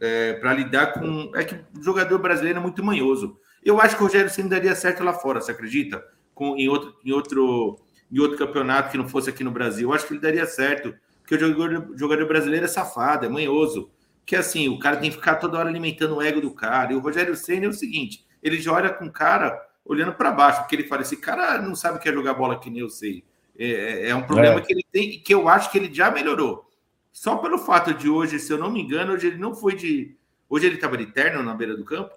[0.00, 1.32] é, para lidar com.
[1.34, 3.36] É que o jogador brasileiro é muito manhoso.
[3.64, 6.04] Eu acho que o Rogério Ceni daria certo lá fora, você acredita?
[6.34, 7.80] Com, em, outro, em, outro,
[8.12, 9.88] em outro campeonato que não fosse aqui no Brasil.
[9.88, 10.94] Eu acho que ele daria certo
[11.24, 13.90] porque o jogador, jogador brasileiro é safado, é manhoso.
[14.26, 16.92] Que assim, o cara tem que ficar toda hora alimentando o ego do cara.
[16.92, 20.30] E o Rogério Senna é o seguinte: ele já olha com o cara olhando para
[20.30, 22.80] baixo, porque ele fala: esse cara não sabe o que é jogar bola que nem
[22.80, 23.24] eu sei.
[23.58, 24.60] É, é, é um problema é.
[24.60, 26.68] que ele tem e que eu acho que ele já melhorou.
[27.10, 30.14] Só pelo fato de hoje, se eu não me engano, hoje ele não foi de.
[30.48, 32.12] Hoje ele estava de terno na beira do campo?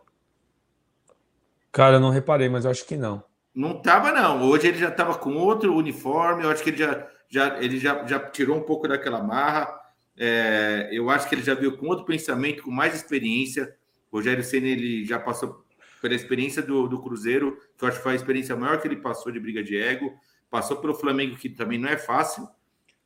[1.72, 3.24] Cara, eu não reparei, mas eu acho que não.
[3.55, 4.43] Não estava, não.
[4.43, 6.43] Hoje ele já estava com outro uniforme.
[6.43, 9.80] Eu acho que ele já já, ele já, já tirou um pouco daquela marra.
[10.17, 13.75] É, eu acho que ele já veio com outro pensamento, com mais experiência.
[14.11, 15.65] O Rogério Senna ele já passou
[16.01, 18.97] pela experiência do, do Cruzeiro, que eu acho que foi a experiência maior que ele
[18.97, 20.13] passou de briga de ego.
[20.49, 22.47] Passou pelo Flamengo, que também não é fácil.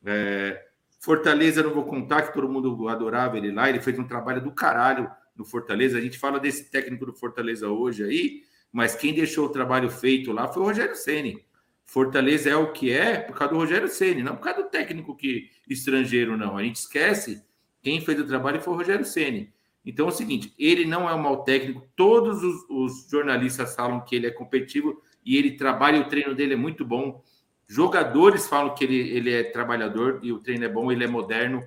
[0.05, 0.67] É,
[0.99, 3.67] Fortaleza, não vou contar, que todo mundo adorava ele lá.
[3.67, 5.97] Ele fez um trabalho do caralho no Fortaleza.
[5.97, 10.31] A gente fala desse técnico do Fortaleza hoje aí, mas quem deixou o trabalho feito
[10.31, 11.43] lá foi o Rogério Ceni.
[11.91, 15.13] Fortaleza é o que é por causa do Rogério Ceni, não por causa do técnico
[15.13, 16.57] que estrangeiro não.
[16.57, 17.43] A gente esquece
[17.81, 19.51] quem fez o trabalho foi o Rogério Ceni.
[19.85, 21.85] Então é o seguinte, ele não é um mau técnico.
[21.93, 25.99] Todos os, os, jornalistas falam que ele é competitivo e ele trabalha.
[25.99, 27.21] O treino dele é muito bom.
[27.67, 30.93] Jogadores falam que ele, ele é trabalhador e o treino é bom.
[30.93, 31.61] Ele é moderno.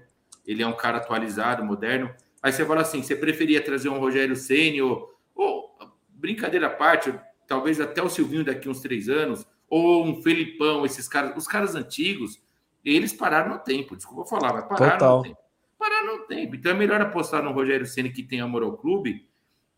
[0.46, 2.10] Ele é um cara atualizado, moderno.
[2.42, 5.76] Aí você fala assim, você preferia trazer um Rogério Ceni ou, ou
[6.08, 7.12] brincadeira à parte,
[7.46, 9.44] talvez até o Silvinho daqui uns três anos
[9.76, 12.40] ou um Felipão, esses caras, os caras antigos,
[12.84, 15.16] eles pararam no tempo, desculpa falar, mas pararam Total.
[15.16, 15.38] no tempo.
[15.76, 16.54] Pararam no tempo.
[16.54, 19.28] Então é melhor apostar no Rogério Ceni que tem amor ao clube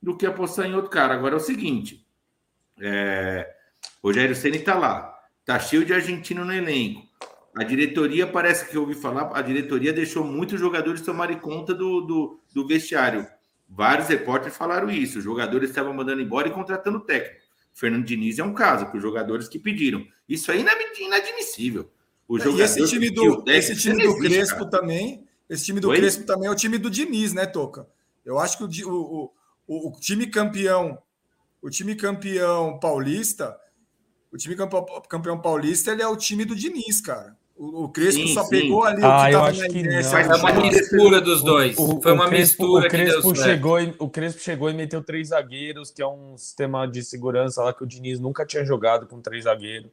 [0.03, 1.15] do que apostar em outro cara.
[1.15, 2.07] Agora é o seguinte:
[2.79, 3.51] é...
[4.05, 7.03] Rogério Ceni está lá, tá cheio de argentino no elenco.
[7.57, 12.03] A diretoria, parece que eu ouvi falar, a diretoria deixou muitos jogadores tomarem conta do,
[12.03, 13.27] do, do vestiário.
[13.67, 15.17] Vários repórteres falaram isso.
[15.17, 17.46] Os jogadores estavam mandando embora e contratando técnico.
[17.77, 20.03] Fernando Diniz é um caso, para os jogadores que pediram.
[20.27, 21.93] Isso aí é inadmissível.
[22.27, 24.71] O jogador e esse time do, esse time do Crespo cara.
[24.71, 25.99] também, esse time do Oi?
[25.99, 27.87] Crespo também é o time do Diniz, né, Toca?
[28.25, 29.33] Eu acho que o, o,
[29.67, 30.99] o, o time campeão,
[31.61, 33.55] o time campeão paulista,
[34.33, 37.36] o time campeão, campeão paulista, ele é o time do Diniz, cara.
[37.59, 38.51] O, Crespo sim, só sim.
[38.51, 40.05] pegou ali ah, o que estava na ideia.
[40.05, 41.79] Foi uma mistura dos dois.
[41.79, 45.29] O, Foi uma Crespo, mistura o Crespo chegou e, O Crespo chegou e meteu três
[45.29, 49.23] zagueiros, que é um sistema de segurança lá que o Diniz nunca tinha jogado com
[49.23, 49.91] três zagueiros.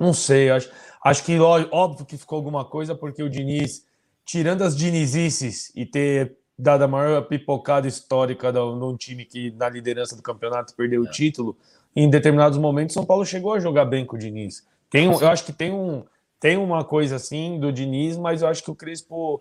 [0.00, 0.68] Não sei, acho,
[1.04, 3.86] acho que óbvio que ficou alguma coisa, porque o Diniz,
[4.24, 9.68] tirando as dinizices e ter dado a maior pipocada histórica de um time que na
[9.68, 11.08] liderança do campeonato perdeu é.
[11.08, 11.56] o título,
[11.94, 14.66] em determinados momentos São Paulo chegou a jogar bem com o Diniz.
[14.90, 16.04] Tem um, eu acho que tem um
[16.44, 19.40] tem uma coisa assim do Diniz, mas eu acho que o Crespo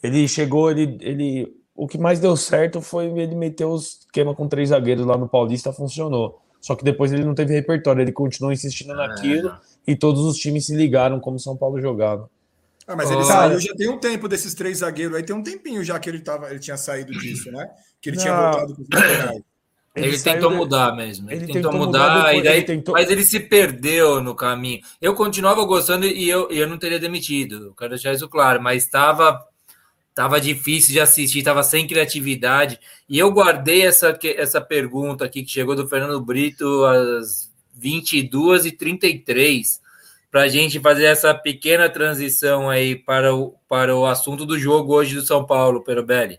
[0.00, 1.52] Ele chegou, ele, ele.
[1.74, 5.28] O que mais deu certo foi ele meter o esquema com três zagueiros lá no
[5.28, 6.40] Paulista, funcionou.
[6.60, 9.58] Só que depois ele não teve repertório, ele continuou insistindo ah, naquilo é,
[9.88, 12.30] e todos os times se ligaram como São Paulo jogava.
[12.86, 13.24] Ah, mas ele oh.
[13.24, 16.20] saiu já tem um tempo desses três zagueiros aí, tem um tempinho já que ele,
[16.20, 17.68] tava, ele tinha saído disso, né?
[18.00, 18.22] Que ele não.
[18.22, 19.42] tinha voltado com os laterais.
[19.96, 21.30] Ele, ele tentou mudar mesmo.
[21.30, 22.92] Ele, ele tentou, tentou, mudar, mudar depois, daí, tentou...
[22.92, 24.82] mas ele se perdeu no caminho.
[25.00, 27.68] Eu continuava gostando e eu, eu não teria demitido.
[27.68, 29.42] Eu quero deixar isso claro, mas estava
[30.14, 32.78] tava difícil de assistir, estava sem criatividade.
[33.08, 39.80] E eu guardei essa, essa pergunta aqui que chegou do Fernando Brito às 22h33
[40.30, 44.94] para a gente fazer essa pequena transição aí para o, para o assunto do jogo
[44.94, 46.38] hoje do São Paulo, Perobelli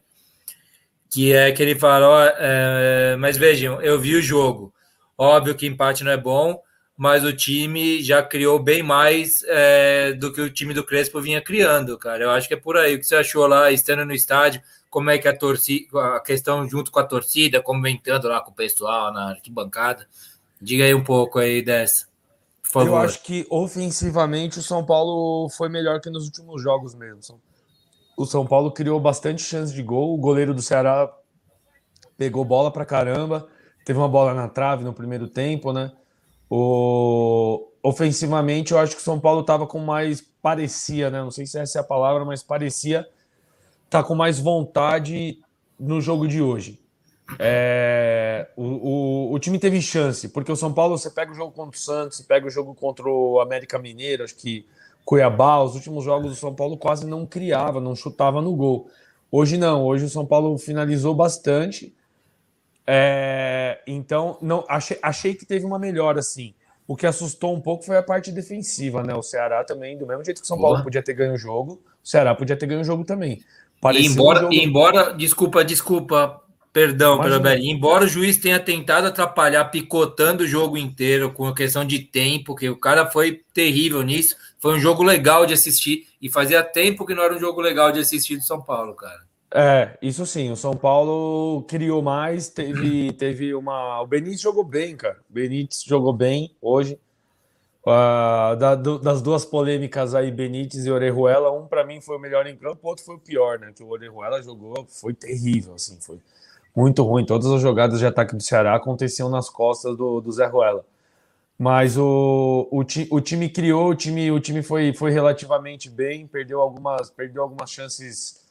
[1.09, 4.73] que é que ele fala, ó, é, mas vejam, eu vi o jogo.
[5.17, 6.61] Óbvio que empate não é bom,
[6.95, 11.41] mas o time já criou bem mais é, do que o time do Crespo vinha
[11.41, 12.23] criando, cara.
[12.23, 12.95] Eu acho que é por aí.
[12.95, 16.67] O que você achou lá, estando no estádio, como é que a torcida, a questão
[16.67, 20.07] junto com a torcida, comentando lá com o pessoal na arquibancada.
[20.61, 22.07] Diga aí um pouco aí dessa.
[22.75, 27.21] Eu acho que ofensivamente o São Paulo foi melhor que nos últimos jogos mesmo
[28.17, 30.15] o São Paulo criou bastante chance de gol.
[30.15, 31.13] O goleiro do Ceará
[32.17, 33.47] pegou bola pra caramba.
[33.85, 35.91] Teve uma bola na trave no primeiro tempo, né?
[36.49, 37.69] O...
[37.83, 40.19] Ofensivamente, eu acho que o São Paulo estava com mais.
[40.41, 41.21] Parecia, né?
[41.21, 43.07] Não sei se essa é a palavra, mas parecia
[43.89, 45.39] tá com mais vontade
[45.79, 46.81] no jogo de hoje.
[47.39, 48.49] É...
[48.55, 51.77] O, o, o, time teve chance, porque o São Paulo, você pega o jogo contra
[51.77, 54.65] o Santos, você pega o jogo contra o América Mineiro, acho que
[55.07, 58.89] Cuiabá, os últimos jogos do São Paulo quase não criava, não chutava no gol.
[59.31, 61.95] Hoje não, hoje o São Paulo finalizou bastante.
[62.85, 66.53] É, então, não achei, achei que teve uma melhora, assim.
[66.85, 69.15] O que assustou um pouco foi a parte defensiva, né?
[69.15, 70.83] O Ceará também, do mesmo jeito que o São Paulo Boa.
[70.83, 73.41] podia ter ganho o jogo, o Ceará podia ter ganho o jogo também.
[73.79, 74.55] Parecia embora, um jogo...
[74.55, 76.41] embora, desculpa, desculpa,
[76.77, 77.71] Perdão, Perobelli.
[77.71, 82.53] Embora o juiz tenha tentado atrapalhar, picotando o jogo inteiro com a questão de tempo,
[82.53, 87.05] que o cara foi terrível nisso, foi um jogo legal de assistir e fazia tempo
[87.05, 89.27] que não era um jogo legal de assistir do São Paulo, cara.
[89.53, 90.51] É, isso sim.
[90.51, 94.01] O São Paulo criou mais, teve, teve uma.
[94.01, 95.17] O Benítez jogou bem, cara.
[95.29, 96.99] O Benítez jogou bem hoje.
[97.83, 102.19] Uh, da, do, das duas polêmicas aí, Benítez e Orejuela, um para mim foi o
[102.19, 103.71] melhor em campo, o outro foi o pior, né?
[103.73, 106.19] Que o Orejuela jogou, foi terrível, assim, foi
[106.75, 107.25] muito ruim.
[107.25, 110.83] Todas as jogadas de ataque do Ceará aconteciam nas costas do, do Zé Ruela.
[111.57, 112.81] Mas o, o,
[113.11, 117.71] o time criou, o time, o time foi, foi relativamente bem, perdeu algumas, perdeu algumas
[117.71, 118.45] chances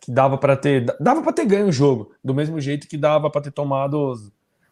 [0.00, 3.28] que dava para ter, dava para ter ganho o jogo, do mesmo jeito que dava
[3.28, 4.14] para ter tomado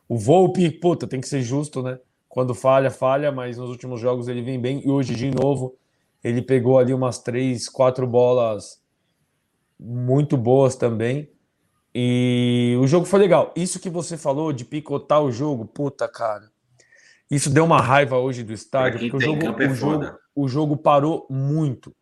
[0.09, 1.99] o Volpe, puta, tem que ser justo, né?
[2.29, 5.75] Quando falha, falha, mas nos últimos jogos ele vem bem e hoje de novo
[6.23, 8.81] ele pegou ali umas três, quatro bolas
[9.79, 11.29] muito boas também.
[11.95, 13.53] E o jogo foi legal.
[13.57, 16.52] Isso que você falou de picotar o jogo, puta, cara.
[17.33, 20.77] Isso deu uma raiva hoje do estádio, porque o jogo, é o, jogo, o jogo
[20.77, 21.97] parou muito.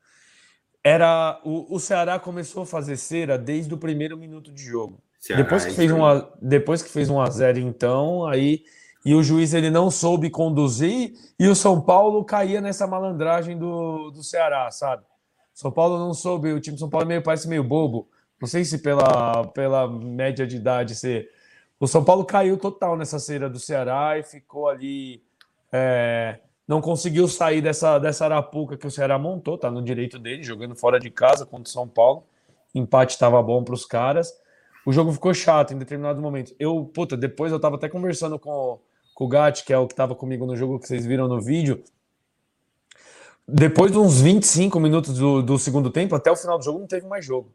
[0.82, 5.00] Era o, o Ceará começou a fazer cera desde o primeiro minuto de jogo.
[5.20, 8.64] Ceará, depois que fez um a, depois que fez um a zero, então aí
[9.06, 14.10] e o juiz ele não soube conduzir e o São Paulo caía nessa malandragem do,
[14.10, 15.04] do Ceará, sabe?
[15.54, 18.08] São Paulo não soube, o time de São Paulo meio parece meio bobo.
[18.40, 21.28] Não sei se pela, pela média de idade ser.
[21.80, 25.22] O São Paulo caiu total nessa cera do Ceará e ficou ali.
[25.72, 26.38] É,
[26.68, 30.76] não conseguiu sair dessa, dessa arapuca que o Ceará montou, tá no direito dele, jogando
[30.76, 32.22] fora de casa contra o São Paulo.
[32.74, 34.30] Empate estava bom para os caras.
[34.84, 36.54] O jogo ficou chato em determinado momento.
[36.58, 38.78] Eu, puta, depois eu tava até conversando com,
[39.14, 41.40] com o Gatti, que é o que tava comigo no jogo que vocês viram no
[41.40, 41.82] vídeo.
[43.48, 46.86] Depois de uns 25 minutos do, do segundo tempo, até o final do jogo, não
[46.86, 47.50] teve mais jogo.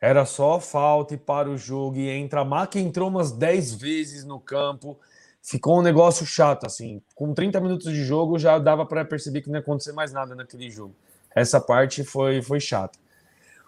[0.00, 2.40] Era só falta e para o jogo e entra.
[2.40, 4.98] A Maca entrou umas 10 vezes no campo.
[5.42, 7.02] Ficou um negócio chato, assim.
[7.14, 10.34] Com 30 minutos de jogo já dava para perceber que não ia acontecer mais nada
[10.34, 10.94] naquele jogo.
[11.34, 12.98] Essa parte foi, foi chata.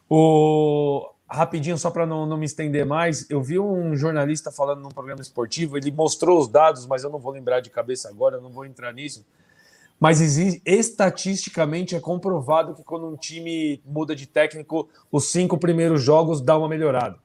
[0.09, 1.11] O...
[1.33, 5.23] Rapidinho, só para não, não me estender mais, eu vi um jornalista falando num programa
[5.23, 8.67] esportivo, ele mostrou os dados, mas eu não vou lembrar de cabeça agora, não vou
[8.67, 9.25] entrar nisso
[10.01, 16.03] mas existe, estatisticamente é comprovado que quando um time muda de técnico, os cinco primeiros
[16.03, 17.19] jogos dá uma melhorada.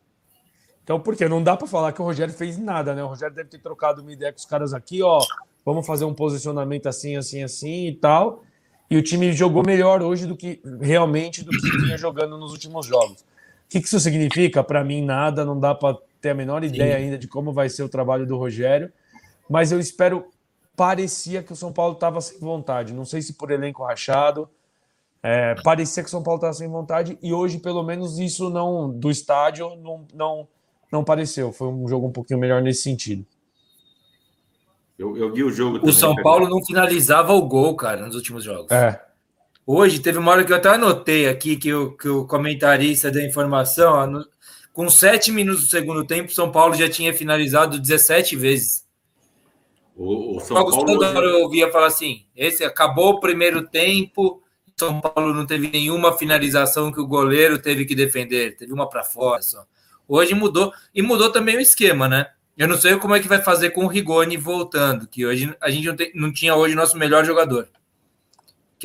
[0.84, 1.28] Então, por quê?
[1.30, 3.02] Não dá para falar que o Rogério fez nada, né?
[3.02, 5.20] O Rogério deve ter trocado uma ideia com os caras aqui, ó,
[5.66, 8.44] vamos fazer um posicionamento assim, assim, assim e tal.
[8.90, 12.86] E o time jogou melhor hoje do que realmente do que vinha jogando nos últimos
[12.86, 13.22] jogos.
[13.22, 14.64] O que isso significa?
[14.64, 17.84] Para mim, nada, não dá para ter a menor ideia ainda de como vai ser
[17.84, 18.92] o trabalho do Rogério,
[19.50, 20.26] mas eu espero
[20.76, 22.94] parecia que o São Paulo estava sem vontade.
[22.94, 24.50] Não sei se por elenco rachado,
[25.24, 28.92] É, parecia que o São Paulo estava sem vontade e hoje, pelo menos, isso não
[28.92, 30.48] do estádio não, não,
[30.92, 31.52] não pareceu.
[31.52, 33.26] Foi um jogo um pouquinho melhor nesse sentido.
[34.98, 35.80] Eu, eu vi o jogo.
[35.84, 38.72] O São Paulo não finalizava o gol, cara, nos últimos jogos.
[38.72, 39.04] É.
[39.66, 43.24] Hoje teve uma hora que eu até anotei aqui que o, que o comentarista da
[43.24, 44.24] informação, ó, no,
[44.72, 48.85] com sete minutos do segundo tempo, São Paulo já tinha finalizado 17 vezes.
[49.96, 50.86] O, o São Paulo.
[50.86, 54.42] Toda hora eu ouvia falar assim: esse acabou o primeiro tempo,
[54.76, 59.04] São Paulo não teve nenhuma finalização que o goleiro teve que defender, teve uma para
[59.04, 59.66] fora só.
[60.08, 62.28] Hoje mudou, e mudou também o esquema, né?
[62.58, 65.70] Eu não sei como é que vai fazer com o Rigoni voltando, que hoje a
[65.70, 67.68] gente não, tem, não tinha hoje nosso melhor jogador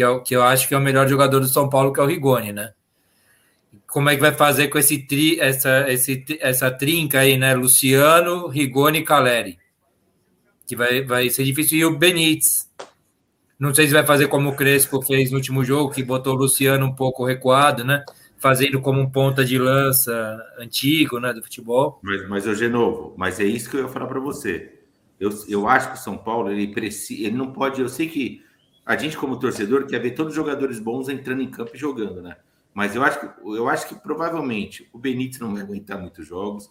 [0.01, 2.03] que, é, que eu acho que é o melhor jogador do São Paulo, que é
[2.03, 2.73] o Rigoni, né?
[3.87, 7.55] Como é que vai fazer com esse tri, essa, esse, essa trinca aí, né?
[7.55, 9.59] Luciano, Rigoni e Caleri.
[10.71, 11.79] Que vai, vai ser difícil.
[11.79, 12.71] E o Benítez.
[13.59, 16.37] Não sei se vai fazer como o Crespo fez no último jogo, que botou o
[16.37, 18.05] Luciano um pouco recuado, né?
[18.39, 21.33] Fazendo como um ponta de lança antigo, né?
[21.33, 21.99] Do futebol.
[22.05, 23.15] Mas, mas hoje é novo.
[23.17, 24.79] Mas é isso que eu ia falar para você.
[25.19, 27.27] Eu, eu acho que o São Paulo, ele precisa.
[27.27, 27.81] Ele não pode.
[27.81, 28.45] Eu sei que
[28.87, 32.23] a gente, como torcedor, quer ver todos os jogadores bons entrando em campo e jogando,
[32.23, 32.37] né?
[32.73, 36.71] Mas eu acho que, eu acho que provavelmente o Benítez não vai aguentar muitos jogos.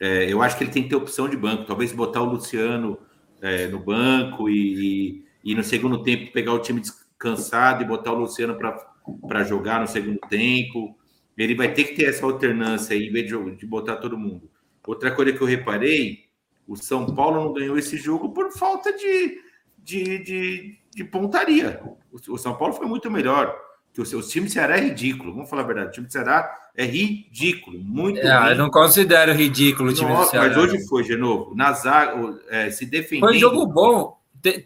[0.00, 1.66] É, eu acho que ele tem que ter opção de banco.
[1.66, 2.98] Talvez botar o Luciano
[3.40, 8.18] é, no banco e, e, no segundo tempo pegar o time descansado e botar o
[8.18, 10.96] Luciano para jogar no segundo tempo.
[11.36, 14.50] Ele vai ter que ter essa alternância aí, em vez de, de botar todo mundo.
[14.86, 16.24] Outra coisa que eu reparei,
[16.66, 19.40] o São Paulo não ganhou esse jogo por falta de,
[19.78, 21.80] de, de, de pontaria.
[22.10, 23.54] O, São Paulo foi muito melhor.
[23.98, 25.34] Que o, seu, time do Ceará é ridículo.
[25.34, 25.88] Vamos falar a verdade.
[25.88, 27.80] O time do Ceará é ridículo.
[27.80, 30.48] Muito é, Eu não considero ridículo o time Nossa, do Ceará.
[30.50, 31.52] Mas hoje foi, de novo.
[31.56, 33.26] Na zaga, é, se defendendo.
[33.26, 34.16] Foi um jogo bom.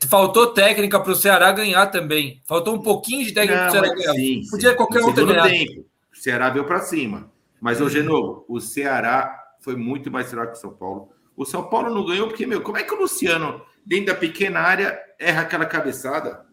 [0.07, 2.43] Faltou técnica para o Ceará ganhar também.
[2.45, 4.13] Faltou um pouquinho de técnica para o Ceará ganhar.
[4.13, 4.77] Sim, Podia sim.
[4.77, 5.49] qualquer outro ganhar.
[5.49, 7.33] Tempo, o Ceará veio para cima.
[7.59, 11.09] Mas, hoje, de novo, o Ceará foi muito mais fraco que o São Paulo.
[11.35, 14.61] O São Paulo não ganhou porque, meu, como é que o Luciano, dentro da pequena
[14.61, 16.45] área, erra aquela cabeçada?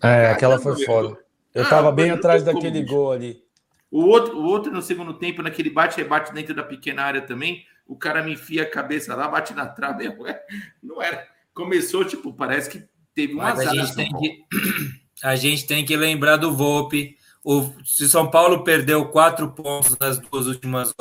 [0.00, 1.18] É, aquela foi foda.
[1.54, 3.42] Eu tava ah, bem atrás daquele gol ali.
[3.90, 7.96] O outro, o outro no segundo tempo, naquele bate-rebate dentro da pequena área também, o
[7.96, 10.08] cara me enfia a cabeça lá, bate na trave.
[10.80, 11.26] Não era.
[11.52, 13.72] Começou, tipo, parece que teve um Mas azar.
[13.72, 14.44] A gente, tem que,
[15.24, 17.16] a gente tem que lembrar do Volpe.
[17.42, 20.94] O, se São Paulo perdeu quatro pontos nas duas últimas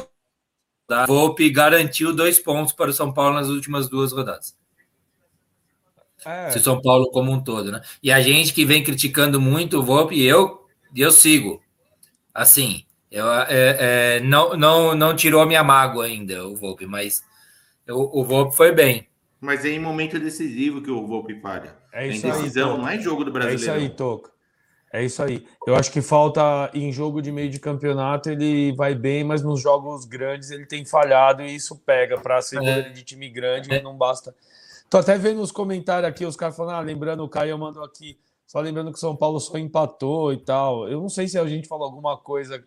[0.89, 4.57] rodadas, Volpe garantiu dois pontos para o São Paulo nas últimas duas rodadas.
[6.25, 6.51] É.
[6.51, 7.81] Se São Paulo como um todo, né?
[8.01, 10.65] E a gente que vem criticando muito o Volpe, eu,
[10.95, 11.61] eu sigo.
[12.33, 17.23] Assim, eu, é, é, não, não, não tirou minha mágoa ainda, o Volpe, mas
[17.87, 19.07] o, o Volpe foi bem.
[19.41, 21.75] Mas é em momento decisivo que o Volpe falha.
[21.91, 23.71] É isso em decisão, aí, não é em jogo do brasileiro.
[23.71, 24.31] É isso aí, Toca.
[24.91, 25.45] É isso aí.
[25.67, 29.61] Eu acho que falta em jogo de meio de campeonato ele vai bem, mas nos
[29.61, 32.89] jogos grandes ele tem falhado e isso pega para ser é.
[32.89, 33.81] de time grande, é.
[33.81, 34.33] não basta
[34.89, 38.17] Tô até vendo os comentários aqui, os caras falando, ah, lembrando, o Caio mandou aqui,
[38.47, 40.89] só lembrando que o São Paulo só empatou e tal.
[40.89, 42.63] Eu não sei se a gente falou alguma coisa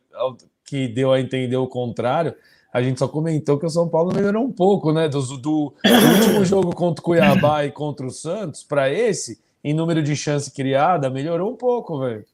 [0.65, 2.35] que deu a entender o contrário.
[2.73, 5.09] A gente só comentou que o São Paulo melhorou um pouco, né?
[5.09, 5.75] Do, do, do
[6.17, 10.51] último jogo contra o Cuiabá e contra o Santos, para esse, em número de chance
[10.51, 12.25] criada, melhorou um pouco, velho.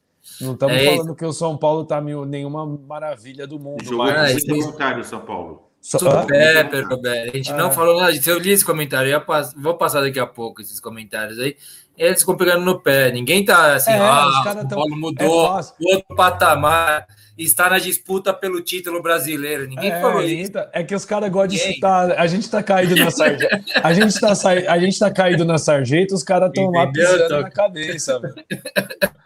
[0.41, 3.83] Não estamos é falando que o São Paulo tá nenhuma maravilha do mundo.
[3.83, 4.35] Jogou mas...
[4.47, 5.68] muito São Paulo.
[5.81, 5.99] Só...
[5.99, 7.35] Super, Roberto.
[7.35, 7.57] A gente ah.
[7.57, 8.29] não falou nada disso.
[8.31, 11.57] Eu li esse comentário, eu passo, vou passar daqui a pouco esses comentários aí.
[11.97, 13.11] Eles ficam pegando no pé.
[13.11, 14.99] Ninguém tá assim, é, ah, o Paulo tão...
[14.99, 17.07] mudou, é outro patamar,
[17.37, 19.67] está na disputa pelo título brasileiro.
[19.67, 20.53] Ninguém é, falou isso.
[20.73, 22.13] É que os caras gostam de chutar.
[22.13, 23.65] A gente tá caído na sarjeta.
[23.83, 24.51] A gente tá, sa...
[24.51, 27.41] a gente tá caído na sarjeta, os caras estão lá pisando tô...
[27.41, 28.21] na cabeça.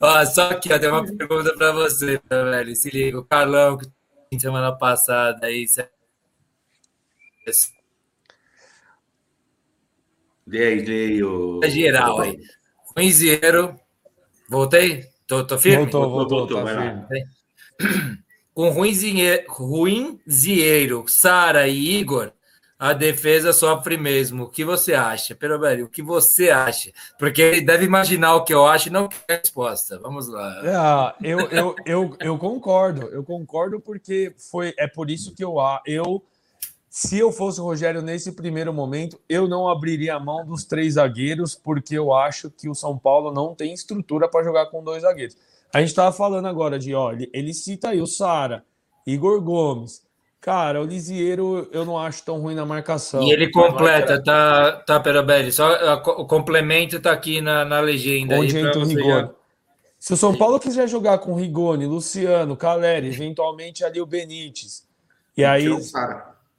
[0.00, 2.74] Ó, só que tem uma pergunta para você, velho.
[2.74, 3.86] Se liga, o Carlão, que
[4.38, 5.66] semana passada aí.
[10.46, 11.60] Dei, o.
[11.62, 12.38] É geral aí.
[12.96, 13.78] Ruinzeiro.
[14.48, 15.06] Voltei?
[15.26, 15.84] Tô, tô firme?
[15.84, 17.24] Voltou, voltou, voltou, tá firme.
[18.54, 18.68] Com
[19.48, 22.32] Ruinzieiro, Sara e Igor,
[22.82, 24.42] a defesa sofre mesmo.
[24.42, 25.36] O que você acha?
[25.36, 26.90] Perobelli, o que você acha?
[27.16, 30.00] Porque ele deve imaginar o que eu acho e não quer resposta.
[30.00, 31.14] Vamos lá.
[31.22, 35.54] É, eu, eu, eu, eu concordo, eu concordo porque foi, é por isso que eu,
[35.86, 36.24] eu
[36.90, 40.94] se eu fosse o Rogério nesse primeiro momento, eu não abriria a mão dos três
[40.94, 45.02] zagueiros, porque eu acho que o São Paulo não tem estrutura para jogar com dois
[45.02, 45.36] zagueiros.
[45.72, 48.64] A gente estava falando agora de, ele, ele cita aí o Sara,
[49.06, 50.02] Igor Gomes,
[50.42, 53.22] Cara, o Lisieiro eu não acho tão ruim na marcação.
[53.22, 55.52] E ele completa, tá, tá, Perabelli?
[55.52, 55.72] Só
[56.18, 58.34] o complemento tá aqui na, na legenda.
[58.34, 59.36] Onde entra o Rigor.
[60.00, 64.82] Se o São Paulo quiser jogar com Rigoni, Luciano, Caleri, eventualmente ali o Benítez,
[65.36, 65.68] e aí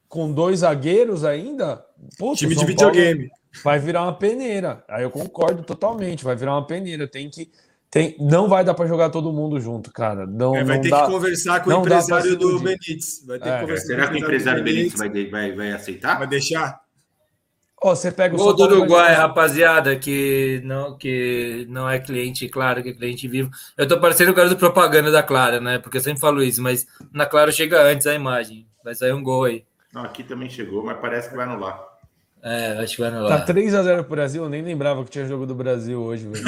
[0.08, 1.84] com dois zagueiros ainda,
[2.18, 3.30] putz, time de videogame.
[3.62, 4.82] Vai virar uma peneira.
[4.88, 7.06] Aí eu concordo totalmente, vai virar uma peneira.
[7.06, 7.52] Tem que
[7.94, 10.26] tem, não vai dar para jogar todo mundo junto, cara.
[10.26, 13.24] Não, é, vai não ter dá, que conversar com o empresário do Benítez.
[13.24, 13.54] Vai ter é.
[13.54, 16.18] que conversar Será que o empresário Benítez vai, vai, vai aceitar?
[16.18, 16.82] Vai deixar?
[17.80, 22.82] Oh, você pega o Gol do Uruguai, rapaziada, que não, que não é cliente, claro,
[22.82, 23.52] que é cliente vivo.
[23.78, 25.78] Eu tô parecendo o cara do propaganda da Clara, né?
[25.78, 28.66] Porque eu sempre falo isso, mas na Clara chega antes a imagem.
[28.84, 29.66] Vai sair um gol aí.
[29.94, 31.93] Não, aqui também chegou, mas parece que vai anular.
[32.44, 33.46] É, acho que vai anular.
[33.46, 36.46] Tá 3x0 pro Brasil, eu nem lembrava que tinha jogo do Brasil hoje, velho.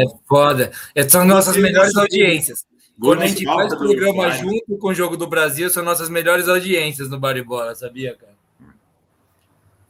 [0.00, 0.72] é foda.
[1.08, 2.64] São nossas melhores audiências.
[2.98, 6.48] Quando a gente faz o programa junto com o Jogo do Brasil, são nossas melhores
[6.48, 8.34] audiências no Bar e Bola, sabia, cara?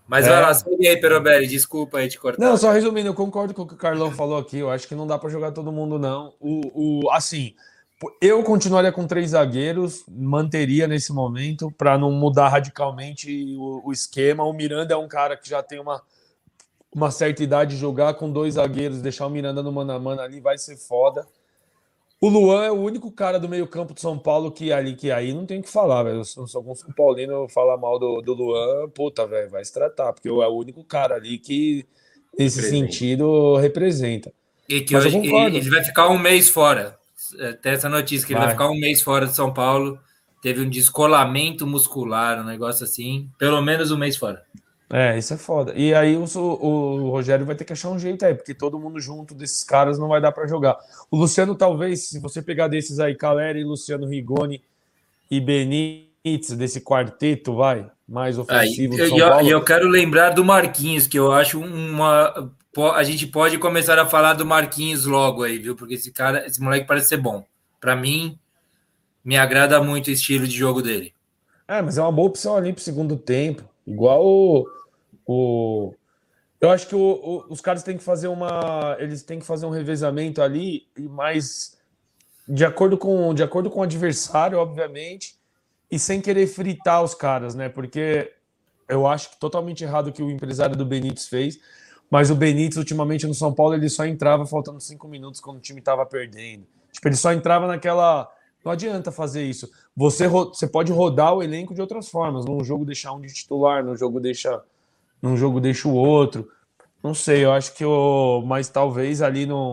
[0.08, 0.30] Mas é.
[0.30, 2.44] vai lá, segue aí, Perobelli, desculpa aí te cortar.
[2.44, 4.58] Não, só resumindo, eu concordo com o que o Carlão falou aqui.
[4.58, 6.32] Eu acho que não dá para jogar todo mundo, não.
[6.40, 7.54] O, o, assim,
[8.20, 14.44] eu continuaria com três zagueiros, manteria nesse momento para não mudar radicalmente o, o, esquema.
[14.44, 16.02] O Miranda é um cara que já tem uma,
[16.94, 20.20] uma certa idade de jogar com dois zagueiros, deixar o Miranda no mano a mano
[20.20, 21.26] ali vai ser foda.
[22.20, 25.32] O Luan é o único cara do meio-campo de São Paulo que ali que aí
[25.32, 26.24] não tem o que falar, velho.
[26.24, 30.28] Se algum São Paulino falar mal do, do Luan, puta, velho, vai se tratar, porque
[30.28, 31.86] é o único cara ali que
[32.38, 32.92] nesse representa.
[32.92, 34.32] sentido representa.
[34.68, 36.95] E que hoje, ele vai ficar um mês fora.
[37.38, 38.42] É, tem essa notícia que vai.
[38.42, 39.98] ele vai ficar um mês fora de São Paulo.
[40.42, 43.30] Teve um descolamento muscular, um negócio assim.
[43.38, 44.42] Pelo menos um mês fora.
[44.88, 45.72] É, isso é foda.
[45.74, 49.00] E aí o, o, Rogério vai ter que achar um jeito aí, porque todo mundo
[49.00, 50.76] junto desses caras não vai dar para jogar.
[51.10, 54.62] O Luciano, talvez, se você pegar desses aí, Caleri, Luciano Rigoni
[55.28, 58.94] e Benítez, desse quarteto, vai, mais ofensivo.
[58.94, 62.52] E eu, eu, eu, quero lembrar do Marquinhos, que eu acho uma
[62.84, 65.74] a gente pode começar a falar do Marquinhos logo aí, viu?
[65.74, 67.44] Porque esse cara, esse moleque parece ser bom.
[67.80, 68.38] Para mim,
[69.24, 71.14] me agrada muito o estilo de jogo dele.
[71.68, 73.64] É, mas é uma boa opção ali pro segundo tempo.
[73.86, 74.66] Igual o.
[75.26, 75.94] o...
[76.60, 78.96] Eu acho que o, o, os caras têm que fazer uma.
[78.98, 81.76] Eles têm que fazer um revezamento ali, mas
[82.48, 85.34] de acordo com, de acordo com o adversário, obviamente,
[85.90, 87.68] e sem querer fritar os caras, né?
[87.68, 88.32] Porque
[88.88, 91.58] eu acho que totalmente errado o que o empresário do Benítez fez
[92.10, 95.60] mas o Benítez, ultimamente no São Paulo, ele só entrava faltando cinco minutos quando o
[95.60, 96.64] time estava perdendo.
[96.92, 98.30] Tipo, ele só entrava naquela.
[98.64, 99.70] Não adianta fazer isso.
[99.94, 102.44] Você, você pode rodar o elenco de outras formas.
[102.44, 104.62] Num jogo deixar um de titular, num jogo deixa,
[105.20, 106.48] num jogo deixa o outro.
[107.02, 108.42] Não sei, eu acho que o.
[108.46, 109.72] Mas talvez ali no,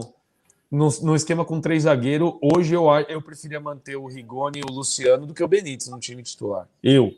[0.70, 4.74] no, no esquema com três zagueiros, hoje eu, eu preferia manter o Rigoni e o
[4.74, 6.68] Luciano do que o Benítez no time titular.
[6.84, 7.12] Eu.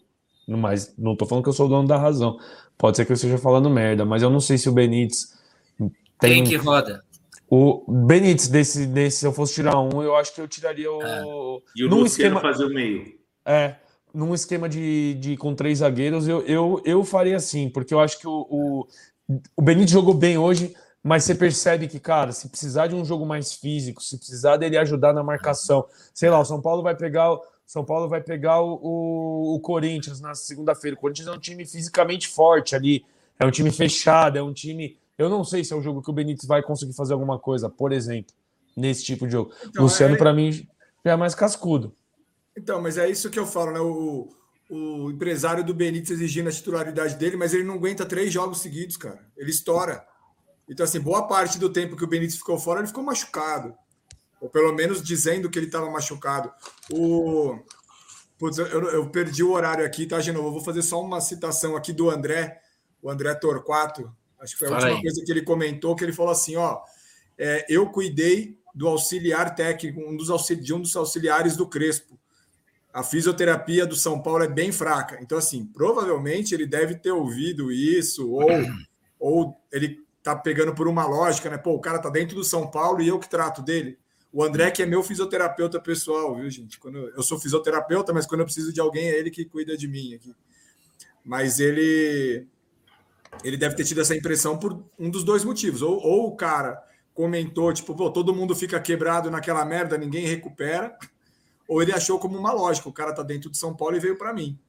[0.47, 2.37] Mas não tô falando que eu sou o dono da razão.
[2.77, 5.34] Pode ser que eu esteja falando merda, mas eu não sei se o Benítez
[6.19, 6.43] tem.
[6.43, 7.03] Quem que roda?
[7.49, 11.02] O Benítez, desse, desse, se eu fosse tirar um, eu acho que eu tiraria o.
[11.02, 11.23] É.
[11.76, 13.14] E o num esquema fazer o meio.
[13.45, 13.76] É,
[14.14, 18.19] num esquema de, de com três zagueiros, eu, eu, eu faria assim, porque eu acho
[18.19, 18.88] que o, o,
[19.56, 20.73] o Benítez jogou bem hoje,
[21.03, 24.77] mas você percebe que, cara, se precisar de um jogo mais físico, se precisar dele
[24.77, 28.79] ajudar na marcação, sei lá, o São Paulo vai pegar são Paulo vai pegar o,
[28.81, 30.95] o, o Corinthians na segunda-feira.
[30.95, 33.03] O Corinthians é um time fisicamente forte ali,
[33.39, 34.97] é um time fechado, é um time.
[35.17, 37.69] Eu não sei se é o jogo que o Benítez vai conseguir fazer alguma coisa,
[37.69, 38.33] por exemplo,
[38.77, 39.51] nesse tipo de jogo.
[39.65, 40.17] Então, Luciano, é...
[40.17, 40.67] para mim,
[41.03, 41.93] já é mais cascudo.
[42.55, 43.79] Então, mas é isso que eu falo, né?
[43.79, 44.29] O,
[44.69, 48.95] o empresário do Benítez exigindo a titularidade dele, mas ele não aguenta três jogos seguidos,
[48.95, 49.25] cara.
[49.35, 50.05] Ele estoura.
[50.69, 53.75] Então, assim, boa parte do tempo que o Benítez ficou fora, ele ficou machucado
[54.45, 56.51] ou pelo menos dizendo que ele estava machucado.
[56.91, 57.59] O...
[58.38, 60.49] Putz, eu, eu, perdi o horário aqui, tá, Genovo?
[60.49, 62.59] Eu vou fazer só uma citação aqui do André,
[63.01, 64.13] o André Torquato.
[64.39, 65.03] Acho que foi a Fala última aí.
[65.03, 66.80] coisa que ele comentou, que ele falou assim: ó,
[67.38, 72.19] é, eu cuidei do auxiliar técnico, um dos auxili de um dos auxiliares do Crespo.
[72.93, 75.17] A fisioterapia do São Paulo é bem fraca.
[75.22, 78.49] Então, assim, provavelmente ele deve ter ouvido isso, ou,
[79.17, 81.57] ou ele tá pegando por uma lógica, né?
[81.57, 83.97] Pô, o cara tá dentro do São Paulo e eu que trato dele.
[84.35, 86.77] O André, que é meu fisioterapeuta pessoal, viu, gente?
[86.77, 89.77] Quando eu, eu sou fisioterapeuta, mas quando eu preciso de alguém, é ele que cuida
[89.77, 90.35] de mim aqui.
[91.23, 92.45] Mas ele
[93.45, 95.81] ele deve ter tido essa impressão por um dos dois motivos.
[95.81, 96.83] Ou, ou o cara
[97.13, 100.97] comentou, tipo, pô, todo mundo fica quebrado naquela merda, ninguém recupera.
[101.65, 104.17] Ou ele achou como uma lógica, o cara tá dentro de São Paulo e veio
[104.17, 104.59] para mim.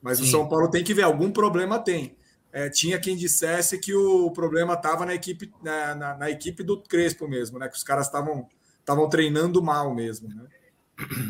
[0.00, 0.24] Mas Sim.
[0.24, 2.16] o São Paulo tem que ver, algum problema tem.
[2.52, 6.80] É, tinha quem dissesse que o problema estava na equipe, na, na, na, equipe do
[6.80, 7.68] Crespo mesmo, né?
[7.68, 8.46] Que os caras estavam
[8.82, 10.44] estavam treinando mal mesmo, né?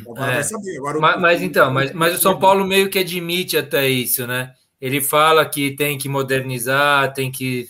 [0.07, 0.35] Agora é.
[0.35, 0.77] vai saber.
[0.79, 1.21] Agora, mas, o...
[1.21, 4.53] mas, então, mas, mas o São Paulo meio que admite até isso, né?
[4.81, 7.69] Ele fala que tem que modernizar, tem que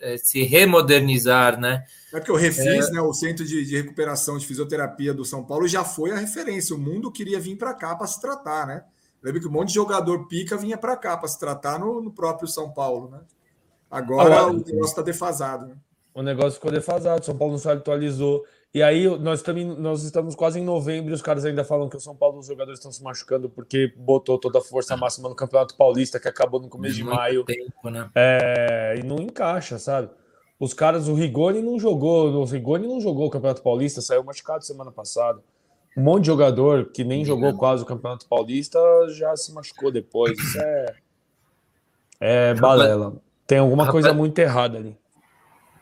[0.00, 1.84] é, se remodernizar, né?
[2.12, 2.92] É porque o Refis, é...
[2.92, 6.74] né, o Centro de, de, Recuperação de Fisioterapia do São Paulo, já foi a referência.
[6.74, 8.82] O mundo queria vir para cá para se tratar, né?
[9.22, 12.10] Lembra que um monte de jogador pica vinha para cá para se tratar no, no,
[12.10, 13.20] próprio São Paulo, né?
[13.90, 15.66] Agora o negócio está defasado.
[15.66, 15.74] Né?
[16.14, 18.44] O negócio ficou defasado, São Paulo não se atualizou.
[18.74, 21.96] E aí nós também nós estamos quase em novembro e os caras ainda falam que
[21.96, 25.34] o São Paulo os jogadores estão se machucando porque botou toda a força máxima no
[25.34, 27.44] Campeonato Paulista que acabou no começo de maio.
[27.44, 28.10] Tempo, né?
[28.14, 30.10] é, e não encaixa, sabe?
[30.60, 34.64] Os caras, o Rigoni não jogou, o Rigoni não jogou o Campeonato Paulista, saiu machucado
[34.64, 35.40] semana passada.
[35.96, 38.78] Um monte de jogador que nem jogou quase o Campeonato Paulista
[39.10, 40.38] já se machucou depois.
[40.38, 40.94] Isso é,
[42.20, 43.16] é balela.
[43.46, 44.96] Tem alguma coisa muito errada ali.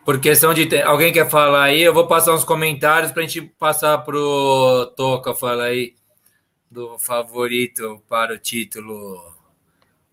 [0.06, 0.66] Por questão de.
[0.66, 0.82] Ter...
[0.82, 1.82] Alguém quer falar aí?
[1.82, 5.94] Eu vou passar uns comentários para a gente passar pro Toca falar aí
[6.70, 9.20] do favorito para o título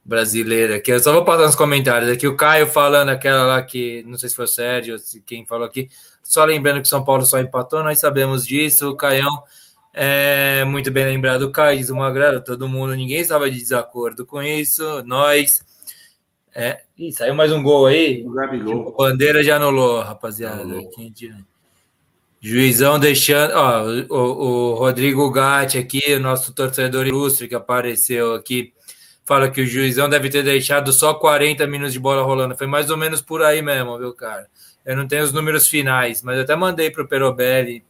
[0.04, 0.92] brasileiro aqui.
[0.92, 2.28] Eu só vou passar uns comentários aqui.
[2.28, 4.02] O Caio falando aquela lá que.
[4.08, 4.96] Não sei se foi o Sérgio,
[5.28, 5.88] quem falou aqui.
[6.24, 8.90] Só lembrando que São Paulo só empatou, nós sabemos disso.
[8.90, 9.44] O Caião
[9.94, 11.44] é muito bem lembrado.
[11.44, 15.04] O Caio diz uma grana, todo mundo, ninguém estava de desacordo com isso.
[15.04, 15.64] Nós.
[16.56, 18.24] É, Ih, saiu mais um gol aí.
[18.26, 20.62] O Bandeira já anulou, rapaziada.
[20.62, 20.92] Anulou.
[22.40, 23.54] Juizão deixando.
[23.54, 28.72] Ó, o, o, Rodrigo Gatti aqui, o nosso torcedor ilustre que apareceu aqui,
[29.26, 32.56] fala que o juizão deve ter deixado só 40 minutos de bola rolando.
[32.56, 34.48] Foi mais ou menos por aí mesmo, viu, cara?
[34.86, 37.84] Eu não tenho os números finais, mas eu até mandei pro Perobelli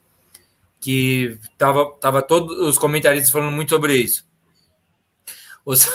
[0.80, 4.26] que tava, tava todos os comentaristas falando muito sobre isso.
[5.66, 5.88] Os...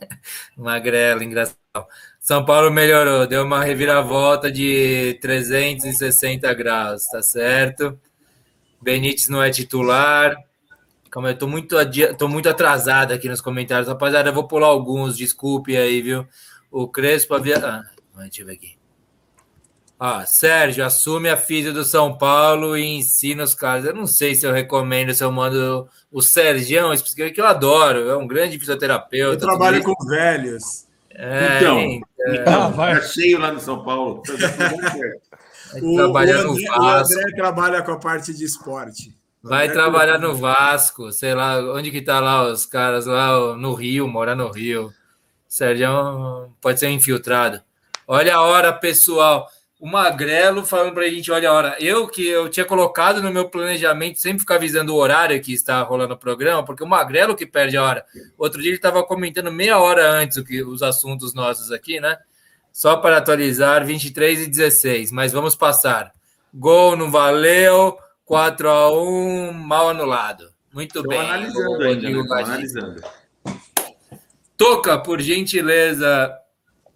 [0.56, 1.56] Magrelo, engraçado.
[2.20, 7.98] São Paulo melhorou, deu uma reviravolta de 360 graus, tá certo?
[8.80, 10.36] Benítez não é titular.
[11.10, 12.14] Calma, eu tô muito, adi...
[12.14, 13.88] tô muito atrasado aqui nos comentários.
[13.88, 16.26] Rapaziada, eu vou pular alguns, desculpe aí, viu?
[16.70, 17.56] O Crespo havia.
[17.56, 17.82] Ah,
[18.20, 18.78] deixa eu ver aqui.
[19.98, 23.86] Ah, Sérgio, assume a física do São Paulo e ensina os caras.
[23.86, 26.94] Eu não sei se eu recomendo, se eu mando o Sérgio,
[27.34, 29.44] que eu adoro, é um grande fisioterapeuta.
[29.44, 30.89] Eu trabalho com velhos.
[31.12, 32.94] É, então, então ah, vai.
[32.94, 34.22] Tá cheio lá no São Paulo.
[35.80, 37.14] O, trabalhar o, André, no Vasco.
[37.14, 39.16] o André trabalha com a parte de esporte.
[39.40, 44.08] Vai trabalhar no Vasco, sei lá, onde que tá lá os caras lá no Rio,
[44.08, 44.92] mora no Rio.
[45.46, 47.62] Sérgio pode ser infiltrado.
[48.04, 49.48] Olha a hora, pessoal
[49.80, 53.32] o Magrelo falando para a gente, olha a hora, eu que eu tinha colocado no
[53.32, 57.34] meu planejamento sempre ficar avisando o horário que está rolando o programa, porque o Magrelo
[57.34, 58.04] que perde a hora.
[58.36, 62.18] Outro dia ele estava comentando meia hora antes o que, os assuntos nossos aqui, né?
[62.70, 66.12] Só para atualizar, 23 e 16, mas vamos passar.
[66.52, 67.96] Gol não valeu,
[68.26, 70.50] 4 a 1 mal anulado.
[70.74, 71.18] Muito bem.
[71.18, 72.42] Analisando ainda, né?
[72.42, 73.02] analisando.
[74.58, 76.36] Toca, por gentileza,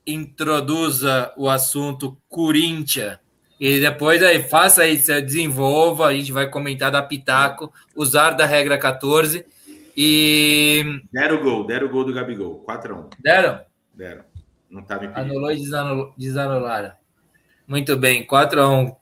[0.06, 3.18] introduza o assunto Corinthians.
[3.58, 8.76] E depois aí faça aí, desenvolva, a gente vai comentar da Pitaco, usar da regra
[8.76, 9.46] 14.
[9.96, 11.00] E.
[11.12, 12.64] Deram o gol, deram o gol do Gabigol.
[12.68, 13.10] 4x1.
[13.20, 13.60] Deram?
[13.94, 14.24] Deram.
[14.68, 15.62] Não tá me Anulou e
[16.18, 16.92] desanularam.
[17.66, 18.96] Muito bem, 4x1.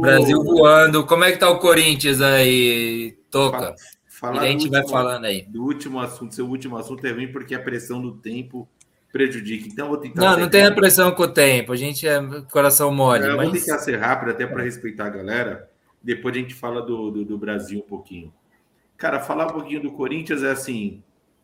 [0.00, 1.06] Brasil voando.
[1.06, 3.74] Como é que tá o Corinthians aí, Toca?
[4.06, 5.42] Falar e a gente último, vai falando aí.
[5.42, 8.68] Do último assunto, seu último assunto é ruim porque a pressão do tempo
[9.16, 9.68] prejudique.
[9.68, 10.20] Então, vou tentar.
[10.20, 11.72] Não, não tem a pressão com o tempo.
[11.72, 12.20] A gente é
[12.50, 13.24] coração mole.
[13.26, 13.48] Eu mas...
[13.48, 15.70] vou tentar ser rápido, até para respeitar a galera.
[16.02, 18.32] Depois a gente fala do, do, do, Brasil um pouquinho.
[18.96, 21.02] Cara, falar um pouquinho do Corinthians é assim: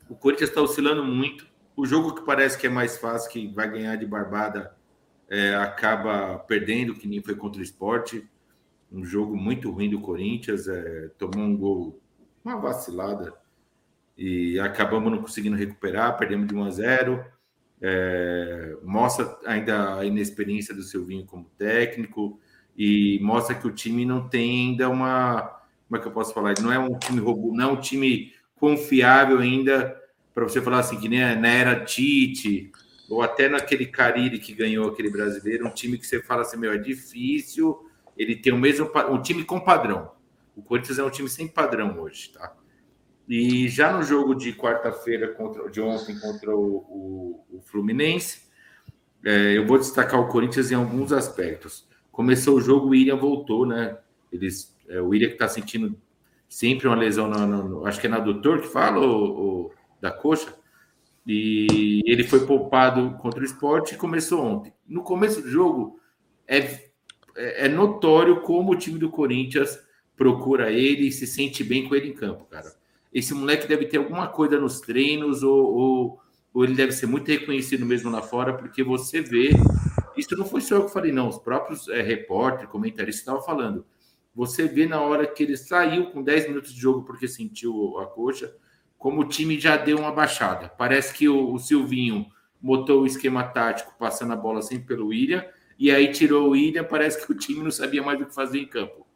[0.09, 1.47] o Corinthians está oscilando muito.
[1.75, 4.75] O jogo que parece que é mais fácil, que vai ganhar de barbada,
[5.29, 8.29] é, acaba perdendo, que nem foi contra o esporte.
[8.93, 10.69] Um jogo muito ruim do Corinthians.
[10.69, 11.99] É, tomou um gol,
[12.45, 13.33] uma vacilada.
[14.17, 17.33] E acabamos não conseguindo recuperar, perdemos de 1 a 0
[17.83, 22.39] é, mostra ainda a inexperiência do Silvinho como técnico
[22.77, 25.61] e mostra que o time não tem ainda uma.
[25.89, 26.55] Como é que eu posso falar?
[26.61, 30.01] Não é um time robô, não é um time confiável ainda
[30.33, 32.71] para você falar assim, que nem na era Tite,
[33.11, 36.73] ou até naquele Cariri que ganhou aquele brasileiro, um time que você fala assim, meu,
[36.73, 38.91] é difícil, ele tem o mesmo.
[39.11, 40.13] Um time com padrão.
[40.57, 42.55] O Corinthians é um time sem padrão hoje, tá?
[43.29, 45.37] E já no jogo de quarta-feira,
[45.71, 48.43] de ontem, contra o, o, o Fluminense,
[49.25, 51.87] é, eu vou destacar o Corinthians em alguns aspectos.
[52.11, 53.97] Começou o jogo, o William voltou, né?
[54.33, 55.97] Eles, é, o William que está sentindo
[56.49, 60.55] sempre uma lesão, no, no, acho que é na adutor que fala, o, da coxa,
[61.25, 64.75] e ele foi poupado contra o esporte e começou ontem.
[64.87, 66.01] No começo do jogo,
[66.47, 66.59] é,
[67.37, 69.79] é, é notório como o time do Corinthians
[70.17, 72.82] procura ele e se sente bem com ele em campo, cara
[73.13, 76.21] esse moleque deve ter alguma coisa nos treinos ou, ou,
[76.55, 79.51] ou, ele deve ser muito reconhecido mesmo lá fora, porque você vê.
[80.17, 81.29] Isso não foi só eu que falei, não.
[81.29, 83.85] Os próprios é, repórteres, comentaristas estavam falando.
[84.35, 88.07] Você vê na hora que ele saiu com 10 minutos de jogo porque sentiu a
[88.07, 88.55] coxa,
[88.97, 90.69] como o time já deu uma baixada.
[90.71, 92.27] Parece que o, o Silvinho
[92.61, 95.45] botou o esquema tático passando a bola sempre pelo William,
[95.79, 98.59] e aí tirou o William, parece que o time não sabia mais o que fazer
[98.61, 99.07] em campo.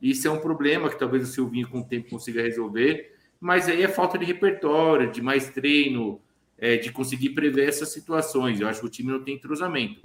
[0.00, 3.82] Isso é um problema que talvez o Silvinho com o tempo consiga resolver, mas aí
[3.82, 6.20] é falta de repertório, de mais treino,
[6.56, 8.60] é, de conseguir prever essas situações.
[8.60, 10.00] Eu acho que o time não tem entrosamento.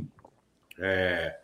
[0.79, 1.37] É,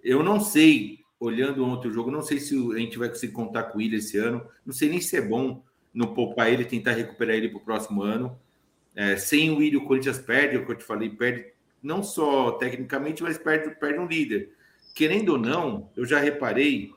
[0.00, 3.64] eu não sei, olhando ontem o jogo, não sei se a gente vai conseguir contar
[3.64, 4.46] com ele esse ano.
[4.64, 5.60] Não sei nem se é bom
[5.92, 8.38] não poupar ele, tentar recuperar ele para o próximo ano.
[8.94, 11.46] É, sem o William, o Corinthians perde, é o que eu te falei, perde
[11.82, 14.52] não só tecnicamente, mas perde, perde um líder.
[14.94, 16.93] Querendo ou não, eu já reparei.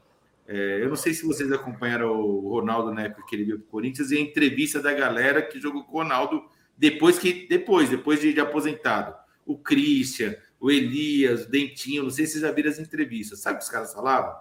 [0.47, 3.67] É, eu não sei se vocês acompanharam o Ronaldo na época que ele veio para
[3.67, 6.41] o Corinthians e a entrevista da galera que jogou com o Ronaldo
[6.77, 9.13] depois que depois, depois de, de aposentado.
[9.45, 13.39] O Christian, o Elias, o Dentinho, não sei se vocês já viram as entrevistas.
[13.39, 14.33] Sabe o que os caras falavam?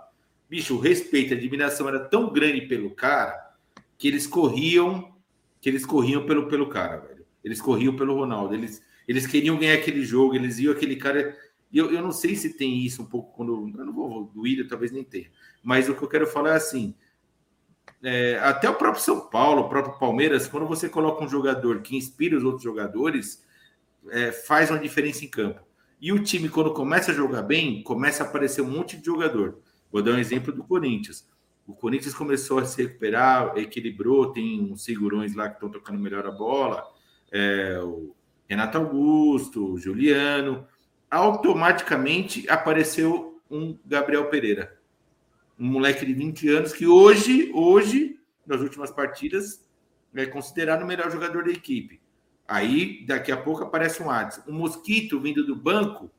[0.49, 3.55] Bicho, o respeito, a admiração era tão grande pelo cara
[3.99, 5.15] que eles corriam,
[5.61, 7.27] que eles corriam pelo, pelo cara, velho.
[7.43, 8.55] Eles corriam pelo Ronaldo.
[8.55, 11.37] Eles, eles queriam ganhar aquele jogo, eles iam aquele cara.
[11.73, 13.73] Eu, eu não sei se tem isso um pouco quando.
[13.77, 15.31] Eu não vou, do William talvez nem tenha.
[15.67, 16.95] Mas o que eu quero falar é assim:
[18.01, 21.97] é, até o próprio São Paulo, o próprio Palmeiras, quando você coloca um jogador que
[21.97, 23.45] inspira os outros jogadores,
[24.11, 25.61] é, faz uma diferença em campo.
[26.01, 29.59] E o time, quando começa a jogar bem, começa a aparecer um monte de jogador.
[29.91, 31.29] Vou dar um exemplo do Corinthians.
[31.67, 36.25] O Corinthians começou a se recuperar, equilibrou, tem uns segurões lá que estão tocando melhor
[36.29, 36.85] a bola.
[37.33, 38.15] É, o
[38.49, 40.65] Renato Augusto, o Juliano.
[41.11, 44.76] Automaticamente apareceu um Gabriel Pereira
[45.59, 49.65] um moleque de 20 anos que hoje, hoje, nas últimas partidas,
[50.15, 52.01] é considerado o melhor jogador da equipe.
[52.49, 54.43] Aí, daqui a pouco, aparece um Adson.
[54.47, 56.11] O Mosquito, vindo do banco,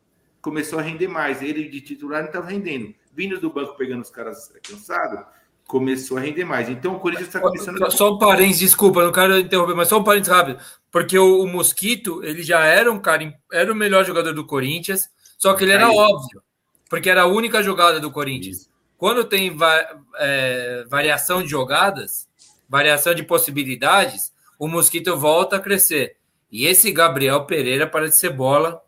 [0.42, 1.42] começou a render mais.
[1.42, 2.94] Ele, de titular, não estava rendendo.
[3.14, 5.26] Vindo do banco, pegando os caras cansados,
[5.66, 6.70] começou a render mais.
[6.70, 7.82] Então, o Corinthians está começando...
[7.84, 7.90] A...
[7.90, 10.60] Só um parênteses, desculpa, não quero interromper, mas só um parênteses rápido.
[10.92, 13.34] Porque o, o, Mosquito, ele já era um cara...
[13.52, 15.96] Era o melhor jogador do Corinthians, só que ele era Aí.
[15.96, 16.42] óbvio.
[16.90, 18.58] Porque era a única jogada do Corinthians.
[18.58, 18.77] Isso.
[18.98, 22.28] Quando tem va é, variação de jogadas,
[22.68, 26.18] variação de possibilidades, o mosquito volta a crescer.
[26.52, 28.82] E esse Gabriel Pereira parece ser bola.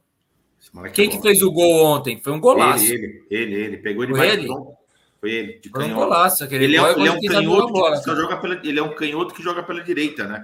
[0.94, 2.20] Quem é que fez o gol ontem?
[2.22, 2.86] Foi um golaço.
[2.86, 3.78] Ele, ele, ele, ele.
[3.78, 4.48] pegou de Foi ele?
[5.20, 6.44] Foi ele, de Foi um golaço.
[6.44, 9.34] Aquele ele, é, ele é um canhoto que, que joga pela, ele é um canhoto
[9.34, 10.44] que joga pela direita, né?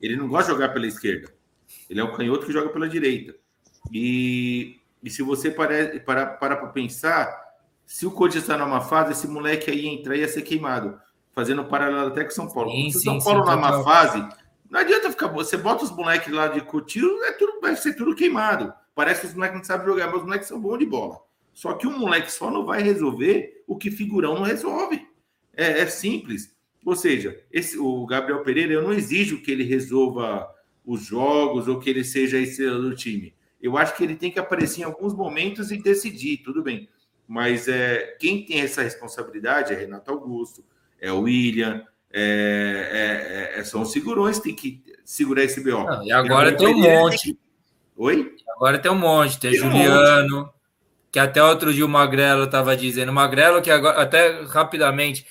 [0.00, 1.32] Ele não gosta de jogar pela esquerda.
[1.88, 3.34] Ele é um canhoto que joga pela direita.
[3.92, 7.47] E, e se você parar para, para, para pensar,
[7.88, 11.00] se o Corinthians está numa fase, esse moleque aí entrar ia ser queimado,
[11.32, 12.70] fazendo paralelo até com São Paulo.
[12.70, 14.28] Sim, se o São Paulo sim, numa fase,
[14.70, 15.28] não adianta ficar.
[15.28, 18.74] Você bota os moleques lá de Coutinho, é tudo, vai ser tudo queimado.
[18.94, 21.18] Parece que os moleques não sabem jogar, mas os moleques são bons de bola.
[21.54, 25.08] Só que um moleque só não vai resolver o que figurão não resolve.
[25.56, 26.54] É, é simples.
[26.84, 30.46] Ou seja, esse, o Gabriel Pereira, eu não exijo que ele resolva
[30.84, 33.34] os jogos ou que ele seja a estrela do time.
[33.62, 36.86] Eu acho que ele tem que aparecer em alguns momentos e decidir, tudo bem.
[37.28, 40.64] Mas é, quem tem essa responsabilidade é Renato Augusto,
[40.98, 45.84] é o William, é, é, é são os segurões que tem que segurar esse BO.
[45.84, 47.34] Não, e agora tem um monte.
[47.34, 47.38] Que...
[47.98, 48.34] Oi?
[48.56, 49.38] Agora tem um monte.
[49.38, 50.52] Tem, tem Juliano, um monte.
[51.12, 53.12] que até outro dia o Magrelo estava dizendo.
[53.12, 55.26] Magrelo que agora, até rapidamente,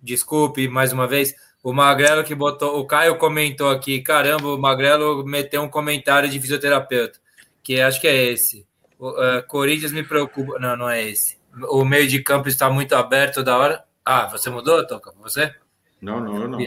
[0.00, 1.34] desculpe mais uma vez,
[1.64, 6.38] o Magrelo que botou, o Caio comentou aqui, caramba, o Magrelo meteu um comentário de
[6.38, 7.18] fisioterapeuta,
[7.60, 8.64] que acho que é esse.
[8.98, 10.58] Uh, Corinthians me preocupa.
[10.58, 11.36] Não, não é esse.
[11.70, 13.84] O meio de campo está muito aberto toda hora.
[14.04, 15.12] Ah, você mudou, Toca?
[15.22, 15.54] Você?
[16.00, 16.58] Não, não, eu não.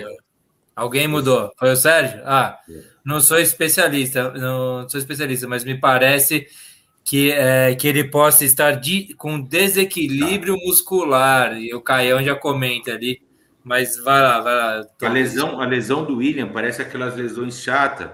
[0.75, 1.51] Alguém mudou.
[1.57, 2.21] Foi o Sérgio?
[2.23, 2.59] Ah,
[3.03, 6.47] não sou especialista, não sou especialista, mas me parece
[7.03, 11.59] que, é, que ele possa estar de, com desequilíbrio muscular.
[11.59, 13.21] E o Caião já comenta ali.
[13.63, 14.87] Mas vai lá, vai lá.
[15.01, 18.09] A lesão, a lesão do William parece aquelas lesões chatas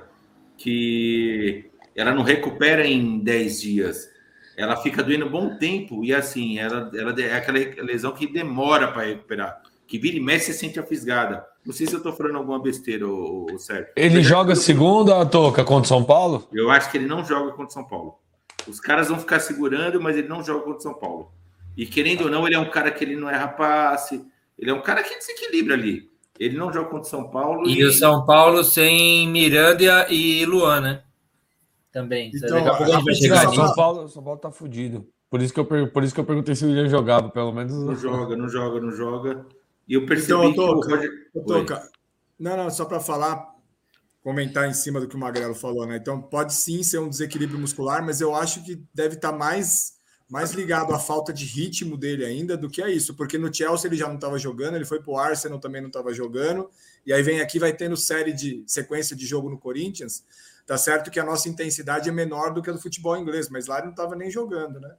[0.57, 4.09] que ela não recupera em 10 dias.
[4.55, 8.91] Ela fica doendo um bom tempo e assim, ela, ela é aquela lesão que demora
[8.91, 9.61] para recuperar.
[9.87, 11.45] Que vira e mexe, você sente a fisgada.
[11.65, 13.87] Não sei se eu estou falando alguma besteira, o, o Sérgio.
[13.95, 14.55] Ele Mas joga é...
[14.55, 16.47] segunda, Toca, contra São Paulo?
[16.51, 18.15] Eu acho que ele não joga contra São Paulo.
[18.67, 21.31] Os caras vão ficar segurando, mas ele não joga contra São Paulo.
[21.75, 24.23] E querendo ou não, ele é um cara que ele não é passe.
[24.57, 26.09] Ele é um cara que desequilibra ali.
[26.39, 27.67] Ele não joga contra São Paulo.
[27.67, 27.83] E, e...
[27.83, 31.01] o São Paulo sem Miranda e Luan, né?
[31.93, 32.31] Também.
[32.35, 33.65] Então, Daqui a pouco a gente vai chegar nisso.
[33.65, 35.07] São Paulo, São Paulo tá fudido.
[35.29, 37.71] Por isso, que eu, por isso que eu perguntei se o William jogava, pelo menos.
[37.71, 39.45] Não joga, não joga, não joga.
[39.87, 41.89] E eu percebi então, que toca, o toca.
[42.39, 43.53] Não, não, só para falar,
[44.23, 45.97] comentar em cima do que o Magrelo falou, né?
[45.97, 49.93] Então pode sim ser um desequilíbrio muscular, mas eu acho que deve estar tá mais
[50.29, 53.87] mais ligado à falta de ritmo dele ainda do que a isso, porque no Chelsea
[53.87, 56.71] ele já não estava jogando, ele foi para o Arsenal também não estava jogando,
[57.05, 60.23] e aí vem aqui, vai tendo série de sequência de jogo no Corinthians.
[60.65, 63.67] Tá certo que a nossa intensidade é menor do que a do futebol inglês, mas
[63.67, 64.95] lá ele não estava nem jogando, né?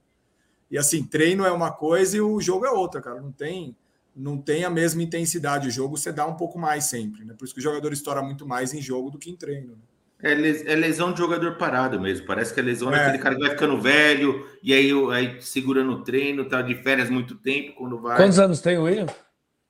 [0.69, 3.21] E assim, treino é uma coisa e o jogo é outra, cara.
[3.21, 3.75] Não tem,
[4.15, 5.67] não tem a mesma intensidade.
[5.67, 7.33] O jogo você dá um pouco mais sempre, né?
[7.37, 9.69] Por isso que o jogador estoura muito mais em jogo do que em treino.
[9.69, 9.77] Né?
[10.21, 12.25] É, é lesão de jogador parado mesmo.
[12.25, 12.97] Parece que é lesão é.
[12.97, 17.09] daquele cara que vai ficando velho e aí, aí segura no treino, tá de férias
[17.09, 18.17] muito tempo quando vai.
[18.17, 19.07] Quantos anos tem o William?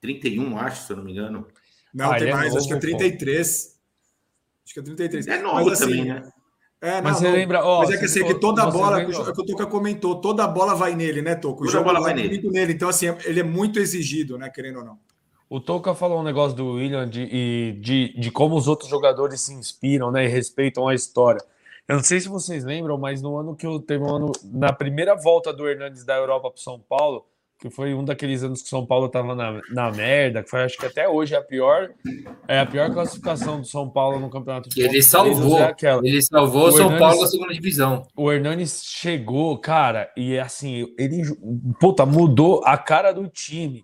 [0.01, 1.47] 31, acho, se eu não me engano.
[1.93, 3.63] Não, ah, tem é mais, novo, acho que é 33.
[3.63, 3.74] Pô.
[4.65, 5.27] Acho que é 33.
[5.27, 6.29] É novo mas, assim, também, né?
[6.81, 7.33] É, mas não, você não.
[7.33, 10.47] lembra, ó, mas é que, assim, que toda bola, é que o Toca comentou, toda
[10.47, 11.63] bola vai nele, né, Toco?
[11.63, 12.41] O toda jogo bola vai nele.
[12.49, 12.73] nele.
[12.73, 14.99] Então, assim, ele é muito exigido, né, querendo ou não.
[15.49, 19.53] O Toca falou um negócio do William de, de, de como os outros jogadores se
[19.53, 21.41] inspiram, né, e respeitam a história.
[21.87, 24.73] Eu não sei se vocês lembram, mas no ano que eu teve um ano, na
[24.73, 27.25] primeira volta do Hernandes da Europa para São Paulo,
[27.65, 30.61] que foi um daqueles anos que o São Paulo estava na, na merda, que foi
[30.61, 31.89] acho que até hoje é a pior,
[32.47, 34.69] é a pior classificação do São Paulo no campeonato.
[34.69, 38.07] De ele salvou, é ele salvou o São Hernanes, Paulo da segunda divisão.
[38.15, 41.23] O Hernanes chegou, cara, e assim, ele
[41.79, 43.83] puta, mudou a cara do time.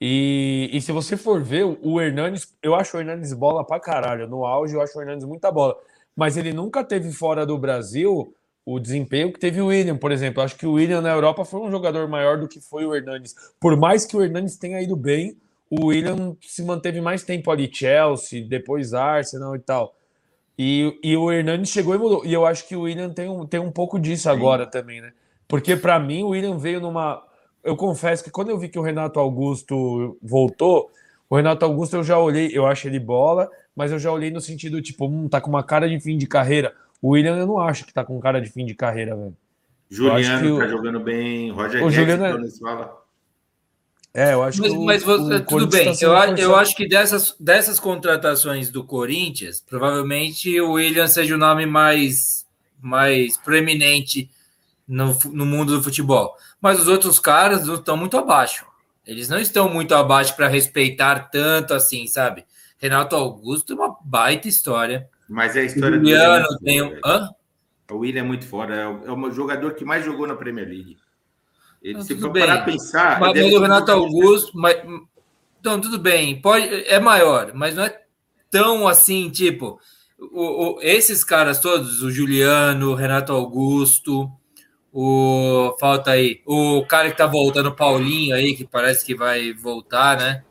[0.00, 4.26] E, e se você for ver, o Hernanes, eu acho o Hernanes bola pra caralho.
[4.26, 5.76] No auge, eu acho o Hernanes muita bola.
[6.16, 8.34] Mas ele nunca teve fora do Brasil
[8.66, 10.42] o desempenho que teve o William, por exemplo.
[10.42, 13.34] Acho que o William na Europa foi um jogador maior do que foi o Hernanes.
[13.60, 15.36] Por mais que o Hernanes tenha ido bem,
[15.70, 19.94] o William se manteve mais tempo ali, Chelsea, depois Arsenal e tal.
[20.58, 22.24] E, e o Hernanes chegou e mudou.
[22.24, 25.12] E eu acho que o William tem um, tem um pouco disso agora também, né?
[25.48, 27.22] Porque para mim o William veio numa.
[27.62, 30.90] Eu confesso que quando eu vi que o Renato Augusto voltou,
[31.28, 34.40] o Renato Augusto eu já olhei, eu acho ele bola, mas eu já olhei no
[34.40, 36.74] sentido tipo, hum, tá com uma cara de fim de carreira.
[37.04, 39.36] O William eu não acho que tá com cara de fim de carreira, velho.
[39.90, 40.68] Juliano tá o...
[40.70, 42.50] jogando bem, Roger o Juliano é...
[42.52, 43.04] fala.
[44.14, 44.78] É, eu acho mas, que.
[44.78, 48.82] O, mas você, o tudo bem, tá eu, eu acho que dessas, dessas contratações do
[48.84, 52.46] Corinthians, provavelmente o William seja o nome mais,
[52.80, 54.30] mais proeminente
[54.88, 56.34] no, no mundo do futebol.
[56.58, 58.64] Mas os outros caras estão muito abaixo.
[59.06, 62.46] Eles não estão muito abaixo para respeitar tanto assim, sabe?
[62.78, 65.06] Renato Augusto é uma baita história.
[65.28, 66.44] Mas é a história do William.
[66.62, 66.80] Tem...
[67.04, 67.30] Hã?
[67.90, 68.74] O William é muito fora.
[68.74, 70.96] É o é jogador que mais jogou na Premier League.
[71.82, 73.20] Ele, se for parar a pensar.
[73.20, 74.52] Mas o Renato Augusto.
[74.54, 74.82] Mas,
[75.60, 76.40] então, tudo bem.
[76.40, 78.00] Pode, é maior, mas não é
[78.50, 79.78] tão assim, tipo.
[80.18, 84.30] O, o, esses caras todos, o Juliano, o Renato Augusto,
[84.90, 85.76] o.
[85.78, 86.40] Falta aí.
[86.46, 90.42] O cara que tá voltando, o Paulinho aí, que parece que vai voltar, né?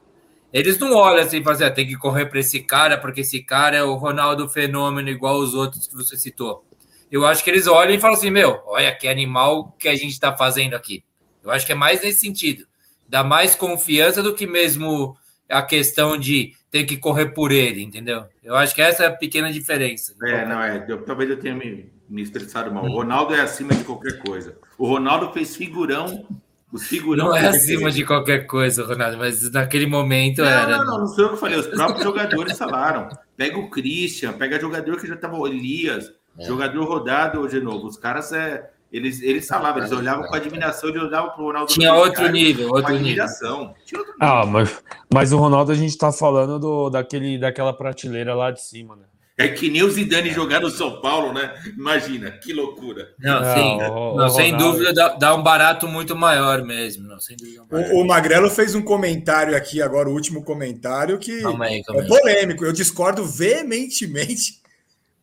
[0.53, 3.21] Eles não olham assim e falam assim, ah, tem que correr para esse cara, porque
[3.21, 6.63] esse cara é o Ronaldo Fenômeno, igual os outros que você citou.
[7.11, 10.11] Eu acho que eles olham e falam assim, meu, olha que animal que a gente
[10.11, 11.03] está fazendo aqui.
[11.43, 12.65] Eu acho que é mais nesse sentido.
[13.09, 15.17] Dá mais confiança do que mesmo
[15.49, 18.25] a questão de ter que correr por ele, entendeu?
[18.43, 20.15] Eu acho que essa é a pequena diferença.
[20.23, 20.85] É, não, é.
[20.87, 22.23] Eu, talvez eu tenha me, me
[22.71, 22.85] mal.
[22.85, 24.57] O Ronaldo é acima de qualquer coisa.
[24.77, 26.25] O Ronaldo fez figurão
[26.73, 27.27] os figurão.
[27.27, 30.77] Não é acima de qualquer coisa, Ronaldo, mas naquele momento não, era.
[30.79, 31.59] Não, não, não sou eu que falei.
[31.59, 33.09] Os próprios jogadores falaram.
[33.37, 35.37] Pega o Christian, pega jogador que já estava.
[35.47, 36.45] Elias, é.
[36.45, 37.87] jogador rodado hoje novo.
[37.87, 38.71] Os caras é.
[38.91, 41.73] Eles, eles falavam, eles olhavam com admiração, eles olhavam para o Ronaldo.
[41.73, 43.25] Tinha outro nível, outro nível.
[43.25, 44.15] Tinha outro nível.
[44.19, 48.61] Ah, mas, mas o Ronaldo a gente está falando do, daquele, daquela prateleira lá de
[48.61, 49.05] cima, né?
[49.43, 51.53] É que nem o Zidane jogar no São Paulo, né?
[51.77, 53.13] Imagina, que loucura.
[53.19, 57.07] Não, não sim, o, não, o sem dúvida dá, dá, um barato muito maior mesmo.
[57.07, 61.65] Não, dúvida, o, o, Magrelo fez um comentário aqui, agora o último comentário, que calma
[61.65, 62.65] aí, calma é polêmico.
[62.65, 64.61] Eu discordo veementemente.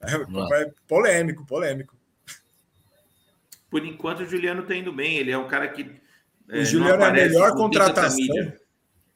[0.02, 0.14] É,
[0.62, 1.94] é, polêmico, polêmico.
[3.70, 5.18] Por enquanto, o Juliano está indo bem.
[5.18, 5.82] Ele é um cara que.
[5.82, 8.16] O é, Juliano é a melhor contratação.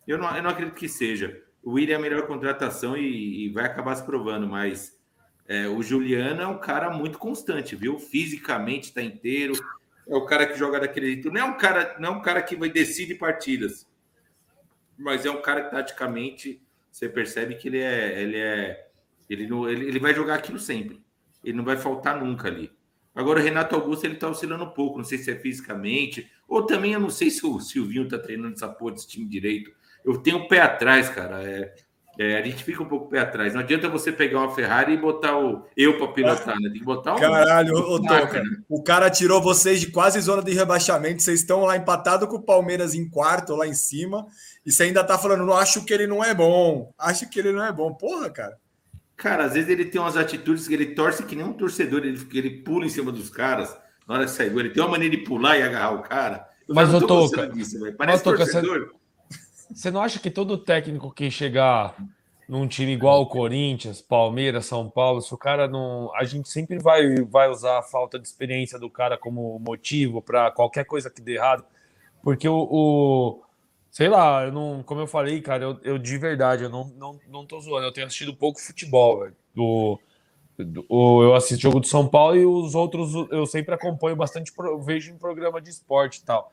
[0.07, 1.43] Eu não, eu não acredito que seja.
[1.65, 4.99] O William é a melhor contratação e, e vai acabar se provando, mas
[5.49, 7.99] é, o Juliano é um cara muito constante, viu?
[7.99, 9.55] Fisicamente está inteiro,
[10.07, 11.31] é o cara que joga daquele jeito.
[11.31, 13.87] Não é um cara, não é um cara que vai decide partidas,
[14.99, 18.89] mas é um cara que taticamente você percebe que ele é, ele é,
[19.29, 21.03] ele, não, ele, ele vai jogar aquilo sempre.
[21.43, 22.71] Ele não vai faltar nunca ali.
[23.15, 26.67] Agora o Renato Augusto ele tá oscilando um pouco, não sei se é fisicamente, ou
[26.67, 29.73] também eu não sei se o Silvinho tá treinando essa porra desse time direito
[30.05, 31.43] eu tenho um pé atrás, cara.
[31.43, 31.75] É,
[32.19, 33.55] é, a gente fica um pouco pé atrás.
[33.55, 36.69] Não adianta você pegar uma Ferrari e botar o eu para pilotar, né?
[36.69, 37.19] Tem que botar um.
[37.19, 38.51] Caralho, ô, Toca, né?
[38.69, 41.23] o cara tirou vocês de quase zona de rebaixamento.
[41.23, 44.27] Vocês estão lá empatados com o Palmeiras em quarto, lá em cima.
[44.65, 46.93] E você ainda tá falando, não acho que ele não é bom.
[46.99, 47.93] Acho que ele não é bom.
[47.95, 48.57] Porra, cara.
[49.17, 52.21] Cara, às vezes ele tem umas atitudes que ele torce que nem um torcedor, ele,
[52.33, 53.77] ele pula em cima dos caras.
[54.07, 56.47] Na hora que sai gol, ele tem uma maneira de pular e agarrar o cara.
[56.69, 58.79] Eu mas, o Toca, disso, parece mas, torcedor.
[58.81, 59.04] Você,
[59.75, 61.97] você não acha que todo técnico que chegar
[62.49, 66.15] num time igual o Corinthians, Palmeiras, São Paulo, se o cara não.
[66.15, 70.51] A gente sempre vai, vai usar a falta de experiência do cara como motivo para
[70.51, 71.65] qualquer coisa que dê errado.
[72.23, 73.43] Porque o, o.
[73.91, 77.21] sei lá, eu não, como eu falei, cara, eu, eu de verdade, eu não, não,
[77.29, 79.37] não tô zoando, eu tenho assistido pouco futebol, velho.
[79.55, 79.99] Do,
[80.89, 84.53] eu assisto jogo do São Paulo e os outros eu sempre acompanho bastante,
[84.85, 86.53] vejo em programa de esporte e tal.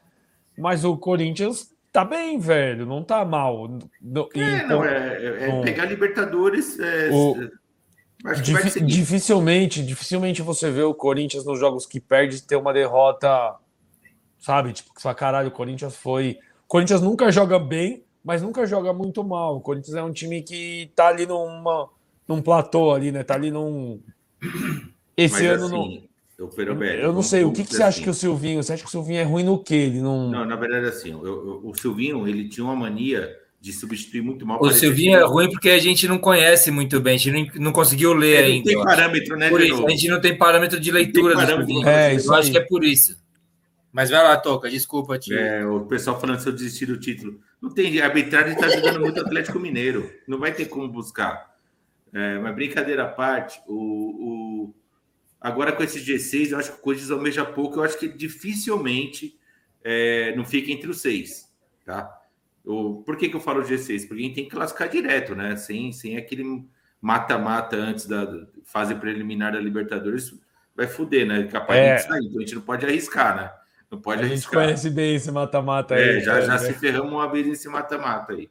[0.57, 3.79] Mas o Corinthians tá bem, velho, não tá mal.
[4.35, 6.79] É, não, é, é, é pegar Libertadores.
[6.79, 7.35] É, o,
[8.41, 13.55] dif, dificilmente, dificilmente você vê o Corinthians nos jogos que perde ter uma derrota,
[14.39, 14.73] sabe?
[14.73, 16.37] Tipo, que caralho, o Corinthians foi.
[16.63, 19.57] O Corinthians nunca joga bem, mas nunca joga muito mal.
[19.57, 21.89] O Corinthians é um time que tá ali numa,
[22.27, 23.23] num platô ali, né?
[23.23, 24.01] Tá ali num.
[25.17, 26.10] Esse mas, ano assim, não
[26.41, 27.83] eu, eu não sei, o que, que você assim.
[27.83, 28.63] acha que o Silvinho?
[28.63, 29.75] Você acha que o Silvinho é ruim no quê?
[29.75, 30.29] Ele não.
[30.29, 34.45] Não, na verdade, assim, eu, eu, o Silvinho ele tinha uma mania de substituir muito
[34.45, 34.59] mal.
[34.59, 37.71] O Silvinho é ruim porque a gente não conhece muito bem, a gente não, não
[37.71, 38.71] conseguiu ler ainda.
[38.71, 39.49] Não tem parâmetro, né?
[39.49, 41.87] Por isso, a gente não tem parâmetro de leitura do Silvinho.
[41.87, 43.21] É, isso eu acho que é por isso.
[43.93, 45.37] Mas vai lá, Toca, desculpa, tio.
[45.37, 47.39] É, o pessoal falando se eu desistir do título.
[47.61, 50.09] Não tem, a arbitragem está jogando muito Atlético Mineiro.
[50.27, 51.51] Não vai ter como buscar.
[52.13, 54.50] É, mas brincadeira à parte, o, o
[55.41, 57.79] Agora, com esse G6, eu acho que o Corinthians almeja pouco.
[57.79, 59.39] Eu acho que dificilmente
[59.83, 61.51] é, não fica entre os seis,
[61.83, 62.21] tá?
[62.63, 64.07] Eu, por que, que eu falo G6?
[64.07, 65.55] Porque a gente tem que classificar direto, né?
[65.55, 66.63] Sem, sem aquele
[67.01, 70.31] mata-mata antes da fase preliminar da Libertadores,
[70.75, 71.43] vai foder, né?
[71.47, 71.95] Capaz é.
[71.95, 72.25] de sair.
[72.25, 73.51] Então a gente não pode arriscar, né?
[73.89, 74.61] Não pode a arriscar.
[74.61, 76.17] A gente conhece bem esse mata-mata aí.
[76.17, 78.47] É, já, já se ferramos uma vez nesse mata-mata aí.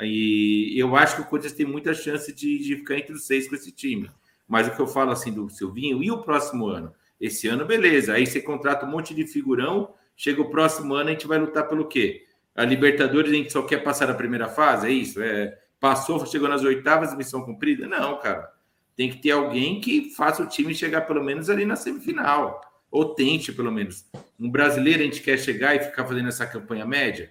[0.00, 3.48] E eu acho que o Corinthians tem muita chance de, de ficar entre os seis
[3.48, 4.08] com esse time.
[4.48, 6.92] Mas o que eu falo assim do Silvinho, e o próximo ano?
[7.20, 8.14] Esse ano, beleza.
[8.14, 11.68] Aí você contrata um monte de figurão, chega o próximo ano, a gente vai lutar
[11.68, 12.24] pelo quê?
[12.54, 15.22] A Libertadores a gente só quer passar a primeira fase, é isso?
[15.22, 17.86] É, passou, chegou nas oitavas, missão cumprida?
[17.86, 18.50] Não, cara.
[18.96, 22.60] Tem que ter alguém que faça o time chegar pelo menos ali na semifinal.
[22.90, 24.06] Ou tente, pelo menos.
[24.40, 27.30] Um brasileiro a gente quer chegar e ficar fazendo essa campanha média?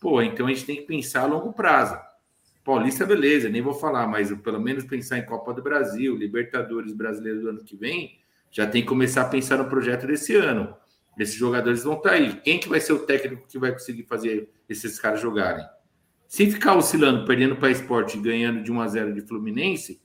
[0.00, 1.98] Pô, então a gente tem que pensar a longo prazo.
[2.68, 7.40] Paulista, beleza, nem vou falar, mas pelo menos pensar em Copa do Brasil, Libertadores brasileiro
[7.40, 8.18] do ano que vem,
[8.50, 10.76] já tem que começar a pensar no projeto desse ano.
[11.18, 12.34] Esses jogadores vão estar tá aí.
[12.42, 15.64] Quem que vai ser o técnico que vai conseguir fazer esses caras jogarem?
[16.26, 20.02] Se ficar oscilando, perdendo para esporte e ganhando de 1 a 0 de Fluminense,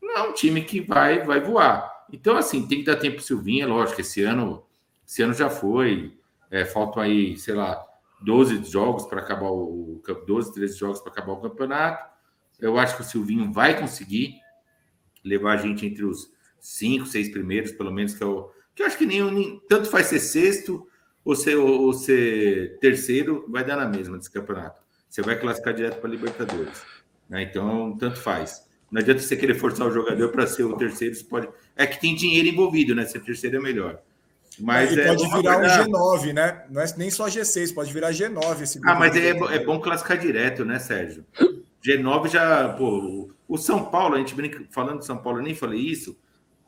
[0.00, 2.06] não é um time que vai, vai voar.
[2.12, 4.64] Então, assim, tem que dar tempo para o Silvinho, é lógico, esse ano,
[5.04, 6.16] esse ano já foi.
[6.48, 7.84] É, faltam aí, sei lá,
[8.24, 12.08] 12 jogos para acabar o 12, 13 jogos para acabar o campeonato.
[12.58, 14.34] Eu acho que o Silvinho vai conseguir
[15.24, 18.96] levar a gente entre os cinco, seis primeiros, pelo menos, que eu, que eu acho
[18.96, 20.86] que nem, nem tanto faz ser sexto
[21.24, 24.82] ou ser, ou, ser terceiro, vai dar na mesma desse campeonato.
[25.08, 26.82] Você vai classificar direto para Libertadores.
[27.28, 27.42] Né?
[27.42, 28.68] Então, tanto faz.
[28.90, 31.48] Não adianta você querer forçar o jogador para ser o terceiro, pode.
[31.76, 33.04] É que tem dinheiro envolvido, né?
[33.04, 34.00] Ser terceiro é melhor.
[34.58, 36.64] Mas e é, pode virar um G9, né?
[36.70, 40.18] Não é nem só G6, pode virar G9 esse Ah, mas é, é bom classificar
[40.18, 41.24] direto, né, Sérgio?
[41.84, 45.54] G9 já, pô, o São Paulo, a gente brinca, falando de São Paulo, eu nem
[45.54, 46.16] falei isso,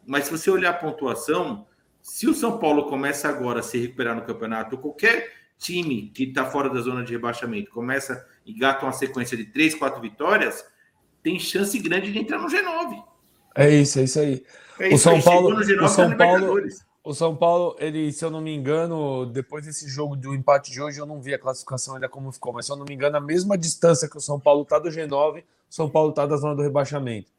[0.06, 1.66] mas se você olhar a pontuação,
[2.02, 6.44] se o São Paulo começa agora a se recuperar no campeonato, qualquer time que está
[6.44, 10.64] fora da zona de rebaixamento começa e gata uma sequência de três, quatro vitórias,
[11.22, 13.02] tem chance grande de entrar no G9.
[13.54, 14.44] É isso, é isso aí.
[14.78, 16.60] É isso o São aí, Paulo, o São Paulo,
[17.06, 20.82] o São Paulo, ele, se eu não me engano, depois desse jogo do empate de
[20.82, 23.16] hoje, eu não vi a classificação ainda como ficou, mas se eu não me engano,
[23.16, 26.36] a mesma distância que o São Paulo está do G9, o São Paulo está da
[26.36, 27.30] zona do rebaixamento.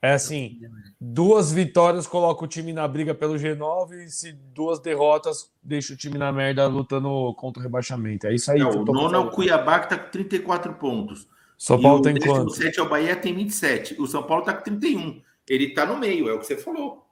[0.00, 0.60] É assim,
[0.98, 5.96] duas vitórias coloca o time na briga pelo G9 e se duas derrotas deixa o
[5.96, 8.28] time na merda lutando contra o rebaixamento.
[8.28, 8.60] É isso aí.
[8.60, 11.28] Não, o nono é o Cuiabá que está com 34 pontos.
[11.58, 12.46] São Paulo tem quanto?
[12.46, 14.00] O 7 é o Bahia tem 27.
[14.00, 15.20] O São Paulo está com 31.
[15.48, 17.09] Ele está no meio, é o que você falou.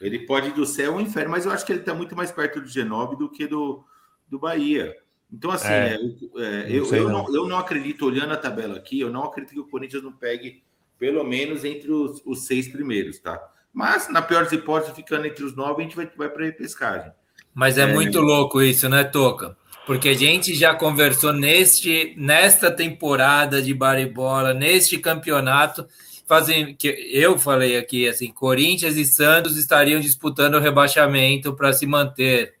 [0.00, 2.30] Ele pode ir do céu ao inferno, mas eu acho que ele está muito mais
[2.30, 3.84] perto do G9 do que do,
[4.28, 4.96] do Bahia.
[5.32, 5.98] Então, assim, é, é,
[6.38, 7.24] é, eu, eu, não.
[7.24, 10.12] Não, eu não acredito, olhando a tabela aqui, eu não acredito que o Corinthians não
[10.12, 10.62] pegue
[10.98, 13.40] pelo menos entre os, os seis primeiros, tá?
[13.72, 16.46] Mas, na pior das hipóteses, ficando entre os nove, a gente vai, vai para a
[16.46, 17.12] repescagem.
[17.54, 19.56] Mas é, é, muito louco isso, né, Toca?
[19.86, 25.86] Porque a gente já conversou neste, nesta temporada de baribola, neste campeonato,
[26.28, 31.86] fazem que eu falei aqui assim, Corinthians e Santos estariam disputando o rebaixamento para se
[31.86, 32.54] manter.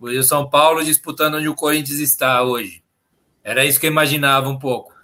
[0.00, 2.82] E o São Paulo disputando onde o Corinthians está hoje.
[3.42, 4.94] Era isso que eu imaginava um pouco.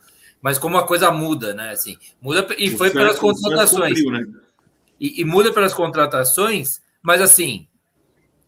[0.41, 1.70] Mas como a coisa muda, né?
[1.70, 4.01] Assim, muda e foi pelas contratações.
[4.01, 4.45] Cumpriu, né?
[5.05, 7.66] e, e muda pelas contratações, mas assim,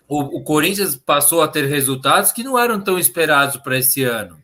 [0.08, 4.40] o, o Corinthians passou a ter resultados que não eram tão esperados para esse ano,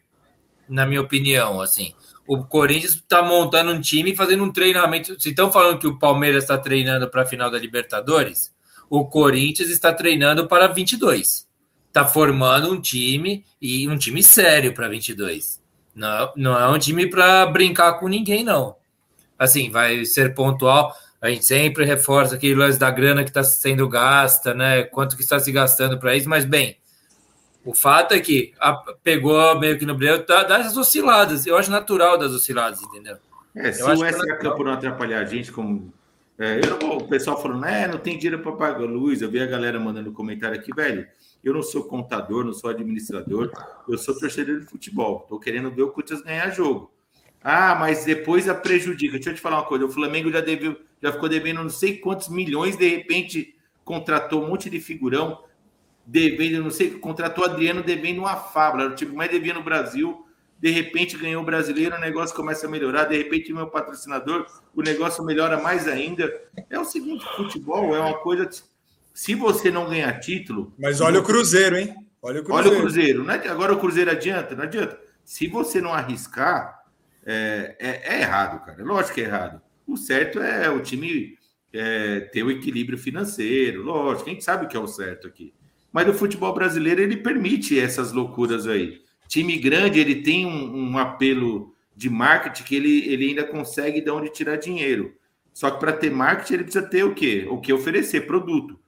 [0.69, 1.95] na minha opinião, assim.
[2.27, 5.21] O Corinthians está montando um time, fazendo um treinamento.
[5.21, 8.53] Se estão falando que o Palmeiras está treinando para a final da Libertadores,
[8.89, 11.49] o Corinthians está treinando para 22.
[11.89, 15.61] Está formando um time e um time sério para 22.
[15.95, 18.77] Não, não é um time para brincar com ninguém, não.
[19.39, 20.95] Assim, vai ser pontual.
[21.21, 24.85] A gente sempre reforça aquele lance da grana que está sendo gasta, né?
[24.85, 26.77] Quanto que está se gastando para isso, mas bem,
[27.65, 31.47] o fato é que a, pegou meio que no brilho tá, das osciladas.
[31.47, 33.17] Eu acho natural das osciladas, entendeu?
[33.55, 35.93] É, se o SK Campo não atrapalhar a gente, como.
[36.39, 39.23] É, eu, o pessoal falando, é, não tem dinheiro para pagar luz.
[39.23, 41.07] Eu vi a galera mandando comentário aqui, velho.
[41.45, 43.51] Eu não sou contador, não sou administrador,
[43.89, 45.21] eu sou torcedor de futebol.
[45.23, 46.91] Estou querendo ver o Corinthians ganhar jogo.
[47.43, 49.15] Ah, mas depois a prejudica.
[49.15, 51.99] Deixa eu te falar uma coisa: o Flamengo já, deveu, já ficou devendo não sei
[51.99, 55.43] quantos milhões, de repente contratou um monte de figurão,
[56.07, 60.27] devendo, não sei, contratou Adriano devendo uma fábula, o time mais devia no Brasil.
[60.59, 63.05] De repente ganhou o brasileiro, o negócio começa a melhorar.
[63.07, 66.33] De repente, meu patrocinador, o negócio melhora mais ainda.
[66.71, 68.49] É o seguinte: futebol é uma coisa.
[69.13, 70.73] Se você não ganhar título.
[70.79, 71.95] Mas olha o Cruzeiro, hein?
[72.23, 72.69] Olha o Cruzeiro.
[72.69, 73.31] Olha o Cruzeiro.
[73.31, 74.55] É agora o Cruzeiro adianta?
[74.55, 74.99] Não adianta.
[75.25, 76.81] Se você não arriscar,
[77.27, 78.83] é, é, é, errado, cara.
[78.85, 79.61] Lógico que é errado.
[79.87, 81.37] O certo é o time
[81.73, 85.53] é, ter o equilíbrio financeiro, lógico, a gente sabe o que é o certo aqui.
[85.93, 89.03] Mas o futebol brasileiro ele permite essas loucuras aí.
[89.29, 94.11] Time grande ele tem um, um apelo de marketing que ele, ele ainda consegue de
[94.11, 95.15] onde tirar dinheiro.
[95.53, 97.47] Só que para ter marketing ele precisa ter o quê?
[97.51, 98.79] O que oferecer, produto.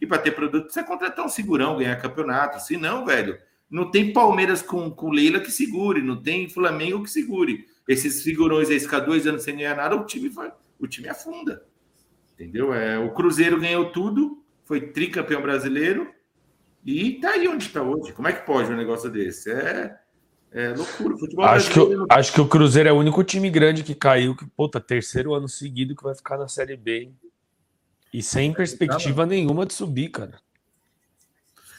[0.00, 2.62] E para ter produto precisa contratar um segurão, ganhar campeonato.
[2.62, 3.38] Se não, velho,
[3.70, 8.70] não tem Palmeiras com, com Leila que segure, não tem Flamengo que segure esses figurões
[8.70, 11.64] aí ficar dois anos sem ganhar nada, o time vai, o time afunda.
[12.32, 12.72] Entendeu?
[12.72, 16.10] É, o Cruzeiro ganhou tudo, foi tricampeão brasileiro
[16.84, 18.12] e tá aí onde está hoje.
[18.12, 19.50] Como é que pode um negócio desse?
[19.50, 19.96] É,
[20.52, 21.16] é loucura.
[21.16, 24.36] Futebol acho, que, eu, acho que o Cruzeiro é o único time grande que caiu,
[24.36, 27.02] que, puta, terceiro ano seguido que vai ficar na Série B.
[27.02, 27.16] Hein?
[28.12, 30.38] E sem perspectiva nenhuma de subir, cara.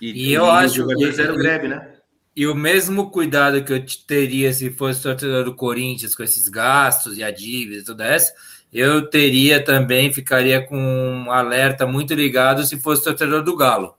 [0.02, 1.12] E, e eu acho que.
[1.12, 1.96] Zero greve, né?
[2.36, 7.18] E o mesmo cuidado que eu teria se fosse torcedor do Corinthians com esses gastos
[7.18, 8.34] e a dívida e tudo isso,
[8.74, 13.95] eu teria também, ficaria com um alerta muito ligado se fosse torcedor do Galo.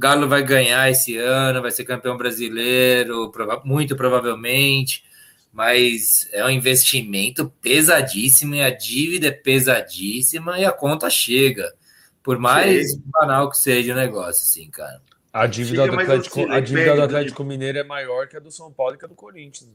[0.00, 3.30] O Galo vai ganhar esse ano, vai ser campeão brasileiro,
[3.66, 5.04] muito provavelmente,
[5.52, 11.70] mas é um investimento pesadíssimo e a dívida é pesadíssima e a conta chega.
[12.22, 13.02] Por mais Sim.
[13.08, 15.02] banal que seja o negócio, assim, cara.
[15.34, 18.72] A dívida, do Atlético, a dívida do Atlético Mineiro é maior que a do São
[18.72, 19.68] Paulo e que a do Corinthians.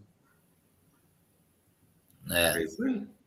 [2.32, 2.64] É.
[2.64, 2.66] é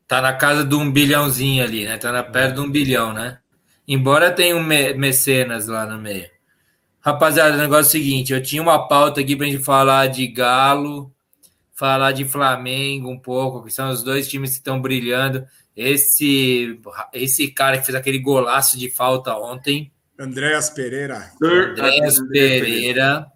[0.09, 1.97] tá na casa de um bilhãozinho ali, né?
[1.97, 3.39] Tá na perto de um bilhão, né?
[3.87, 6.38] Embora tenha um mecenas lá no meio.
[7.01, 10.27] Rapaziada, o negócio é o seguinte: eu tinha uma pauta aqui pra gente falar de
[10.27, 11.13] Galo,
[11.75, 15.45] falar de Flamengo um pouco, que são os dois times que estão brilhando.
[15.77, 16.81] Esse,
[17.13, 21.31] esse cara que fez aquele golaço de falta ontem Andréas Pereira.
[21.41, 23.27] Andréas Pereira.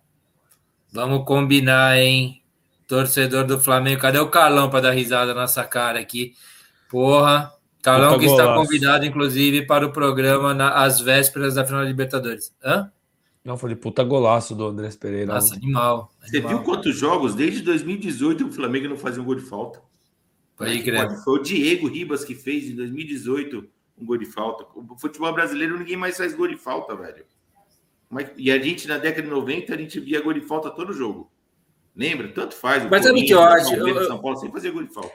[0.92, 2.42] Vamos combinar, hein?
[2.88, 4.00] Torcedor do Flamengo.
[4.00, 6.34] Cadê o Carlão para dar risada na nossa cara aqui?
[6.90, 7.52] Porra.
[7.80, 12.52] Carlão que está convidado, inclusive, para o programa na, às vésperas da final da Libertadores.
[12.62, 12.90] Hã?
[13.44, 15.34] Não, falei puta golaço do Andrés Pereira.
[15.34, 17.34] Nossa, animal, Você viu quantos jogos?
[17.34, 19.80] Desde 2018 o Flamengo não fazia um gol de falta.
[20.56, 21.10] Crer.
[21.24, 24.64] Foi o Diego Ribas que fez em 2018 um gol de falta.
[24.74, 27.24] O futebol brasileiro, ninguém mais faz gol de falta, velho.
[28.36, 31.30] E a gente, na década de 90, a gente via gol de falta todo jogo.
[31.96, 32.28] Lembra?
[32.28, 32.88] Tanto faz.
[32.88, 33.74] Mas sabe o que eu acho?
[34.06, 35.12] São Paulo sempre fazia gol de falta.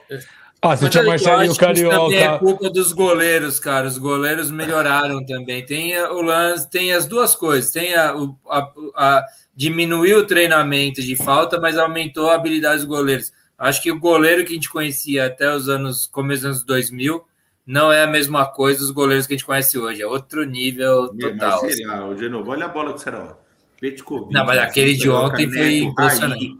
[0.61, 2.15] Ah, você tinha Marcelinho Carioca.
[2.15, 3.87] é culpa dos goleiros, cara.
[3.87, 5.63] Os goleiros melhoraram também.
[5.65, 7.71] Tem o lance, tem as duas coisas.
[7.71, 8.13] Tem a,
[8.49, 9.25] a, a
[9.55, 13.31] diminuiu o treinamento de falta, mas aumentou a habilidade dos goleiros.
[13.57, 17.23] Acho que o goleiro que a gente conhecia até os anos começo dos anos 2000
[17.65, 21.09] não é a mesma coisa dos goleiros que a gente conhece hoje, é outro nível
[21.09, 21.63] total.
[21.63, 21.85] Mas, assim.
[21.85, 23.35] o Genovo, olha a bola que será.
[23.79, 24.33] Petkovic.
[24.33, 26.47] Não, mas aquele de ontem foi impressionante.
[26.47, 26.57] Raí,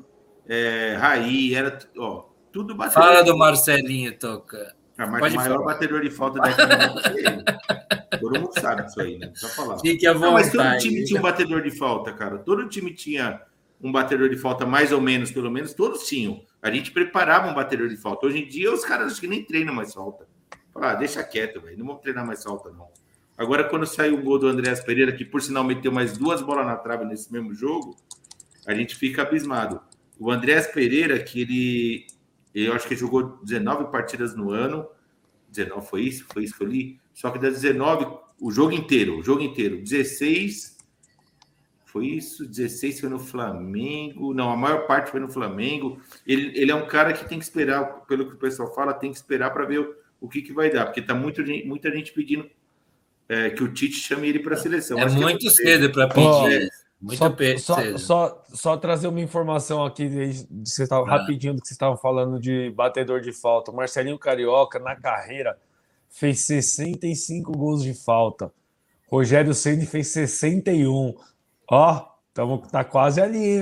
[0.50, 3.04] é, Raí, era ó, tudo batedor.
[3.04, 4.76] Fala do Marcelinho, Toca.
[4.98, 5.74] Ah, mas o maior falar.
[5.74, 9.32] batedor de falta da é Todo mundo sabe disso aí, né?
[9.36, 9.78] Só falar.
[9.80, 10.26] Fique à vontade.
[10.26, 12.38] Não, mas todo time tinha um batedor de falta, cara.
[12.40, 13.42] Todo time tinha
[13.82, 16.42] um batedor de falta, mais ou menos, pelo menos, todos tinham.
[16.62, 18.26] A gente preparava um batedor de falta.
[18.26, 20.26] Hoje em dia, os caras acho que nem treinam mais falta.
[20.74, 21.78] Ah, deixa quieto, velho.
[21.78, 22.88] Não vamos treinar mais falta, não.
[23.38, 26.66] Agora, quando saiu o gol do Andréas Pereira, que por sinal meteu mais duas bolas
[26.66, 27.96] na trave nesse mesmo jogo,
[28.66, 29.80] a gente fica abismado.
[30.20, 32.08] O Andréas Pereira, que ele.
[32.66, 34.88] Eu acho que jogou 19 partidas no ano.
[35.50, 36.26] 19 foi isso?
[36.32, 37.00] Foi isso que eu li?
[37.14, 38.08] Só que das 19,
[38.40, 40.78] o jogo inteiro, o jogo inteiro, 16
[41.86, 44.34] Foi isso, 16 foi no Flamengo.
[44.34, 46.02] Não, a maior parte foi no Flamengo.
[46.26, 49.12] Ele, ele é um cara que tem que esperar, pelo que o pessoal fala, tem
[49.12, 52.12] que esperar para ver o, o, que, que vai dar, porque tá muito, muita gente
[52.12, 52.50] pedindo
[53.30, 55.00] é, que o Tite chame ele para a seleção.
[55.00, 56.70] É Acho muito é cedo para pedir.
[56.72, 57.18] Oh, muito
[57.60, 61.18] só, só, só, só, trazer uma informação aqui de, tava, ah.
[61.18, 63.72] rapidinho do que vocês estavam falando de batedor de falta.
[63.72, 65.58] O Marcelinho Carioca, na carreira,
[66.10, 68.52] fez 65 gols de falta.
[69.10, 71.16] Rogério Ceni fez 61.
[71.70, 73.62] Ó, tamo, tá quase ali.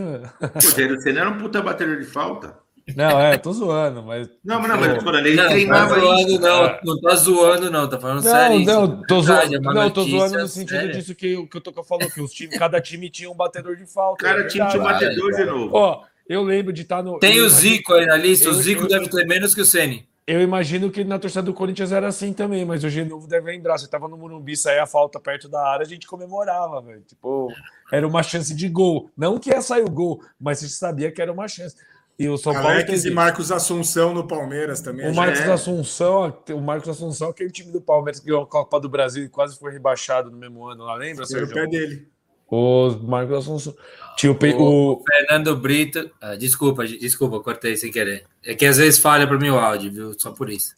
[0.54, 2.65] Rogério Senna era um puta batedor de falta.
[2.94, 4.30] Não, é, tô zoando, mas.
[4.44, 5.96] Não, mas não, mas falando, ele não, treinava.
[5.96, 8.66] Tá zoando, não, não tá zoando, não, tá falando não, sério.
[8.66, 10.94] Não, tô zoando, não, tô zoando no sentido séria.
[10.94, 13.88] disso que, que eu tô falando, que os times, cada time tinha um batedor de
[13.88, 14.24] falta.
[14.24, 15.76] Cada é time tinha um batedor de novo.
[15.76, 17.18] Ó, eu lembro de estar tá no.
[17.18, 19.66] Tem o Zico aí na lista, eu, o Zico eu, deve ter menos que o
[19.66, 20.08] Ceni.
[20.28, 23.78] Eu imagino que na torcida do Corinthians era assim também, mas o Genovo deve lembrar.
[23.78, 27.02] Você tava no Morumbi, saía a falta perto da área, a gente comemorava, velho.
[27.02, 27.52] Tipo,
[27.92, 29.12] era uma chance de gol.
[29.16, 31.76] Não que ia sair o gol, mas a gente sabia que era uma chance.
[32.18, 32.70] E o São Paulo.
[32.70, 33.10] Alex teve...
[33.10, 35.10] e Marcos Assunção no Palmeiras também.
[35.10, 35.52] O Marcos é.
[35.52, 39.30] Assunção, o Marcos Assunção, aquele time do Palmeiras que ganhou a Copa do Brasil e
[39.30, 41.28] quase foi rebaixado no mesmo ano lá, lembra?
[41.28, 42.08] Foi o pé dele.
[42.48, 43.76] O Marcos Assunção.
[44.16, 46.10] Tinha o, o, o Fernando Brito.
[46.22, 48.26] Ah, desculpa, desculpa, cortei sem querer.
[48.46, 50.14] É que às vezes falha para mim o áudio, viu?
[50.18, 50.74] Só por isso.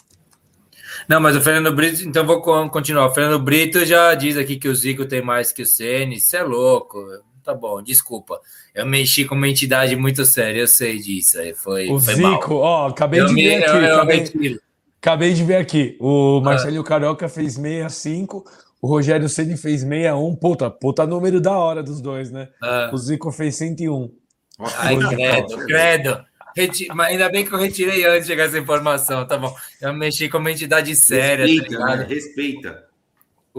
[1.07, 3.07] Não, mas o Fernando Brito, então vou continuar.
[3.07, 6.15] O Fernando Brito já diz aqui que o Zico tem mais que o Ceni.
[6.15, 7.05] Isso é louco.
[7.47, 8.41] Tá bom, desculpa.
[8.75, 11.39] Eu mexi com uma entidade muito séria, eu sei disso.
[11.39, 13.77] Aí foi, o foi Zico, ó, acabei eu de ver aqui.
[13.77, 14.59] Eu, acabei,
[15.01, 15.97] acabei, de ver aqui.
[15.97, 16.83] O Marcelinho ah.
[16.83, 18.43] Carioca fez 65
[18.81, 20.35] o Rogério Ceni fez 61.
[20.35, 22.49] Puta, puta número da hora dos dois, né?
[22.61, 22.89] Ah.
[22.91, 24.11] O Zico fez 101.
[24.59, 26.25] Ai, credo, credo.
[26.53, 26.87] Reti...
[26.93, 29.55] Mas ainda bem que eu retirei antes de chegar essa informação, tá bom?
[29.81, 31.45] Eu mexi com uma entidade séria.
[31.45, 32.05] Respeita, tá né?
[32.09, 32.86] respeita.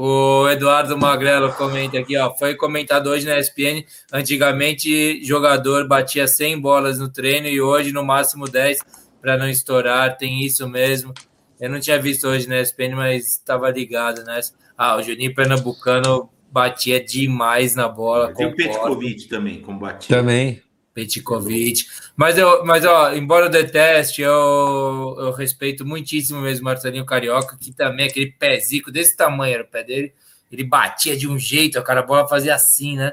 [0.00, 2.32] O Eduardo Magrelo comenta aqui, ó.
[2.32, 3.84] Foi comentado hoje na ESPN.
[4.12, 8.78] Antigamente, jogador batia 100 bolas no treino e hoje no máximo 10
[9.20, 10.16] para não estourar.
[10.16, 11.12] Tem isso mesmo.
[11.60, 14.54] Eu não tinha visto hoje na ESPN, mas estava ligado nessa.
[14.76, 18.32] Ah, o Juninho Pernambucano batia demais na bola.
[18.32, 20.16] Tem o Petkovic também, como batia.
[20.16, 20.62] Também.
[20.98, 21.86] Petkovic.
[22.16, 27.56] Mas, eu, mas ó, embora eu deteste, eu, eu respeito muitíssimo mesmo o Marcelinho Carioca,
[27.56, 30.12] que também é aquele pezico desse tamanho era o pé dele.
[30.50, 33.12] Ele batia de um jeito, a cara a bola fazia assim, né?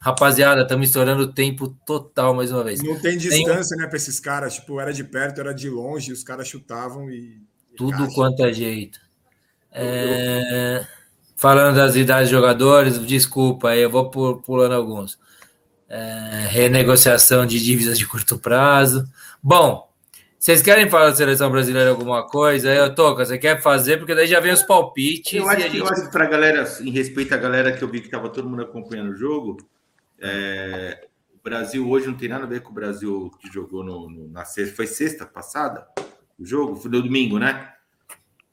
[0.00, 2.82] Rapaziada, estamos estourando o tempo total mais uma vez.
[2.82, 3.84] Não tem distância, tem...
[3.84, 4.54] né, para esses caras.
[4.54, 7.40] Tipo, era de perto, era de longe, os caras chutavam e.
[7.76, 8.98] Tudo quanto é jeito.
[9.70, 10.84] É...
[11.36, 15.18] Falando das idades de jogadores, desculpa aí, eu vou pulando alguns.
[15.92, 16.46] É...
[16.48, 19.06] Renegociação de dívidas de curto prazo.
[19.42, 19.92] Bom,
[20.38, 22.72] vocês querem falar da seleção brasileira alguma coisa?
[22.72, 23.98] Eu toca, você quer fazer?
[23.98, 25.34] Porque daí já vem os palpites.
[25.34, 25.76] Eu acho, que, gente...
[25.76, 28.30] eu acho que para a galera, em respeito à galera que eu vi que estava
[28.30, 29.58] todo mundo acompanhando o jogo,
[30.18, 31.06] é...
[31.34, 34.28] o Brasil hoje não tem nada a ver com o Brasil que jogou no, no,
[34.28, 34.74] na sexta.
[34.74, 35.86] Foi sexta passada
[36.38, 36.74] o jogo?
[36.74, 37.70] Foi no domingo, né?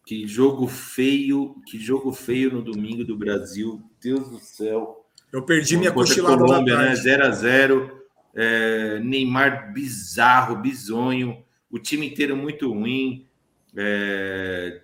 [0.06, 3.82] Que jogo feio, que jogo feio no domingo do Brasil.
[4.02, 4.98] Deus do céu.
[5.31, 6.95] Eu perdi minha cochilada Colômbia, né?
[6.95, 8.01] 0 a 0
[8.34, 11.43] é, Neymar bizarro, bizonho.
[11.69, 13.27] O time inteiro muito ruim.
[13.76, 14.81] É,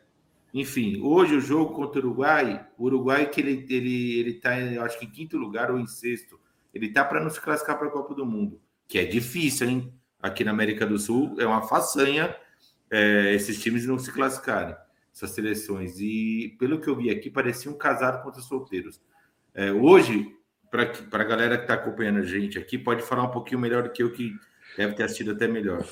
[0.54, 4.84] enfim, hoje o jogo contra o Uruguai, o Uruguai que ele ele ele tá, eu
[4.84, 6.40] acho que em quinto lugar ou em sexto.
[6.74, 9.94] Ele tá para não se classificar para a Copa do Mundo, que é difícil, hein?
[10.22, 12.36] Aqui na América do Sul é uma façanha
[12.92, 14.76] é, esses times não se classificarem
[15.14, 16.00] essas seleções.
[16.00, 19.00] E pelo que eu vi aqui, parecia um casado contra solteiros.
[19.56, 20.36] É, hoje,
[20.70, 23.90] para a galera que está acompanhando a gente aqui, pode falar um pouquinho melhor do
[23.90, 24.36] que eu, que
[24.78, 25.86] deve ter assistido até melhor.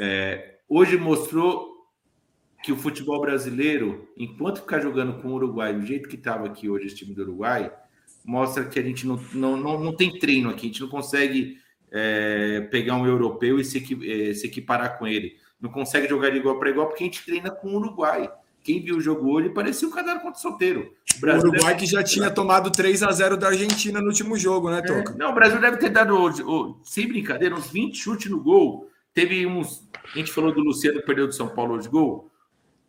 [0.00, 1.76] É, hoje mostrou
[2.62, 6.70] que o futebol brasileiro, enquanto ficar jogando com o Uruguai do jeito que estava aqui
[6.70, 7.70] hoje, esse time do Uruguai,
[8.24, 11.58] mostra que a gente não, não, não, não tem treino aqui, a gente não consegue
[11.92, 15.36] é, pegar um europeu e se, é, se equiparar com ele.
[15.60, 18.30] Não consegue jogar de igual para igual porque a gente treina com o Uruguai.
[18.66, 20.92] Quem viu o jogo hoje parecia um cadáver contra o solteiro.
[21.16, 21.86] O, Brasil o Uruguai deve...
[21.86, 25.12] que já tinha tomado 3 a 0 da Argentina no último jogo, né, Toca?
[25.12, 28.90] É, não, o Brasil deve ter dado, sem brincadeira, uns 20 chutes no gol.
[29.14, 29.88] Teve uns.
[30.12, 32.28] A gente falou do Luciano que perdeu do São Paulo hoje gol.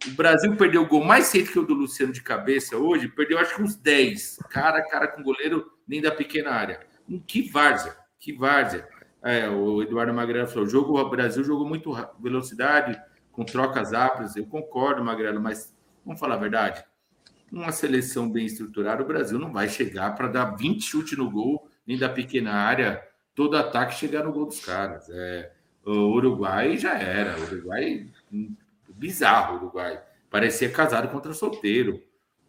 [0.08, 3.08] O Brasil perdeu o gol mais cedo que o do Luciano de cabeça hoje.
[3.08, 4.40] Perdeu acho que uns 10.
[4.50, 6.80] Cara a cara com o goleiro, nem da pequena área.
[7.28, 8.88] Que várzea, que várzea.
[9.24, 13.00] É, o Eduardo Magrelo falou: jogo, o Brasil jogou muito velocidade,
[13.38, 15.72] com trocas rápidas, eu concordo, Magrelo, mas
[16.04, 16.84] vamos falar a verdade.
[17.52, 21.70] Uma seleção bem estruturada, o Brasil não vai chegar para dar 20 chutes no gol,
[21.86, 23.00] nem da pequena área,
[23.36, 25.08] todo ataque chegar no gol dos caras.
[25.12, 25.52] É,
[25.86, 28.08] o Uruguai já era, o Uruguai
[28.90, 30.02] bizarro, o Uruguai.
[30.32, 32.02] Parecia casado contra solteiro.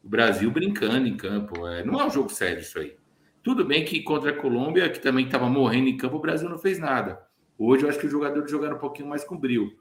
[0.03, 1.67] O Brasil brincando em campo.
[1.67, 2.97] É, não é um jogo sério isso aí.
[3.43, 6.57] Tudo bem que contra a Colômbia, que também estava morrendo em campo, o Brasil não
[6.57, 7.21] fez nada.
[7.59, 9.77] Hoje eu acho que os jogadores jogaram um pouquinho mais com brilho.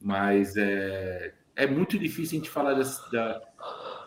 [0.00, 3.40] Mas é, é muito difícil a gente falar das, da,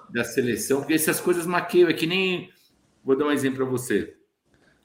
[0.10, 1.90] da seleção, porque essas coisas maqueiam.
[1.90, 2.52] É que nem.
[3.04, 4.16] Vou dar um exemplo para você.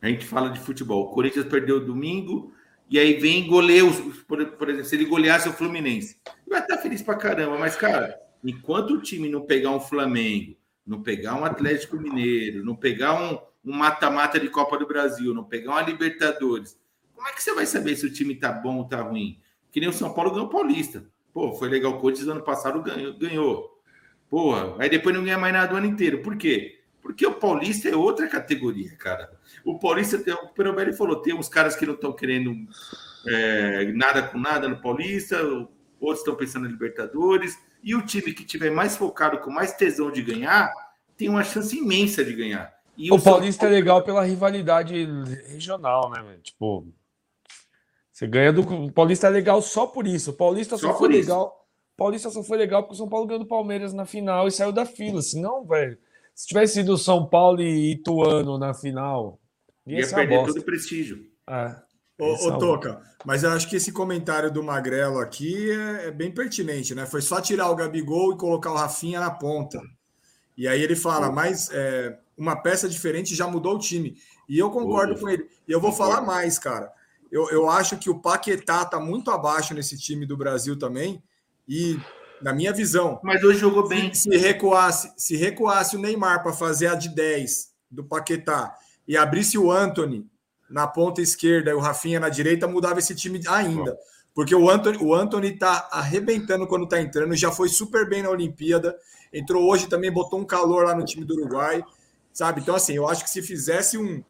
[0.01, 1.05] A gente fala de futebol.
[1.05, 2.52] O Corinthians perdeu domingo,
[2.89, 3.82] e aí vem goleia,
[4.28, 6.18] por, por exemplo, se ele goleasse o Fluminense.
[6.47, 10.56] Vai estar feliz pra caramba, mas, cara, enquanto o time não pegar um Flamengo,
[10.86, 15.72] não pegar um Atlético Mineiro, não pegar um mata-mata de Copa do Brasil, não pegar
[15.72, 16.78] uma Libertadores,
[17.14, 19.40] como é que você vai saber se o time tá bom ou tá ruim?
[19.74, 21.05] Que nem o São Paulo ganhou o Paulista.
[21.32, 21.94] Pô, foi legal.
[21.94, 23.12] O Corinthians ano passado ganhou.
[23.18, 23.82] ganhou.
[24.30, 26.22] Porra, aí depois não ganha mais nada o ano inteiro.
[26.22, 26.78] Por quê?
[27.02, 29.32] Porque o Paulista é outra categoria, cara.
[29.64, 32.55] O Paulista, tem, o Perobelli falou, tem uns caras que não estão querendo
[33.26, 35.42] é, nada com nada no Paulista,
[36.01, 40.09] outros estão pensando em Libertadores, e o time que tiver mais focado, com mais tesão
[40.09, 40.72] de ganhar,
[41.16, 42.72] tem uma chance imensa de ganhar.
[42.96, 45.05] E o, o Paulista é legal pela rivalidade
[45.48, 46.38] regional, né?
[46.44, 46.86] Tipo,
[48.15, 50.31] você ganha do o Paulista é legal só por isso.
[50.31, 51.66] O Paulista só, só foi legal.
[51.97, 54.70] Paulista só foi legal porque o São Paulo ganhou do Palmeiras na final e saiu
[54.70, 55.20] da fila.
[55.20, 55.99] Senão, velho,
[56.32, 59.41] se tivesse sido São Paulo e Ituano na final,
[59.85, 61.27] ia, ia perder todo o prestígio.
[61.51, 61.74] É.
[62.16, 66.31] Ô, ô Toca, mas eu acho que esse comentário do Magrelo aqui é, é, bem
[66.31, 67.07] pertinente, né?
[67.07, 69.81] Foi só tirar o Gabigol e colocar o Rafinha na ponta.
[70.57, 74.16] E aí ele fala, mas é, uma peça diferente já mudou o time.
[74.49, 75.49] E eu concordo com ele.
[75.66, 76.93] E eu vou falar mais, cara.
[77.30, 81.22] Eu, eu acho que o Paquetá tá muito abaixo nesse time do Brasil também.
[81.68, 81.98] E,
[82.44, 83.18] na minha visão.
[83.22, 84.12] Mas hoje jogou bem.
[84.12, 88.76] Se, se recuasse, se recuasse o Neymar para fazer a de 10 do Paquetá
[89.09, 90.26] e abrisse o Anthony
[90.68, 93.96] na ponta esquerda e o Rafinha na direita, mudava esse time ainda.
[94.34, 98.30] Porque o Anthony, o Anthony tá arrebentando quando tá entrando, já foi super bem na
[98.30, 98.96] Olimpíada,
[99.32, 101.84] entrou hoje também, botou um calor lá no time do Uruguai,
[102.32, 102.60] sabe?
[102.60, 104.24] Então, assim, eu acho que se fizesse um,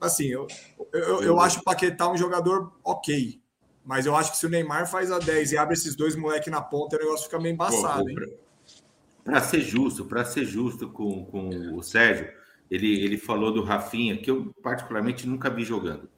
[0.00, 0.46] Assim, eu,
[0.98, 3.40] eu, eu acho o Paquetá um jogador ok.
[3.84, 6.50] Mas eu acho que se o Neymar faz a 10 e abre esses dois moleques
[6.50, 8.16] na ponta, o negócio fica meio embaçado, hein?
[9.22, 12.30] Para ser justo, para ser justo com, com o Sérgio,
[12.70, 16.08] ele, ele falou do Rafinha, que eu particularmente nunca vi jogando.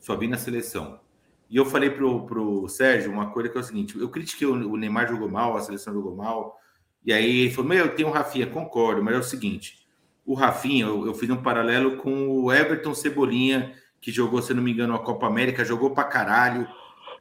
[0.00, 1.00] Só vi na seleção.
[1.48, 4.52] E eu falei pro, pro Sérgio uma coisa que é o seguinte: eu critiquei o,
[4.52, 6.58] o Neymar jogou mal, a seleção jogou mal.
[7.04, 9.86] E aí ele falou: Meu, tem o Rafinha, concordo, mas é o seguinte:
[10.24, 14.62] o Rafinha, eu, eu, fiz um paralelo com o Everton Cebolinha, que jogou, se não
[14.62, 16.66] me engano, a Copa América, jogou pra caralho,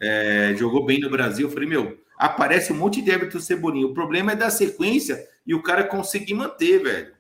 [0.02, 1.48] é, jogou bem no Brasil.
[1.48, 3.86] Eu falei, meu, aparece um monte de Everton Cebolinha.
[3.86, 7.14] O problema é da sequência e o cara conseguir manter, velho.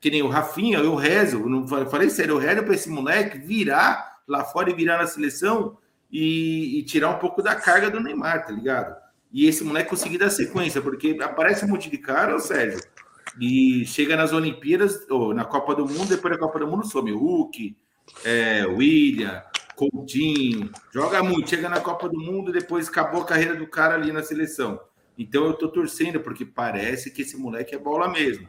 [0.00, 4.20] Que nem o Rafinha, eu rezo, não falei sério, eu rezo para esse moleque virar
[4.26, 5.76] lá fora e virar na seleção
[6.10, 8.96] e, e tirar um pouco da carga do Neymar, tá ligado?
[9.30, 12.80] E esse moleque conseguir dar sequência, porque aparece um monte de cara, ô Sérgio,
[13.38, 17.12] e chega nas Olimpíadas, ou na Copa do Mundo, depois da Copa do Mundo some
[17.12, 17.76] Hulk,
[18.24, 19.42] é, William,
[19.76, 24.12] Coutinho, joga muito, chega na Copa do Mundo, depois acabou a carreira do cara ali
[24.12, 24.80] na seleção.
[25.18, 28.48] Então eu tô torcendo, porque parece que esse moleque é bola mesmo.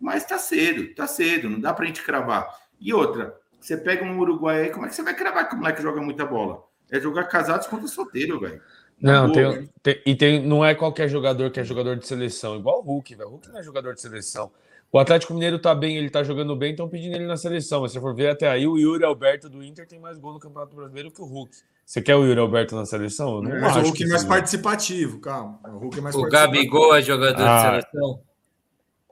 [0.00, 2.46] Mas tá cedo, tá cedo, não dá pra gente cravar.
[2.80, 5.58] E outra, você pega um Uruguai aí, como é que você vai cravar que o
[5.58, 6.62] moleque joga muita bola?
[6.90, 8.60] É jogar casados contra solteiro, velho.
[9.00, 12.80] Não, tem, tem, e tem, não é qualquer jogador que é jogador de seleção, igual
[12.80, 13.28] o Hulk, velho.
[13.28, 14.52] O Hulk não é jogador de seleção.
[14.94, 17.80] O Atlético Mineiro tá bem, ele tá jogando bem, estão pedindo ele na seleção.
[17.80, 20.38] Mas se for ver até aí, o Yuri Alberto do Inter tem mais gol no
[20.38, 21.50] Campeonato Brasileiro que o Hulk.
[21.84, 23.42] Você quer o Yuri Alberto na seleção?
[23.42, 25.58] não mas o Hulk é mais participativo, calma.
[25.64, 27.56] O Hulk é mais O Gabigol é jogador ah.
[27.56, 28.20] de seleção?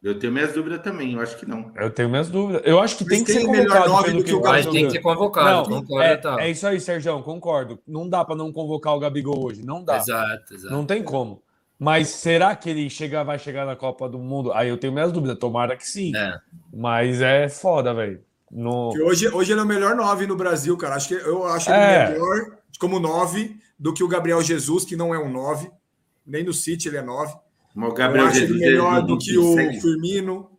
[0.00, 1.72] Eu tenho minhas dúvidas também, eu acho que não.
[1.74, 2.62] Eu tenho minhas dúvidas.
[2.64, 5.68] Eu acho que tem que ser convocado pelo que o Mas tem que ser convocado,
[5.68, 6.36] não, concordo, é, tá.
[6.40, 7.80] é isso aí, Sérgio, concordo.
[7.88, 9.96] Não dá para não convocar o Gabigol hoje, não dá.
[9.96, 10.72] Exato, exato.
[10.72, 11.42] Não tem como.
[11.78, 14.52] Mas será que ele chega, vai chegar na Copa do Mundo?
[14.52, 16.16] Aí eu tenho minhas dúvidas, tomara que sim.
[16.16, 16.38] É.
[16.72, 18.20] Mas é foda, velho.
[18.50, 18.90] No...
[19.04, 20.94] Hoje, hoje ele é o melhor nove no Brasil, cara.
[20.94, 22.10] Acho que eu acho ele é.
[22.10, 25.70] melhor como nove do que o Gabriel Jesus, que não é um nove.
[26.24, 27.34] Nem no City ele é nove.
[27.74, 30.52] O Gabriel eu acho Jesus ele melhor do que o Firmino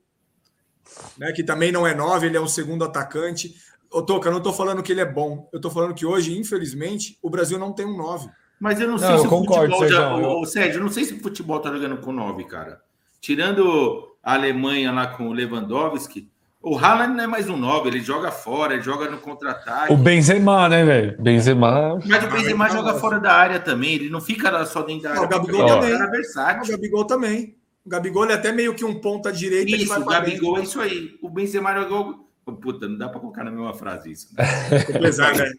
[1.17, 3.55] né, que também não é nove, ele é um segundo atacante.
[3.91, 5.49] Ô, Toca, eu não estou falando que ele é bom.
[5.51, 8.29] Eu estou falando que hoje, infelizmente, o Brasil não tem um nove.
[8.63, 9.89] Mas eu não sei não, se o concordo, futebol.
[9.89, 10.45] Já, eu...
[10.45, 12.79] Sérgio, eu não sei se o futebol está jogando com nove, cara.
[13.19, 16.29] Tirando a Alemanha lá com o Lewandowski,
[16.61, 19.91] o Haaland não é mais um 9, ele joga fora, ele joga no contra-ataque.
[19.91, 21.21] O Benzema, né, velho?
[21.21, 21.99] Benzema.
[22.05, 25.23] Mas o Benzema joga fora da área também, ele não fica só dentro da área.
[25.23, 25.93] o Gabigol também.
[25.93, 27.57] O Gabigol também.
[27.85, 29.75] O Gabigol é até meio que um ponta direita.
[29.75, 31.19] Isso, o Gabigol é isso aí.
[31.21, 32.29] O Benzema jogou.
[32.61, 34.29] Puta, não dá para colocar na mesma frase isso.
[34.39, 34.99] Né?
[34.99, 35.51] pesado, né?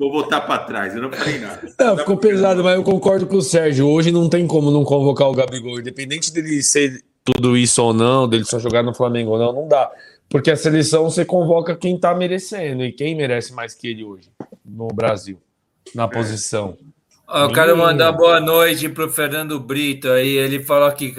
[0.00, 1.60] Vou voltar para trás, eu não falei nada.
[1.78, 3.86] Não, ficou pesado, mas eu concordo com o Sérgio.
[3.86, 8.26] Hoje não tem como não convocar o Gabigol, independente dele ser tudo isso ou não,
[8.26, 9.92] dele só jogar no Flamengo ou não, não dá.
[10.26, 14.30] Porque a seleção você convoca quem tá merecendo e quem merece mais que ele hoje
[14.64, 15.36] no Brasil,
[15.94, 16.78] na posição.
[17.32, 20.36] Eu quero mandar boa noite pro Fernando Brito aí.
[20.36, 21.14] Ele falou que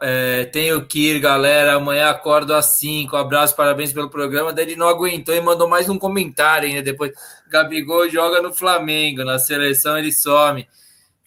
[0.00, 1.74] é, tenho que ir, galera.
[1.74, 3.16] Amanhã acordo às 5.
[3.16, 4.52] Abraço, parabéns pelo programa.
[4.52, 7.10] Daí ele não aguentou e mandou mais um comentário ainda depois.
[7.48, 10.68] Gabigol joga no Flamengo, na seleção ele some.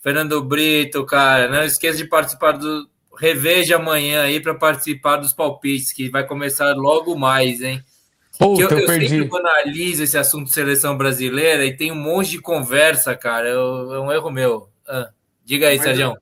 [0.02, 2.88] Fernando Brito, cara, não esqueça de participar do.
[3.20, 7.84] Reveja amanhã aí para participar dos palpites, que vai começar logo mais, hein?
[8.38, 9.10] Puta, eu, eu, eu perdi.
[9.10, 13.48] sempre analiso esse assunto de seleção brasileira e tem um monte de conversa, cara.
[13.48, 14.70] Eu, é um erro meu.
[14.88, 15.10] Ah,
[15.46, 16.16] diga aí, Sérgio.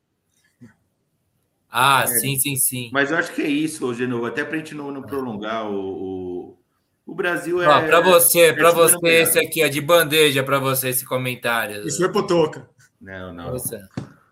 [1.72, 2.90] Ah, é, sim, sim, sim.
[2.92, 5.78] Mas eu acho que é isso, Genovo, até para a gente não, não prolongar o,
[5.78, 6.58] o,
[7.06, 7.66] o Brasil é.
[7.66, 11.88] Ah, para você, é para você, esse aqui é de bandeja para você esse comentário.
[11.88, 12.70] Isso foi Potoca.
[13.00, 13.52] Não, não.
[13.52, 13.80] Você.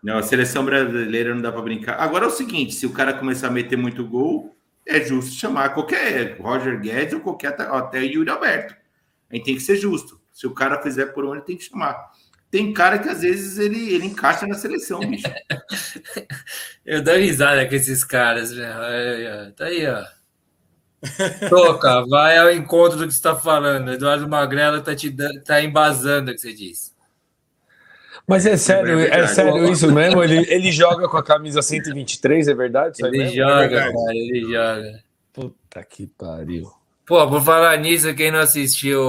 [0.04, 1.96] Não, a seleção brasileira não dá para brincar.
[2.00, 4.54] Agora é o seguinte: se o cara começar a meter muito gol,
[4.86, 8.76] é justo chamar qualquer Roger Guedes ou qualquer até Yuri Alberto.
[9.30, 10.20] A gente tem que ser justo.
[10.32, 12.12] Se o cara fizer por onde, tem que chamar.
[12.50, 15.28] Tem cara que às vezes ele, ele encaixa na seleção, bicho.
[16.84, 19.54] Eu dou risada com esses caras, velho.
[19.54, 20.04] Tá aí, ó.
[21.48, 23.92] Toca, vai ao encontro do que você está falando.
[23.92, 25.16] Eduardo Magrela tá te
[25.46, 26.92] tá embasando o que você disse.
[28.30, 30.24] Mas é sério, é, é sério isso mesmo?
[30.24, 33.04] Ele, ele joga com a camisa 123, é verdade?
[33.04, 33.94] Ele joga, é verdade.
[33.94, 35.04] cara, ele joga.
[35.34, 36.72] Puta que pariu.
[37.08, 39.02] Pô, por falar nisso, quem não assistiu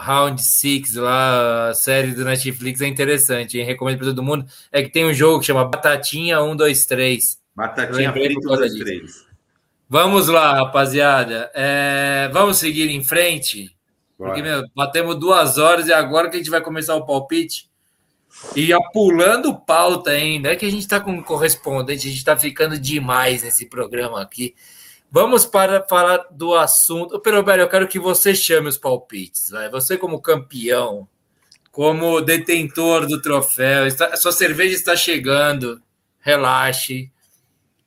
[0.00, 3.64] Round 6 lá, a série do Netflix é interessante, hein?
[3.64, 4.44] Recomendo para todo mundo.
[4.72, 7.38] É que tem um jogo que chama Batatinha 123.
[7.54, 9.24] Batatinha frita 123.
[9.88, 11.48] Vamos lá, rapaziada.
[11.54, 13.70] É, vamos seguir em frente.
[14.18, 17.70] Porque, meu, batemos duas horas e agora que a gente vai começar o palpite.
[18.56, 22.18] E já pulando pauta ainda, é que a gente está com um correspondente, a gente
[22.18, 24.54] está ficando demais nesse programa aqui.
[25.10, 27.20] Vamos para falar do assunto.
[27.20, 29.50] Perobelli, eu quero que você chame os palpites.
[29.50, 29.68] Vai.
[29.70, 31.06] Você, como campeão,
[31.70, 35.82] como detentor do troféu, está, sua cerveja está chegando.
[36.18, 37.12] Relaxe.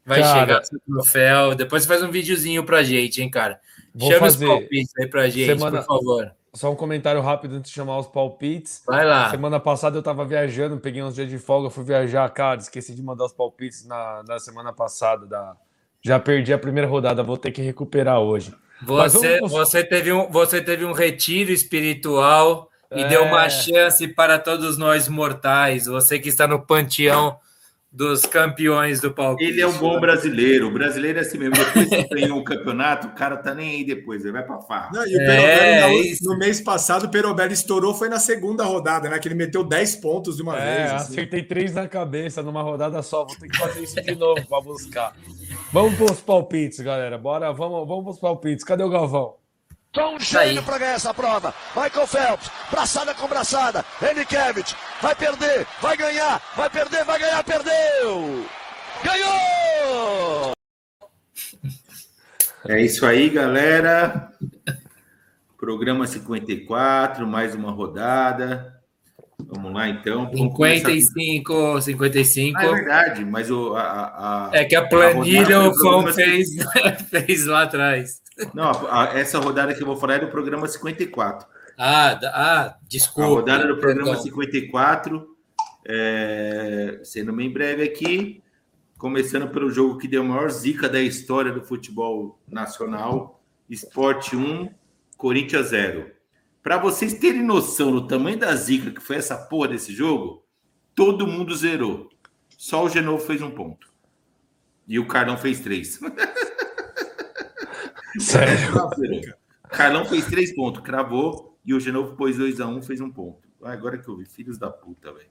[0.05, 1.55] Vai cara, chegar seu troféu.
[1.55, 3.59] Depois você faz um videozinho pra gente, hein, cara.
[3.97, 4.45] Chame fazer.
[4.45, 5.79] os palpites aí pra gente, Semana...
[5.79, 6.31] por favor.
[6.55, 8.81] Só um comentário rápido antes de chamar os palpites.
[8.87, 9.29] Vai lá.
[9.29, 13.03] Semana passada eu tava viajando, peguei uns dias de folga, fui viajar, cara, esqueci de
[13.03, 15.25] mandar os palpites na, na semana passada.
[15.25, 15.55] Da...
[16.01, 18.53] Já perdi a primeira rodada, vou ter que recuperar hoje.
[18.83, 19.51] Você, vamos...
[19.51, 23.07] você, teve, um, você teve um retiro espiritual e é...
[23.07, 25.87] deu uma chance para todos nós mortais.
[25.87, 27.37] Você que está no panteão
[27.95, 29.49] dos campeões do palpite.
[29.49, 30.67] Ele é um bom brasileiro.
[30.67, 31.55] O brasileiro é assim mesmo.
[31.55, 34.89] Depois que ganhou um campeonato, o cara tá nem aí depois, ele vai pra farra.
[34.93, 35.87] Não, e o é,
[36.21, 39.17] no, no, mês passado, o Perobelli estourou, foi na segunda rodada, né?
[39.17, 40.91] Que ele meteu 10 pontos de uma é, vez.
[40.91, 41.13] Assim.
[41.13, 43.23] Acertei três na cabeça numa rodada só.
[43.23, 45.15] Vou ter que fazer isso de novo para buscar.
[45.71, 47.17] Vamos pros palpites, galera.
[47.17, 48.65] Bora, vamos, vamos pros palpites.
[48.65, 49.44] Cadê o Galvão?
[49.95, 51.53] Tom gênio para ganhar essa prova.
[51.73, 53.85] Michael Phelps, braçada com braçada.
[54.01, 58.45] Enikevich, vai perder, vai ganhar, vai perder, vai ganhar, perdeu!
[59.03, 60.51] Ganhou!
[62.67, 64.31] É isso aí, galera.
[65.55, 68.81] Programa 54, mais uma rodada.
[69.37, 70.25] Vamos lá, então.
[70.25, 71.81] Vamos 55, começar...
[71.81, 72.57] 55.
[72.57, 76.49] Ah, é verdade, mas o, a, a, É que a planilha a o Fão fez,
[77.11, 78.24] fez lá atrás.
[78.53, 78.71] Não,
[79.13, 81.47] essa rodada que eu vou falar é do programa 54.
[81.77, 83.29] Ah, ah desculpa.
[83.29, 84.23] A rodada do programa perdão.
[84.23, 85.35] 54,
[85.85, 88.43] é, sendo bem breve aqui,
[88.97, 94.69] começando pelo jogo que deu a maior zica da história do futebol nacional, Esporte 1,
[95.17, 96.11] Corinthians 0.
[96.61, 100.43] Para vocês terem noção do tamanho da zica que foi essa porra desse jogo,
[100.93, 102.09] todo mundo zerou.
[102.57, 103.93] Só o Genovo fez um ponto.
[104.87, 105.99] E o Carlão fez três.
[108.19, 109.35] Sério?
[109.69, 113.47] Carlão fez três pontos, cravou, e o Genovo pôs 2x1, um, fez um ponto.
[113.61, 115.29] Ah, agora que eu vi, filhos da puta, velho.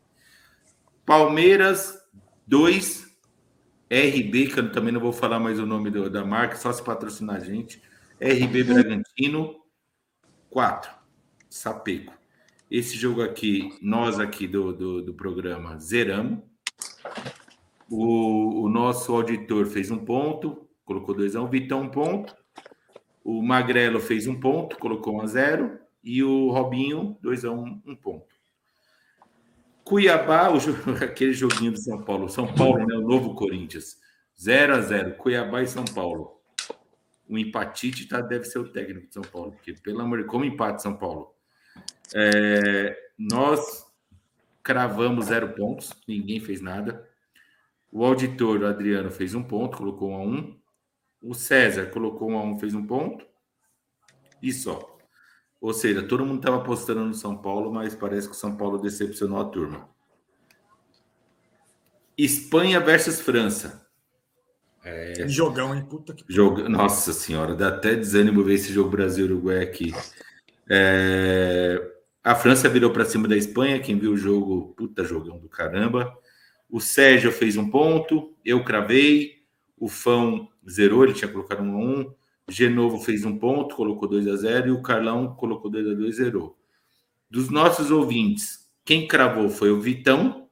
[1.06, 1.96] Palmeiras
[2.46, 3.06] 2,
[3.90, 6.82] RB, que eu também não vou falar mais o nome do, da marca, só se
[6.82, 7.80] patrocinar a gente.
[8.20, 9.60] RB Bragantino
[10.50, 10.90] 4,
[11.48, 12.12] Sapeco.
[12.70, 16.40] Esse jogo aqui, nós aqui do, do, do programa zeramos.
[17.88, 22.34] O, o, nosso auditor fez um ponto, colocou 2 a 1 um, Vitão um ponto.
[23.24, 27.82] O Magrelo fez um ponto, colocou 1 a 0 e o Robinho 2 a 1
[27.86, 28.34] um ponto.
[29.82, 30.58] Cuiabá, o,
[31.02, 33.98] aquele joguinho do São Paulo, São Paulo, né, o novo Corinthians,
[34.38, 36.40] 0 a 0 Cuiabá e São Paulo.
[37.26, 40.44] O empatite tá, deve ser o técnico de São Paulo, porque pelo amor de como
[40.44, 41.34] empate São Paulo.
[42.14, 43.86] É, nós
[44.62, 47.06] cravamos zero pontos, ninguém fez nada.
[47.90, 50.58] O auditor, o Adriano, fez um ponto, colocou um a um.
[51.24, 53.26] O César colocou um a um, fez um ponto.
[54.42, 54.98] e só.
[55.58, 58.76] Ou seja, todo mundo estava apostando no São Paulo, mas parece que o São Paulo
[58.76, 59.88] decepcionou a turma.
[62.18, 63.88] Espanha versus França.
[64.84, 65.26] É...
[65.26, 65.82] Jogão, hein?
[65.88, 66.22] Puta que.
[66.28, 66.68] Jogo...
[66.68, 69.94] Nossa senhora, dá até desânimo ver esse jogo Brasil-Uruguai aqui.
[70.68, 71.90] É...
[72.22, 73.80] A França virou para cima da Espanha.
[73.80, 76.14] Quem viu o jogo, puta jogão do caramba.
[76.68, 79.42] O Sérgio fez um ponto, eu cravei.
[79.78, 82.14] O Fão zerou, ele tinha colocado um a um.
[82.48, 86.16] Genovo fez um ponto, colocou 2 a 0 e o Carlão colocou 2 a 2
[86.16, 86.58] zerou.
[87.30, 90.48] Dos nossos ouvintes, quem cravou foi o Vitão.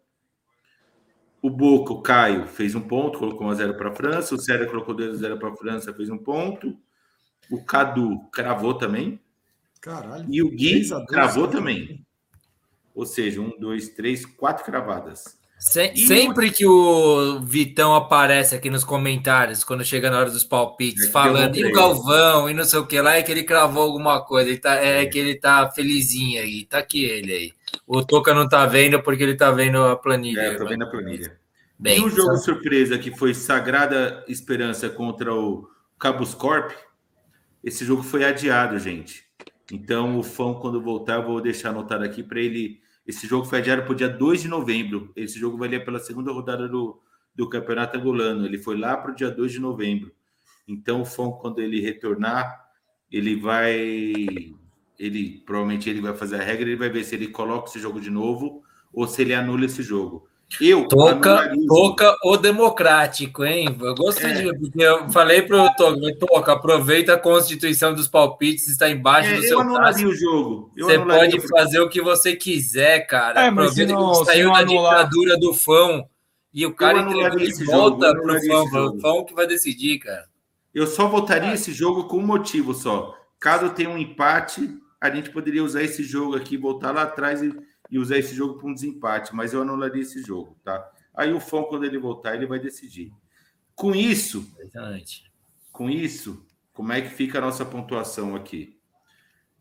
[1.42, 4.34] O Boca, o Caio, fez um ponto, colocou 1 a 0 para a França.
[4.34, 6.76] O Sérgio colocou 2 a 0 para a França, fez um ponto.
[7.50, 9.20] O Cadu cravou também.
[9.80, 10.24] Caralho.
[10.32, 12.06] E o Gui cravou também.
[12.94, 15.38] Ou seja, um, dois, três, quatro cravadas.
[15.64, 21.06] Se, sempre que o Vitão aparece aqui nos comentários, quando chega na hora dos palpites,
[21.06, 23.84] é falando e o Galvão e não sei o que lá, é que ele cravou
[23.84, 24.50] alguma coisa.
[24.50, 26.64] Ele tá, é, é que ele tá felizinho aí.
[26.64, 27.52] Tá aqui ele aí.
[27.86, 30.40] O Toca não tá vendo porque ele tá vendo a planilha.
[30.40, 31.38] É, tô vendo a planilha.
[31.78, 32.44] Bem, e o jogo sabe?
[32.44, 36.72] surpresa que foi Sagrada Esperança contra o Cabos Corp,
[37.62, 39.24] esse jogo foi adiado, gente.
[39.70, 43.58] Então, o fã, quando voltar, eu vou deixar anotado aqui para ele esse jogo foi
[43.58, 45.12] adiado para o dia 2 de novembro.
[45.16, 47.00] Esse jogo valia pela segunda rodada do,
[47.34, 48.46] do Campeonato Angolano.
[48.46, 50.12] Ele foi lá para o dia 2 de novembro.
[50.66, 52.64] Então, o Fão, quando ele retornar,
[53.10, 54.54] ele vai.
[54.98, 58.00] Ele provavelmente ele vai fazer a regra, ele vai ver se ele coloca esse jogo
[58.00, 58.62] de novo
[58.92, 60.28] ou se ele anula esse jogo.
[60.60, 63.74] Eu toca, toca o democrático, hein?
[63.80, 64.32] Eu gosto é.
[64.32, 69.30] de porque eu falei para o Toca, toca, aproveita a constituição dos palpites, está embaixo
[69.30, 69.52] é, do seu.
[69.52, 70.70] Eu anularia o jogo.
[70.76, 73.46] Eu você pode o fazer o que você quiser, cara.
[73.46, 75.04] É, mas aproveita não, que saiu da anular...
[75.04, 76.04] ditadura do fã
[76.52, 80.26] e o cara entregou de volta para o fã, o fã que vai decidir, cara.
[80.74, 83.14] Eu só votaria esse jogo com um motivo só.
[83.38, 87.52] Caso tenha um empate, a gente poderia usar esse jogo aqui, voltar lá atrás e
[87.92, 90.90] e usar esse jogo para um desempate, mas eu anularia esse jogo, tá?
[91.14, 93.12] Aí o Fão, quando ele voltar, ele vai decidir.
[93.74, 94.50] Com isso,
[95.70, 98.80] com isso, como é que fica a nossa pontuação aqui?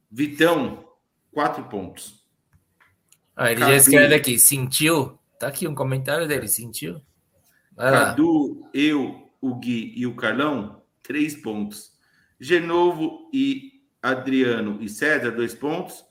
[0.10, 0.88] Vitão,
[1.30, 2.26] quatro pontos.
[3.36, 5.20] Ah, ele Cadu, já escreve aqui, sentiu?
[5.38, 7.02] Tá aqui um comentário dele, sentiu?
[7.76, 8.70] Vai Cadu, lá.
[8.74, 11.92] eu, o Gui e o Carlão, três pontos.
[12.40, 16.06] Genovo e Adriano e César, dois pontos.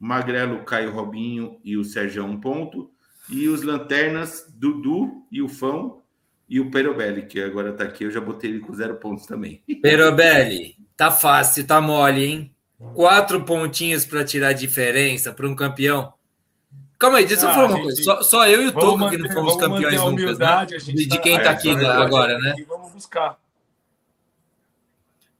[0.00, 2.90] Magrelo, Caio Robinho e o Sérgio um ponto.
[3.28, 6.00] E os Lanternas, Dudu e o Fão
[6.48, 9.62] e o Perobelli, que agora tá aqui, eu já botei ele com zero pontos também.
[9.80, 12.54] Perobelli, tá fácil, tá mole, hein?
[12.94, 16.12] Quatro pontinhos para tirar a diferença para um campeão.
[16.98, 17.84] Calma aí, deixa eu ah, falar uma gente...
[17.84, 18.02] coisa.
[18.02, 20.66] Só, só, eu e o Toco que não fomos campeões nunca, né?
[20.66, 22.54] De, de, quem tá, tá aqui agora, né?
[22.66, 23.38] Vamos buscar.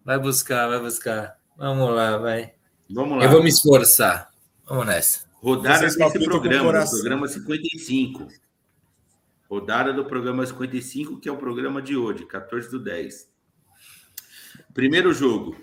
[0.04, 1.36] Vai buscar, vai buscar.
[1.56, 2.54] Vamos lá, vai.
[2.88, 3.24] Vamos lá.
[3.24, 4.29] Eu vou me esforçar.
[4.70, 5.26] Vamos nessa.
[5.42, 8.28] Rodada desse programa, programa 55.
[9.48, 13.28] Rodada do programa 55, que é o programa de hoje, 14 do 10.
[14.72, 15.56] Primeiro jogo.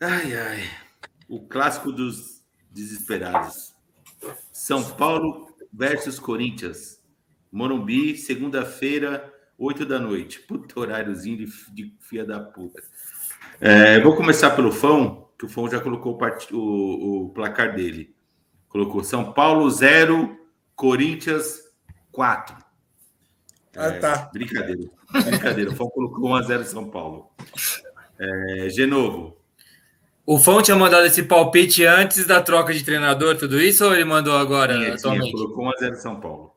[0.00, 0.70] Ai, ai.
[1.28, 2.42] O clássico dos
[2.72, 3.76] desesperados.
[4.50, 7.00] São Paulo versus Corinthians.
[7.52, 10.40] Morumbi, segunda-feira, 8 da noite.
[10.40, 12.82] Puta horáriozinho de, de fia da puta.
[13.60, 16.52] É, vou começar pelo Fão que o Fon já colocou o, part...
[16.54, 18.14] o, o, placar dele.
[18.68, 20.36] Colocou São Paulo 0,
[20.74, 21.60] Corinthians
[22.12, 22.56] 4.
[23.76, 24.30] Ah, é, tá.
[24.32, 24.90] Brincadeira.
[25.12, 25.70] Brincadeira.
[25.70, 27.30] o Fon colocou 1x0 São Paulo.
[28.18, 29.36] É, Genovo.
[30.24, 34.04] O Fon tinha mandado esse palpite antes da troca de treinador, tudo isso, ou ele
[34.04, 34.74] mandou agora?
[34.74, 35.32] Sim, atualmente?
[35.32, 36.52] colocou 1x0 São Paulo.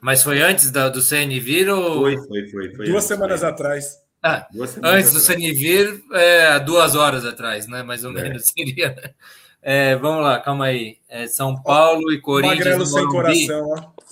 [0.00, 2.00] Mas foi antes da, do CN vir ou.
[2.00, 2.74] Foi, foi, foi.
[2.74, 3.48] foi Duas semanas foi.
[3.48, 4.01] atrás.
[4.22, 4.46] Ah,
[4.84, 7.82] antes do Sanivir, é, duas horas atrás, né?
[7.82, 8.22] Mais ou é.
[8.22, 9.14] menos seria.
[9.60, 10.98] É, vamos lá, calma aí.
[11.08, 12.58] É São Paulo ó, e Corinthians.
[12.58, 14.02] Magrelo sem coração, ó.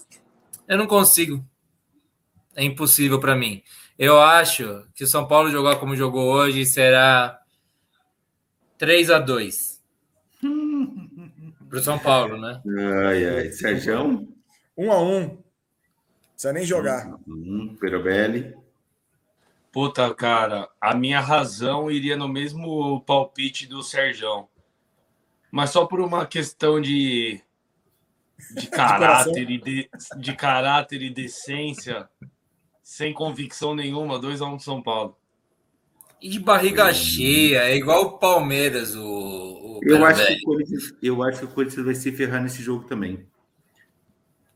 [0.67, 1.45] Eu não consigo.
[2.57, 3.63] É impossível para mim.
[3.99, 7.41] Eu acho que o São Paulo jogar como jogou hoje será
[8.79, 9.81] 3 a 2
[11.69, 12.61] para o São Paulo, né?
[13.07, 13.53] Ai, ai.
[13.53, 14.27] Sérgio?
[14.77, 15.39] 1 a 1 Não
[16.33, 17.15] precisa nem jogar.
[17.29, 18.55] Um, Perobelli.
[19.73, 24.49] Puta, cara, a minha razão iria no mesmo palpite do Serjão.
[25.51, 27.41] Mas só por uma questão de,
[28.57, 32.09] de caráter de e de, de caráter e decência,
[32.83, 35.17] sem convicção nenhuma, 2 a 1 um São Paulo.
[36.21, 40.59] E de barriga cheia, é igual o Palmeiras, o, o eu, acho que o
[41.01, 43.27] eu acho que o Corinthians vai se ferrar nesse jogo também.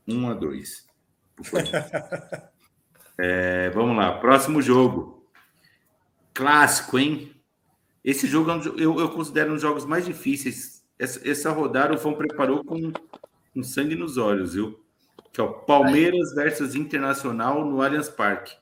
[0.07, 0.85] 1 um a 2
[3.17, 5.25] É, vamos lá, próximo jogo.
[6.33, 7.31] Clássico, hein?
[8.03, 10.83] Esse jogo é eu, eu considero um dos jogos mais difíceis.
[10.99, 12.91] Essa, essa rodada o Fão preparou com,
[13.53, 14.79] com sangue nos olhos, viu?
[15.33, 18.55] Que é o Palmeiras versus Internacional no Allianz Parque.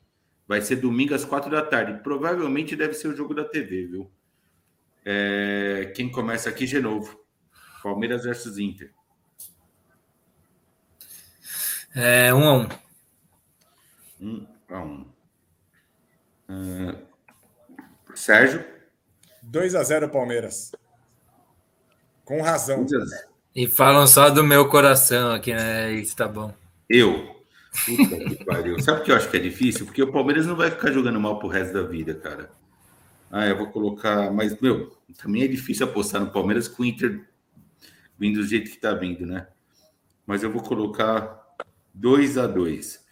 [0.47, 2.01] Vai ser domingo às quatro da tarde.
[2.03, 4.11] Provavelmente deve ser o jogo da TV, viu?
[5.05, 7.19] É, quem começa aqui de novo?
[7.81, 8.91] Palmeiras versus Inter.
[11.95, 12.82] É, um a um.
[14.23, 15.05] Um a um.
[16.47, 16.97] Uh,
[18.15, 18.63] Sérgio?
[19.41, 20.71] 2 a 0 Palmeiras.
[22.23, 22.85] Com razão.
[23.53, 25.91] E falam só do meu coração aqui, né?
[25.91, 26.53] Isso tá bom.
[26.89, 27.35] Eu.
[27.85, 28.79] Puta que pariu.
[28.79, 29.85] Sabe o que eu acho que é difícil?
[29.85, 32.49] Porque o Palmeiras não vai ficar jogando mal pro resto da vida, cara.
[33.29, 34.31] Ah, eu vou colocar.
[34.31, 37.27] Mas, meu, também é difícil apostar no Palmeiras com o Inter
[38.17, 39.47] vindo do jeito que tá vindo, né?
[40.25, 41.43] Mas eu vou colocar
[41.93, 43.02] 2 a 2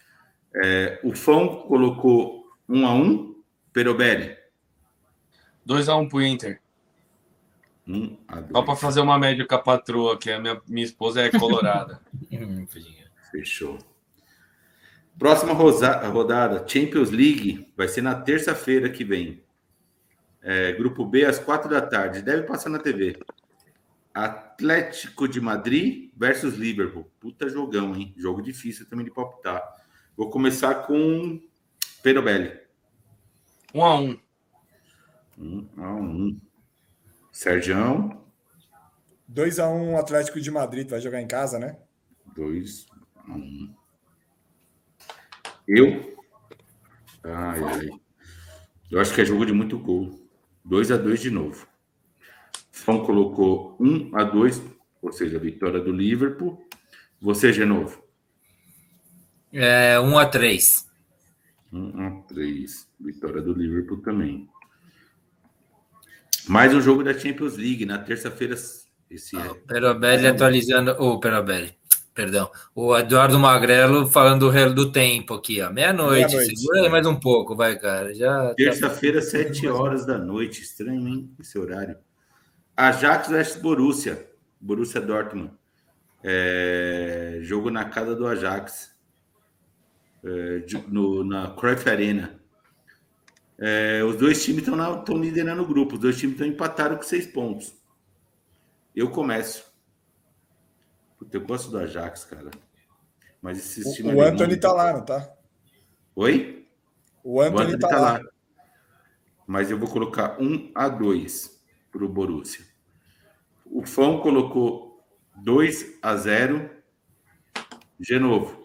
[0.56, 3.42] é, O Fão colocou 1 um a 1 um,
[3.72, 4.36] Perobelli.
[5.66, 6.60] 2x1 um pro Inter.
[7.86, 8.16] Um
[8.52, 12.00] Só para fazer uma média com a patroa, que a minha, minha esposa é colorada.
[13.30, 13.78] Fechou.
[15.18, 19.42] Próxima rodada, Champions League, vai ser na terça-feira que vem.
[20.42, 22.22] É, grupo B, às quatro da tarde.
[22.22, 23.18] Deve passar na TV.
[24.12, 27.10] Atlético de Madrid versus Liverpool.
[27.20, 28.12] Puta jogão, hein?
[28.16, 29.62] Jogo difícil também de palpitar.
[30.16, 31.40] Vou começar com
[32.02, 32.58] Perobelli.
[33.74, 34.10] 1 um a 1
[35.38, 35.68] um.
[35.76, 36.40] 1 a 1
[37.32, 38.24] Sergião.
[39.28, 40.88] 2 a 1 Atlético de Madrid.
[40.88, 41.78] Vai jogar em casa, né?
[42.34, 42.86] 2
[43.16, 43.74] a 1
[45.66, 46.16] Eu.
[47.24, 47.90] Ai, ai.
[48.90, 50.28] Eu acho que é jogo de muito gol.
[50.64, 51.66] 2 a 2 de novo.
[52.70, 54.72] Fão colocou 1 a 2
[55.02, 56.64] ou seja, a vitória do Liverpool.
[57.20, 58.01] Você, de novo.
[59.52, 60.86] É 1 a 3
[61.72, 64.48] 1 a 3 Vitória do Liverpool também.
[66.48, 68.56] Mais um jogo da Champions League na terça-feira.
[69.10, 70.92] Esse ah, Perobelli atualizando.
[70.92, 71.74] O oh, Perobelli,
[72.14, 72.50] perdão.
[72.74, 75.70] O Eduardo Magrelo falando do, do tempo aqui, ó.
[75.70, 76.34] Meia-noite.
[76.34, 78.14] Meia Segura aí mais um pouco, vai, cara.
[78.14, 78.48] Já.
[78.48, 79.26] Tá terça-feira, tá...
[79.26, 80.62] 7 horas da noite.
[80.62, 81.30] Estranho, hein?
[81.38, 81.96] Esse horário.
[82.76, 84.26] Ajax vs Borussia.
[84.60, 85.50] Borussia Dortmund.
[86.24, 87.38] É...
[87.42, 88.91] Jogo na casa do Ajax.
[90.24, 90.64] É...
[90.88, 92.40] No, na Cruyff Arena.
[93.58, 97.26] É, os dois times estão liderando o grupo, os dois times estão empatados com seis
[97.26, 97.72] pontos.
[98.94, 99.72] Eu começo.
[101.18, 102.50] Puta, eu gosto do Ajax, cara.
[103.40, 104.14] Mas esses o, times.
[104.14, 105.32] O Anthony tá lá, não tá?
[106.16, 106.66] Oi?
[107.22, 108.12] O Anthony, o Anthony tá, tá lá.
[108.14, 108.24] lá.
[109.46, 112.64] Mas eu vou colocar um a dois para o Borussia.
[113.64, 115.04] O Fão colocou
[115.36, 116.70] 2 a 0
[117.98, 118.61] De novo.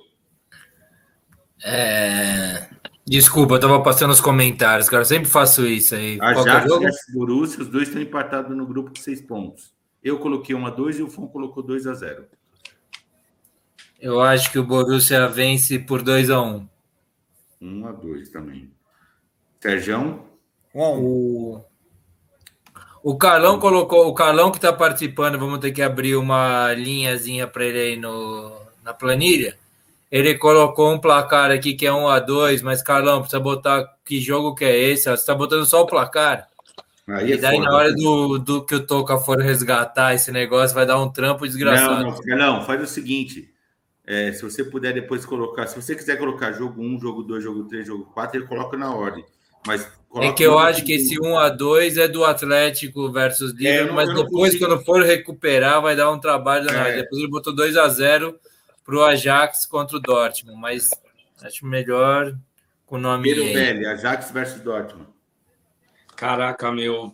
[1.64, 2.68] É...
[3.06, 5.02] Desculpa, eu tava passando os comentários, cara.
[5.02, 6.20] Eu sempre faço isso aí.
[6.22, 9.74] Ajax e Borussia, os dois estão empatados no grupo com seis pontos.
[10.04, 12.26] Eu coloquei 1 a 2 e o Fon colocou 2 a 0
[14.00, 16.68] Eu acho que o Borussia vence por 2 a 1
[17.62, 18.72] 1 a 2 também.
[19.60, 20.22] Sérgio?
[20.76, 21.66] 1 a 1 o...
[23.04, 27.66] o Carlão colocou, o Carlão que está participando, vamos ter que abrir uma linhazinha para
[27.66, 28.54] ele aí no,
[28.84, 29.58] na planilha
[30.12, 34.20] ele colocou um placar aqui que é 1 a 2 mas Carlão, precisa botar que
[34.22, 35.04] jogo que é esse?
[35.04, 36.48] Você está botando só o placar.
[37.08, 40.32] Aí e é daí, foda, na hora do, do que o Toca for resgatar esse
[40.32, 42.04] negócio, vai dar um trampo desgraçado.
[42.04, 43.50] Não, não, não faz o seguinte:
[44.06, 47.64] é, se você puder depois colocar, se você quiser colocar jogo 1, jogo 2, jogo
[47.64, 49.24] 3, jogo 4, ele coloca na ordem.
[49.66, 53.92] Mas é que eu acho que esse 1 a 2 é do Atlético versus Liverpool,
[54.00, 56.70] é, mas depois, quando for recuperar, vai dar um trabalho.
[56.70, 56.98] É.
[56.98, 58.38] Depois ele botou 2 a 0
[58.88, 60.90] para o Ajax contra o Dortmund, mas
[61.44, 62.34] acho melhor
[62.86, 63.34] com o nome.
[63.34, 65.10] Velho, Ajax versus Dortmund.
[66.16, 67.14] Caraca, meu.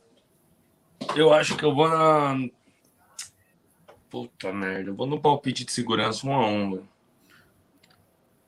[1.16, 2.48] Eu acho que eu vou na.
[4.08, 6.88] Puta merda, eu vou no palpite de segurança 1 um a 1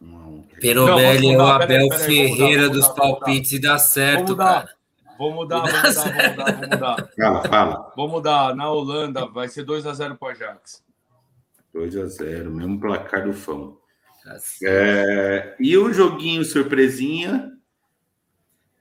[0.01, 4.69] um, Perobelli é o Abel pera, Ferreira dos palpites e dá certo, cara.
[5.17, 7.09] Vou mudar, vou mudar, vou mudar, vou mudar.
[7.17, 7.93] Fala, fala.
[7.95, 8.55] Vou mudar.
[8.55, 10.84] Na Holanda vai ser 2x0 para o Ajax.
[11.75, 13.77] 2 a 0 mesmo placar do Fão.
[14.23, 17.51] Tá é, e o joguinho surpresinha,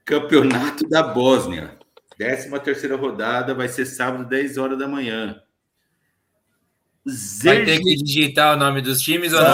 [0.05, 1.77] Campeonato da Bósnia.
[2.17, 5.41] 13 terceira rodada, vai ser sábado, 10 horas da manhã.
[7.07, 7.65] Zerg...
[7.65, 9.53] Vai ter que digitar o nome dos times ou não?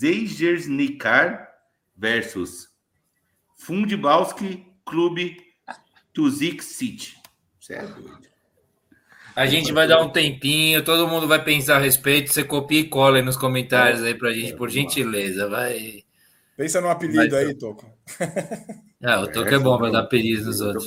[0.00, 1.48] Zegersnikar
[1.96, 2.68] versus
[3.56, 5.36] Fundibalski Clube
[6.12, 7.16] Tuzik City.
[7.60, 8.29] Você é doido.
[9.34, 12.32] A gente vai dar um tempinho, todo mundo vai pensar a respeito.
[12.32, 15.48] Você copia e cola aí nos comentários aí pra gente, por gentileza.
[15.48, 16.02] Vai.
[16.56, 17.46] Pensa no apelido vai...
[17.46, 17.86] aí, Toco.
[19.02, 20.86] É, o Toco é bom para dar apelido nos outros.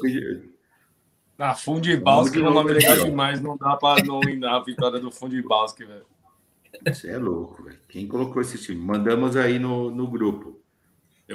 [1.40, 3.42] Ah, Fundibalski é um nome legal demais.
[3.42, 6.06] Não dá para não ir na vitória do Fundibalski, velho.
[6.88, 7.80] Você é louco, velho.
[7.90, 8.80] Quem colocou esse time?
[8.80, 10.63] Mandamos aí no, no grupo.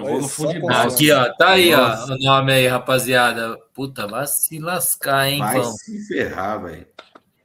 [0.06, 0.70] Eu vou no.
[0.70, 1.32] Aqui, ó.
[1.34, 2.12] Tá aí, Nossa.
[2.12, 2.14] ó.
[2.14, 3.58] O nome aí, rapaziada.
[3.74, 6.86] Puta, vai se lascar, hein, Vai se ferrar, velho.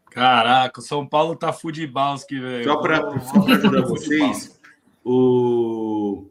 [0.09, 2.63] Caraca, o São Paulo tá Fundibalski, velho.
[2.63, 4.59] Só para ajudar vocês,
[5.03, 6.29] o,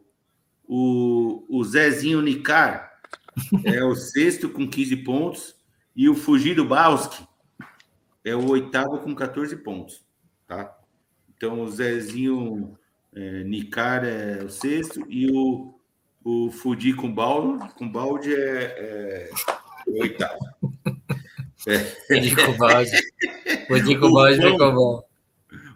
[0.65, 2.93] o, o Zezinho Nicar
[3.65, 5.55] é o sexto com 15 pontos
[5.95, 7.27] e o Fugido Balski
[8.23, 10.01] é o oitavo com 14 pontos,
[10.47, 10.73] tá?
[11.35, 12.77] Então o Zezinho
[13.13, 15.77] é, Nicar é o sexto e o,
[16.23, 19.29] o Fudi com balde, com balde é, é
[19.87, 20.39] oitavo.
[21.67, 21.79] É.
[21.79, 22.91] Fudi com balde.
[23.67, 25.03] Fudi com balde ficou bom.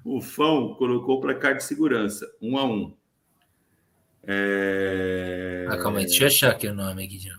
[0.03, 2.93] O Fão colocou placar de segurança, um a um.
[4.25, 5.65] É...
[5.69, 7.17] Ah, calma aí, deixa eu achar aqui o nome aqui.
[7.17, 7.31] De...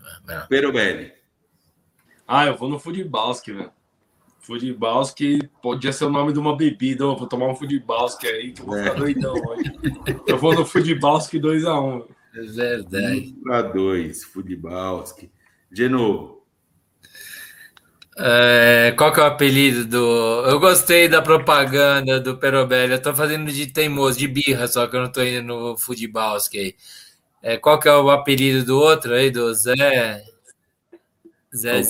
[0.47, 1.13] Perobelli.
[2.27, 3.71] Ah, eu vou no Fudibalski, velho.
[4.39, 7.03] Fudibalski podia ser o nome de uma bebida.
[7.03, 8.95] Eu vou tomar um Fudibalski aí, que eu vou ficar é.
[8.95, 9.71] doidão hoje.
[10.25, 12.07] Eu vou no Fudibalski 2x1.
[12.39, 13.35] É verdade.
[13.45, 15.29] 2x2, Fudibalski.
[15.71, 16.39] De novo.
[18.17, 20.45] É, qual que é o apelido do.
[20.45, 22.93] Eu gostei da propaganda do Perobelli.
[22.93, 26.75] Eu tô fazendo de teimoso, de birra, só que eu não tô indo no Fudibalski.
[27.41, 30.21] É, qual que é o apelido do outro aí, do Zé?
[31.55, 31.81] Zé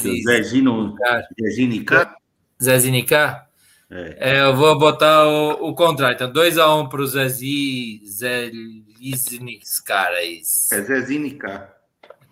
[1.51, 2.15] Zinica?
[2.61, 3.41] Zé Zinica?
[3.89, 4.37] É.
[4.37, 4.41] é.
[4.43, 6.15] eu vou botar o, o contrário.
[6.15, 8.05] Então, 2x1 um para o Zezinho.
[8.07, 8.51] Zé
[8.99, 10.23] Liznis, cara.
[10.23, 11.73] É Zé Zinica.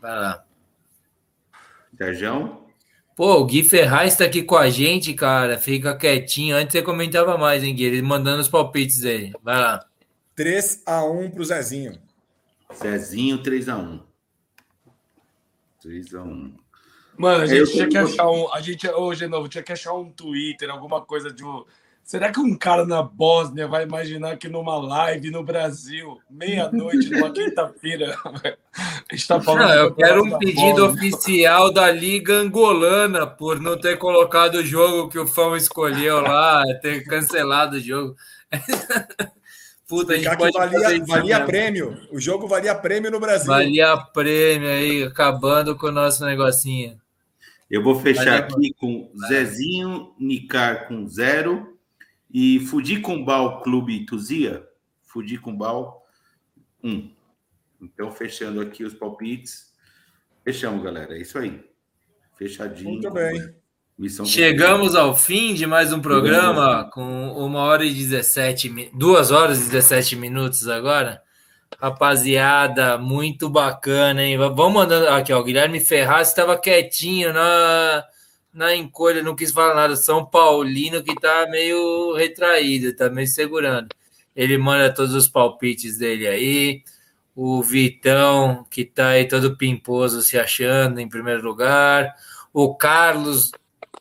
[0.02, 0.46] Vai lá.
[1.98, 2.68] Sérgio?
[3.16, 5.58] Pô, o Gui Ferraz está aqui com a gente, cara.
[5.58, 6.56] Fica quietinho.
[6.56, 7.84] Antes você comentava mais, hein, Gui?
[7.84, 9.34] Ele mandando os palpites dele.
[9.42, 9.86] Vai lá.
[10.38, 12.00] 3x1 para o Zezinho.
[12.76, 14.02] Zezinho, 3x1.
[15.84, 16.54] 3x1.
[17.18, 18.54] Mano, a gente tinha que achar um.
[18.54, 21.44] A gente, hoje, oh, novo, tinha que achar um Twitter, alguma coisa de.
[22.08, 27.30] Será que um cara na Bósnia vai imaginar que numa live no Brasil, meia-noite, numa
[27.30, 28.18] quinta-feira,
[28.72, 29.68] a gente tá falando.
[29.68, 31.10] Não, eu quero um pedido Bósnia.
[31.10, 36.64] oficial da Liga Angolana por não ter colocado o jogo que o fã escolheu lá,
[36.82, 38.16] ter cancelado o jogo.
[39.86, 42.08] Puta, a gente pode valia, valia prêmio.
[42.10, 43.48] O jogo valia prêmio no Brasil.
[43.48, 46.98] Valia prêmio aí, acabando com o nosso negocinho.
[47.70, 51.77] Eu vou fechar aqui com Zezinho Nicar com zero
[52.30, 54.68] e Fudicumbal Clube Tuzia,
[55.04, 56.06] Fudicumbal,
[56.84, 57.12] Um.
[57.82, 59.72] Então, fechando aqui os palpites.
[60.44, 61.16] Fechamos, galera.
[61.16, 61.64] É isso aí.
[62.38, 62.92] Fechadinho.
[62.92, 63.56] Muito bem.
[63.98, 69.60] Missão Chegamos ao fim de mais um programa com uma hora e 17, duas horas
[69.60, 71.22] e 17 minutos agora.
[71.80, 74.38] Rapaziada, muito bacana, hein?
[74.38, 75.08] Vamos mandando.
[75.10, 75.40] Aqui, ó.
[75.40, 78.04] O Guilherme Ferraz estava quietinho na,
[78.58, 79.96] na encolha, não quis falar nada.
[79.96, 83.90] São Paulino que tá meio retraído, tá meio segurando.
[84.36, 86.84] Ele manda todos os palpites dele aí.
[87.36, 92.16] O Vitão, que tá aí todo pimposo se achando em primeiro lugar.
[92.52, 93.52] O Carlos,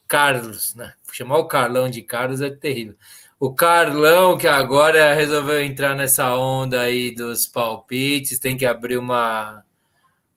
[0.08, 0.94] Carlos, né?
[1.12, 2.94] Chamar o Carlão de Carlos é terrível.
[3.38, 9.62] O Carlão, que agora resolveu entrar nessa onda aí dos palpites, tem que abrir uma,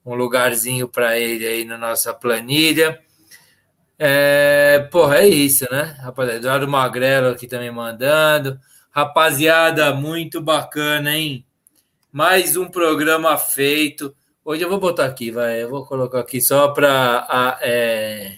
[0.06, 3.02] um lugarzinho para ele aí na nossa planilha.
[4.02, 5.98] É, porra, é isso, né?
[6.00, 8.58] Rapaziada, Eduardo Magrelo aqui também mandando.
[8.90, 11.46] Rapaziada, muito bacana, hein?
[12.10, 14.16] Mais um programa feito.
[14.44, 15.62] Hoje eu vou botar aqui, vai.
[15.62, 17.60] Eu vou colocar aqui só para.
[17.62, 18.38] É,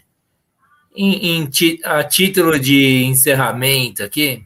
[1.84, 4.44] a título de encerramento aqui.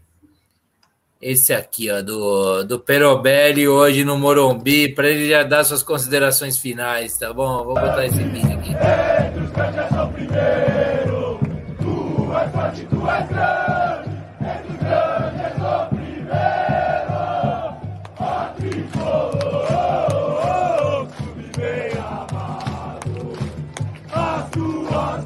[1.21, 6.57] Esse aqui, ó, do, do Perobelli hoje no Morumbi, para ele já dar suas considerações
[6.57, 7.63] finais, tá bom?
[7.63, 8.75] Vou botar esse vídeo aqui.
[10.13, 10.84] primeiro,
[12.83, 17.19] tu és forte, tu és grande, grande, és o primeiro,
[21.57, 23.15] bem amado,
[24.11, 25.25] as tuas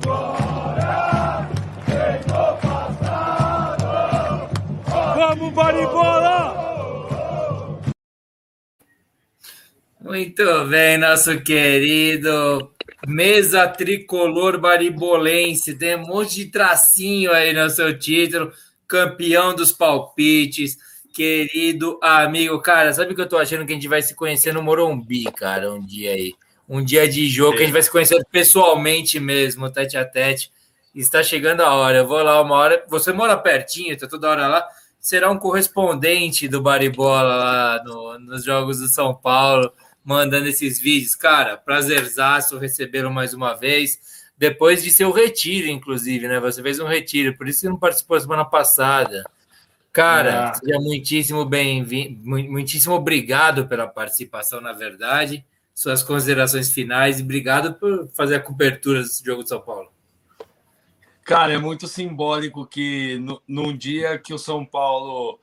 [5.15, 6.37] Vamos, Baribola!
[10.01, 12.71] Muito bem, nosso querido
[13.07, 15.75] mesa tricolor baribolense.
[15.75, 18.51] Tem um monte de tracinho aí no seu título.
[18.87, 20.77] Campeão dos palpites,
[21.13, 22.59] querido amigo.
[22.59, 25.25] Cara, sabe o que eu tô achando que a gente vai se conhecer no Morumbi,
[25.31, 26.33] cara, um dia aí.
[26.67, 30.51] Um dia de jogo que a gente vai se conhecer pessoalmente mesmo, tete a tete.
[30.93, 31.99] Está chegando a hora.
[31.99, 32.83] Eu vou lá uma hora.
[32.89, 34.67] Você mora pertinho, tá toda hora lá
[34.99, 39.71] será um correspondente do Baribola lá no, nos Jogos do São Paulo.
[40.03, 41.15] Mandando esses vídeos.
[41.15, 43.99] Cara, prazerzaço recebê-lo mais uma vez.
[44.37, 46.39] Depois de seu retiro, inclusive, né?
[46.39, 49.23] Você fez um retiro, por isso que não participou semana passada.
[49.91, 50.53] Cara, ah.
[50.53, 55.45] seja muitíssimo bem-vindo, muitíssimo obrigado pela participação, na verdade.
[55.73, 59.89] Suas considerações finais e obrigado por fazer a cobertura desse jogo de São Paulo.
[61.23, 65.39] Cara, é muito simbólico que no, num dia que o São Paulo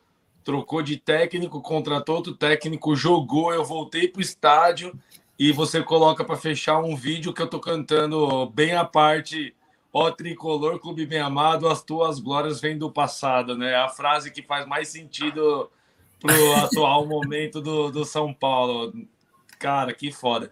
[0.47, 4.99] trocou de técnico, contratou outro técnico, jogou, eu voltei para o estádio
[5.39, 9.55] e você coloca para fechar um vídeo que eu tô cantando bem à parte
[9.99, 13.75] Ó tricolor, clube bem amado, as tuas glórias vêm do passado, né?
[13.77, 15.71] A frase que faz mais sentido
[16.21, 18.93] pro atual momento do, do São Paulo.
[19.59, 20.51] Cara, que foda.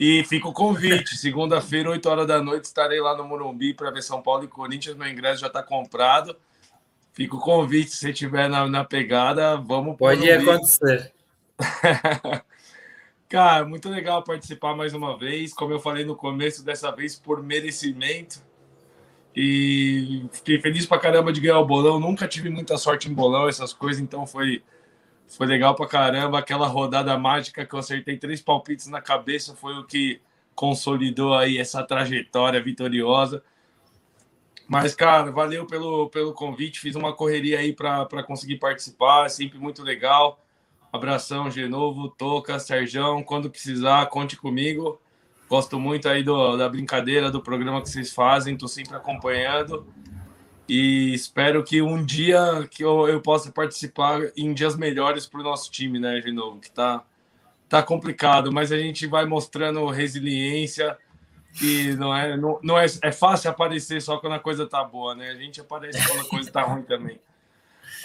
[0.00, 1.14] E fica o convite.
[1.18, 4.96] Segunda-feira, 8 horas da noite, estarei lá no Morumbi para ver São Paulo e Corinthians.
[4.96, 6.34] Meu ingresso já está comprado.
[7.16, 7.92] Fica o convite.
[7.92, 11.14] Se estiver na, na pegada, vamos Pode acontecer.
[13.26, 15.54] Cara, muito legal participar mais uma vez.
[15.54, 18.44] Como eu falei no começo, dessa vez por merecimento.
[19.34, 21.98] E fiquei feliz pra caramba de ganhar o bolão.
[21.98, 24.62] Nunca tive muita sorte em bolão, essas coisas, então foi,
[25.26, 26.38] foi legal pra caramba.
[26.38, 30.20] Aquela rodada mágica que eu acertei três palpites na cabeça foi o que
[30.54, 33.42] consolidou aí essa trajetória vitoriosa.
[34.68, 36.80] Mas, cara, valeu pelo, pelo convite.
[36.80, 40.42] Fiz uma correria aí para conseguir participar, é sempre muito legal.
[40.92, 43.22] Abração, Genovo, Toca, Serjão.
[43.22, 45.00] Quando precisar, conte comigo.
[45.48, 49.86] Gosto muito aí do, da brincadeira, do programa que vocês fazem, estou sempre acompanhando
[50.68, 55.44] e espero que um dia que eu, eu possa participar em dias melhores para o
[55.44, 57.04] nosso time, né, de novo, que tá,
[57.68, 60.98] tá complicado, mas a gente vai mostrando resiliência,
[61.58, 65.14] que não é, não, não é, é fácil aparecer só quando a coisa tá boa,
[65.14, 65.30] né?
[65.30, 67.18] A gente aparece quando a coisa tá ruim também.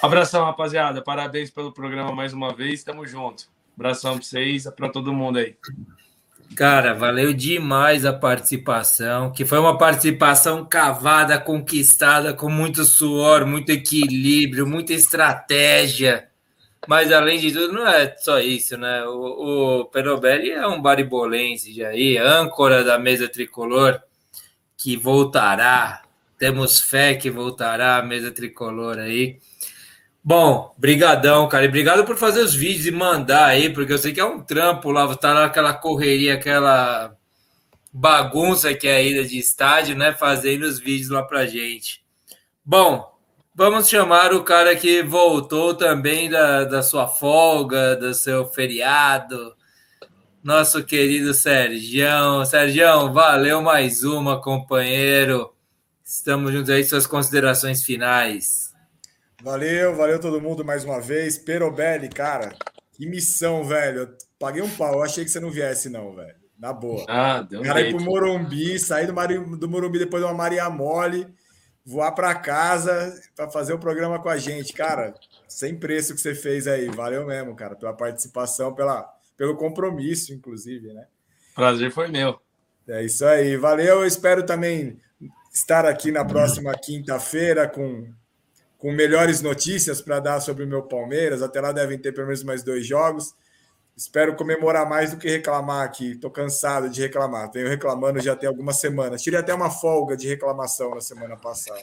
[0.02, 1.02] Abração, rapaziada.
[1.02, 2.84] Parabéns pelo programa mais uma vez.
[2.84, 3.48] Tamo junto.
[3.78, 5.56] Abração para vocês, para todo mundo aí.
[6.56, 13.70] Cara, valeu demais a participação, que foi uma participação cavada, conquistada com muito suor, muito
[13.70, 16.31] equilíbrio, muita estratégia.
[16.88, 19.04] Mas além de tudo, não é só isso, né?
[19.06, 24.02] O, o Perobelli é um baribolense já aí, âncora da mesa tricolor,
[24.78, 26.02] que voltará.
[26.38, 29.40] Temos fé que voltará a mesa tricolor aí.
[30.24, 31.66] Bom, brigadão, cara.
[31.66, 34.42] E obrigado por fazer os vídeos e mandar aí, porque eu sei que é um
[34.42, 37.16] trampo lá, tá lá aquela correria, aquela
[37.94, 40.14] bagunça que é a ida de estádio, né?
[40.14, 42.04] Fazendo os vídeos lá pra gente.
[42.64, 43.11] Bom,
[43.62, 49.56] vamos chamar o cara que voltou também da, da sua folga, do seu feriado.
[50.44, 52.44] Nosso querido Sergião.
[52.44, 55.54] Sergião, valeu mais uma, companheiro.
[56.04, 58.74] Estamos juntos aí, suas considerações finais.
[59.44, 61.38] Valeu, valeu todo mundo mais uma vez.
[61.38, 62.56] Perobelli, cara,
[62.94, 64.00] que missão, velho.
[64.00, 64.10] Eu
[64.40, 66.34] paguei um pau, eu achei que você não viesse, não, velho.
[66.58, 67.06] Na boa.
[67.08, 70.68] Ah, deu cara, ir pro Morumbi, sair do, Mari, do Morumbi depois de uma Maria
[70.68, 71.28] Mole,
[71.86, 74.74] voar para casa para fazer o programa com a gente.
[74.74, 75.14] Cara,
[75.48, 76.88] sem preço que você fez aí.
[76.90, 81.08] Valeu mesmo, cara, pela participação, pela, pelo compromisso, inclusive, né?
[81.56, 82.40] Prazer foi meu.
[82.88, 83.58] É isso aí.
[83.58, 84.02] Valeu.
[84.02, 84.98] Eu espero também
[85.54, 88.08] estar aqui na próxima quinta-feira com
[88.82, 91.44] com melhores notícias para dar sobre o meu Palmeiras.
[91.44, 93.36] Até lá devem ter pelo menos mais dois jogos.
[94.02, 96.14] Espero comemorar mais do que reclamar aqui.
[96.14, 97.52] Estou cansado de reclamar.
[97.52, 99.22] Tenho reclamando já tem algumas semanas.
[99.22, 101.80] Tirei até uma folga de reclamação na semana passada.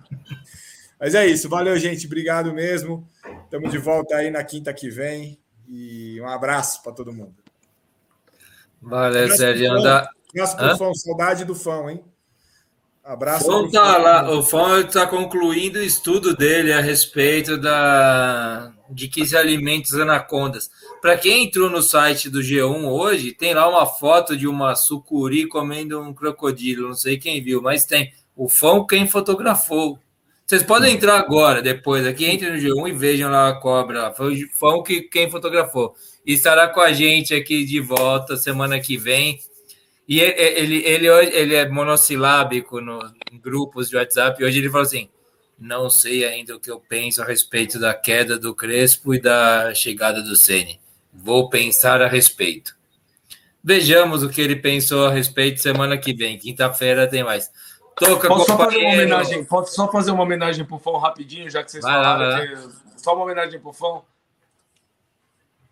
[0.98, 1.46] Mas é isso.
[1.46, 2.06] Valeu, gente.
[2.06, 3.06] Obrigado mesmo.
[3.44, 5.38] Estamos de volta aí na quinta que vem.
[5.68, 7.34] E um abraço para todo mundo.
[8.80, 9.72] Valeu, Sérgio.
[9.72, 10.94] Abraço pro fã.
[10.94, 12.02] Saudade do fã, hein?
[13.04, 13.50] Abraço.
[13.50, 19.36] O tá lá, o está concluindo o estudo dele a respeito da de que se
[19.36, 20.70] alimentos anacondas.
[21.00, 25.46] Para quem entrou no site do G1 hoje, tem lá uma foto de uma sucuri
[25.46, 26.88] comendo um crocodilo.
[26.88, 28.12] Não sei quem viu, mas tem.
[28.36, 29.98] O Fão quem fotografou.
[30.46, 34.12] Vocês podem entrar agora, depois aqui, entre no G1 e vejam lá a cobra.
[34.12, 35.94] Foi o Fão que quem fotografou.
[36.26, 39.40] E estará com a gente aqui de volta semana que vem
[40.06, 42.98] e ele, ele, ele é monossilábico no,
[43.32, 44.40] em grupos de WhatsApp.
[44.40, 45.08] E hoje ele falou assim:
[45.64, 49.74] não sei ainda o que eu penso a respeito da queda do Crespo e da
[49.74, 50.78] chegada do Ceni.
[51.10, 52.76] Vou pensar a respeito.
[53.62, 56.36] Vejamos o que ele pensou a respeito semana que vem.
[56.36, 57.50] Quinta-feira tem mais.
[57.96, 59.44] Toca, posso só fazer uma homenagem?
[59.46, 62.28] Posso só fazer uma homenagem pro Fão rapidinho, já que vocês vai falaram.
[62.28, 63.02] Lá, que...
[63.02, 64.04] Só uma homenagem pro Fão.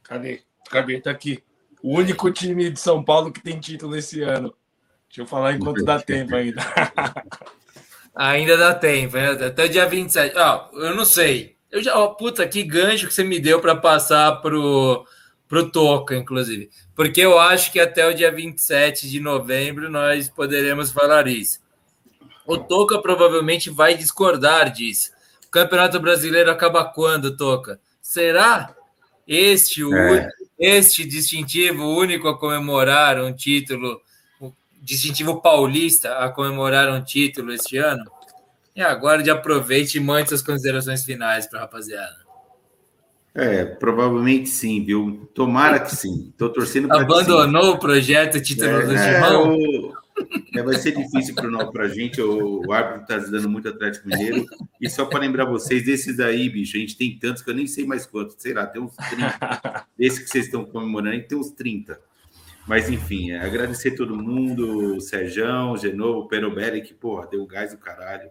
[0.04, 0.42] Cadê?
[0.70, 1.00] Cadê?
[1.00, 1.42] Tá aqui.
[1.82, 4.54] O único time de São Paulo que tem título esse ano.
[5.08, 6.62] Deixa eu falar enquanto dá tempo ainda.
[8.14, 9.30] ainda dá tempo, né?
[9.30, 10.36] até dia 27.
[10.36, 11.56] Ó, eu não sei.
[11.70, 15.06] Eu já, ó, puta, que gancho que você me deu para passar pro
[15.50, 16.70] o Toca, inclusive.
[16.94, 21.60] Porque eu acho que até o dia 27 de novembro nós poderemos falar isso.
[22.46, 25.10] O Toca provavelmente vai discordar disso.
[25.46, 27.78] O Campeonato Brasileiro acaba quando, Toca?
[28.00, 28.74] Será
[29.26, 30.28] este o é.
[30.58, 34.00] este distintivo único a comemorar um título,
[34.82, 38.04] distintivo paulista a comemorar um título este ano?
[38.74, 42.22] E agora de aproveite e mande suas considerações finais para a rapaziada.
[43.34, 45.30] É, provavelmente sim, viu?
[45.34, 46.28] Tomara que sim.
[46.30, 48.92] Estou torcendo para Abandonou o projeto título é, do?
[48.92, 52.20] É, é, vai ser difícil para a gente.
[52.20, 54.44] O, o árbitro está dando muito Atlético Mineiro.
[54.78, 57.66] E só para lembrar vocês, desses aí, bicho, a gente tem tantos que eu nem
[57.66, 58.36] sei mais quantos.
[58.38, 59.86] Sei lá, tem uns 30.
[59.98, 61.98] Esse que vocês estão comemorando, tem uns 30.
[62.66, 67.44] Mas enfim, é, agradecer todo mundo, o Serjão, o Genovo, o Perobelli, que, porra, deu
[67.46, 68.30] gás do caralho.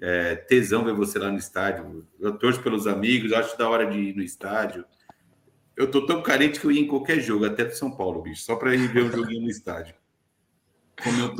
[0.00, 2.06] É, tesão ver você lá no estádio.
[2.20, 4.84] Eu torço pelos amigos, acho da hora de ir no estádio.
[5.76, 8.42] Eu tô tão carente que eu ia em qualquer jogo, até do São Paulo, bicho,
[8.42, 9.94] só para ir ver um joguinho no estádio.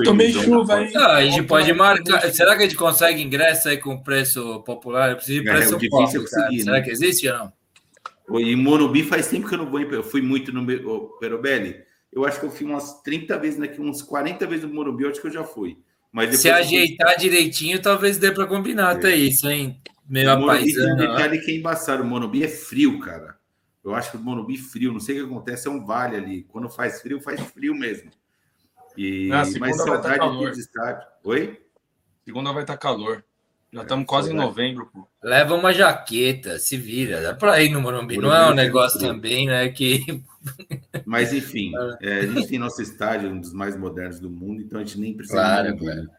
[0.05, 0.93] Tomei chuva aí.
[0.97, 2.21] Ah, a gente pode marcar.
[2.33, 5.11] Será que a gente consegue ingresso aí com preço popular?
[5.11, 6.83] Eu preciso de é, preço é, conseguir, Será né?
[6.83, 8.41] que existe ou não?
[8.41, 9.81] E Morumbi faz tempo que eu não vou.
[9.81, 11.88] Eu fui muito no Perobelli.
[12.13, 15.11] Eu acho que eu fui umas 30 vezes, daqui uns 40 vezes no Morumbi, eu
[15.11, 15.79] acho que eu já fui.
[16.11, 17.19] Mas Se ajeitar eu...
[17.19, 18.99] direitinho, talvez dê para combinar é.
[18.99, 19.81] até isso, hein?
[20.09, 22.03] Meio o Morumbi tem um detalhe que é embaçado.
[22.03, 23.37] O Morumbi é frio, cara.
[23.85, 24.93] Eu acho que o Morumbi é frio.
[24.93, 26.45] Não sei o que acontece, é um vale ali.
[26.45, 28.11] Quando faz frio, faz frio mesmo.
[28.97, 31.05] E ah, mais tá saudade dos estádios.
[31.25, 31.61] Oi?
[32.25, 33.25] Segunda vai estar tá calor.
[33.73, 35.07] Já estamos é, quase em novembro, pô.
[35.23, 37.21] Leva uma jaqueta, se vira.
[37.21, 38.15] Dá para ir no Morumbi.
[38.15, 38.35] Morumbi.
[38.35, 39.69] Não é um negócio também, né?
[39.69, 40.23] Que
[41.05, 44.81] mas, enfim, é, a gente tem nosso estádio, um dos mais modernos do mundo, então
[44.81, 45.39] a gente nem precisa.
[45.39, 46.11] Claro, claro.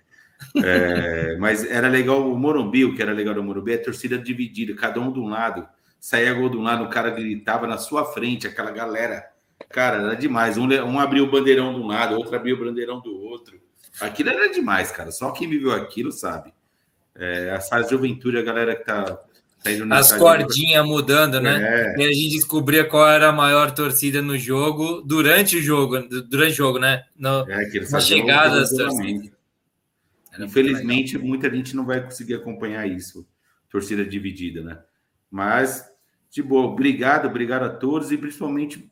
[0.63, 4.17] É, mas era legal o Morumbi, o que era legal do Morumbi é a torcida
[4.17, 5.67] dividida, cada um de um lado.
[5.99, 9.25] Saía gol de um lado, o cara gritava na sua frente, aquela galera.
[9.69, 10.57] Cara, era demais.
[10.57, 13.59] Um, um abriu o bandeirão de um lado, outro abriu o bandeirão do outro.
[13.99, 15.11] Aquilo era demais, cara.
[15.11, 16.53] Só quem viveu aquilo sabe.
[17.19, 19.19] É, essa juventude, a galera que tá
[19.91, 21.93] as cordinhas mudando, né?
[21.97, 22.01] É.
[22.01, 26.53] E a gente descobria qual era a maior torcida no jogo durante o jogo, durante
[26.53, 27.03] o jogo, né?
[27.17, 29.31] No, é, na chegada das torcidas.
[30.39, 33.27] Infelizmente, muita gente não vai conseguir acompanhar isso,
[33.69, 34.79] torcida dividida, né?
[35.29, 35.85] Mas,
[36.31, 38.89] de boa, obrigado, obrigado a todos e principalmente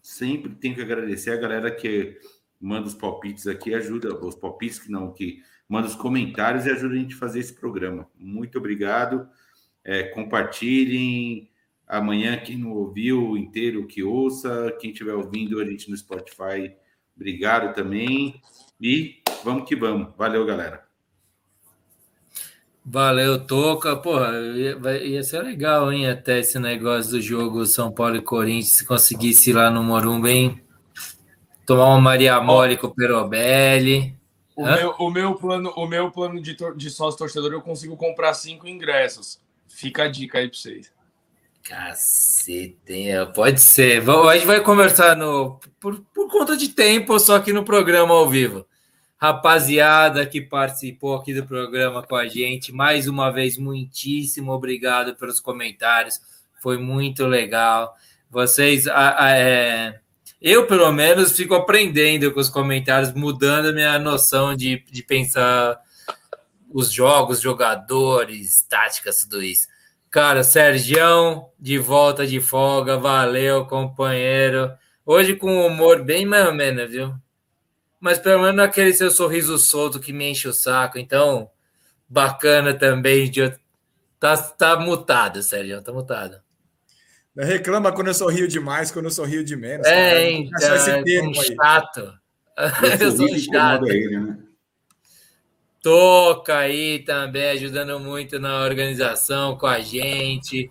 [0.00, 2.18] sempre tenho que agradecer a galera que
[2.58, 6.94] manda os palpites aqui, ajuda, os palpites que não, que manda os comentários e ajuda
[6.94, 8.08] a gente a fazer esse programa.
[8.18, 9.28] Muito obrigado.
[9.84, 11.50] É, compartilhem.
[11.86, 14.74] Amanhã, quem não ouviu inteiro, que ouça.
[14.80, 16.72] Quem estiver ouvindo a gente no Spotify,
[17.16, 18.40] obrigado também.
[18.80, 20.14] E vamos que vamos.
[20.16, 20.88] Valeu, galera.
[22.84, 23.96] Valeu, Toca.
[23.96, 26.08] Porra, ia, ia ser legal, hein?
[26.08, 30.30] Até esse negócio do jogo São Paulo e Corinthians, se conseguisse ir lá no Morumba,
[30.30, 30.62] hein?
[31.66, 34.17] Tomar uma Maria Mole com o Perobelli.
[34.58, 38.34] O meu, o meu, plano, o meu plano de, de sócio torcedor, eu consigo comprar
[38.34, 39.40] cinco ingressos.
[39.68, 40.92] Fica a dica aí para vocês.
[41.62, 42.74] Cacete,
[43.36, 44.02] pode ser.
[44.10, 48.28] A gente vai conversar no, por, por conta de tempo, só aqui no programa ao
[48.28, 48.66] vivo.
[49.16, 55.38] Rapaziada que participou aqui do programa com a gente, mais uma vez, muitíssimo obrigado pelos
[55.38, 56.20] comentários.
[56.60, 57.94] Foi muito legal.
[58.28, 60.00] Vocês, a, a, é,
[60.40, 65.80] eu pelo menos fico aprendendo com os comentários, mudando a minha noção de, de pensar
[66.70, 69.66] os jogos, jogadores, táticas, tudo isso.
[70.10, 74.72] Cara, Sergião, de volta de folga, valeu, companheiro.
[75.04, 77.14] Hoje com humor bem mais ou menos, viu?
[78.00, 80.98] Mas pelo menos aquele seu sorriso solto que me enche o saco.
[80.98, 81.50] Então,
[82.08, 83.30] bacana também.
[83.30, 83.58] De...
[84.20, 86.40] Tá, tá mutado, Sérgio, tá mutado.
[87.36, 89.86] Reclama quando eu sorrio demais, quando eu sorrio de menos.
[89.86, 92.12] É, então, é chato.
[92.56, 93.86] Eu, eu sou chato.
[93.86, 94.38] Ele, né?
[95.80, 100.68] Toca aí também, ajudando muito na organização com a gente,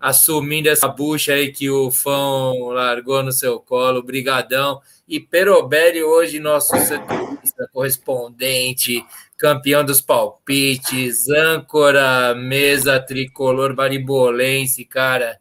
[0.00, 4.80] assumindo essa bucha aí que o Fão largou no seu colo, brigadão.
[5.06, 9.04] E Perobelli hoje, nosso setorista, correspondente,
[9.40, 15.40] campeão dos palpites, âncora, mesa tricolor baribolense, cara,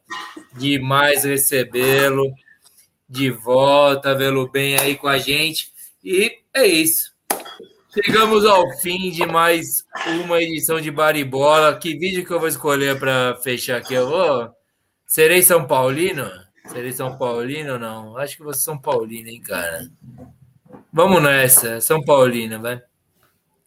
[0.56, 2.34] demais recebê-lo
[3.10, 5.74] de volta, vê-lo bem aí com a gente.
[6.02, 7.14] E é isso.
[7.94, 9.84] Chegamos ao fim de mais
[10.24, 11.78] uma edição de Baribola.
[11.78, 13.96] Que vídeo que eu vou escolher para fechar aqui?
[13.96, 14.50] Eu vou.
[15.06, 16.30] Serei São Paulino?
[16.68, 18.18] Serei São Paulino ou não?
[18.18, 19.90] Acho que vou ser São Paulino, hein, cara?
[20.94, 22.82] Vamos nessa, São Paulino, vai.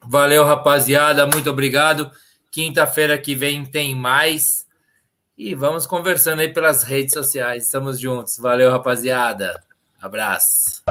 [0.05, 1.27] Valeu, rapaziada.
[1.27, 2.11] Muito obrigado.
[2.51, 4.67] Quinta-feira que vem tem mais.
[5.37, 7.65] E vamos conversando aí pelas redes sociais.
[7.65, 8.39] Estamos juntos.
[8.39, 9.63] Valeu, rapaziada.
[10.01, 10.83] Abraço.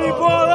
[0.00, 0.49] Vamos, Baribola!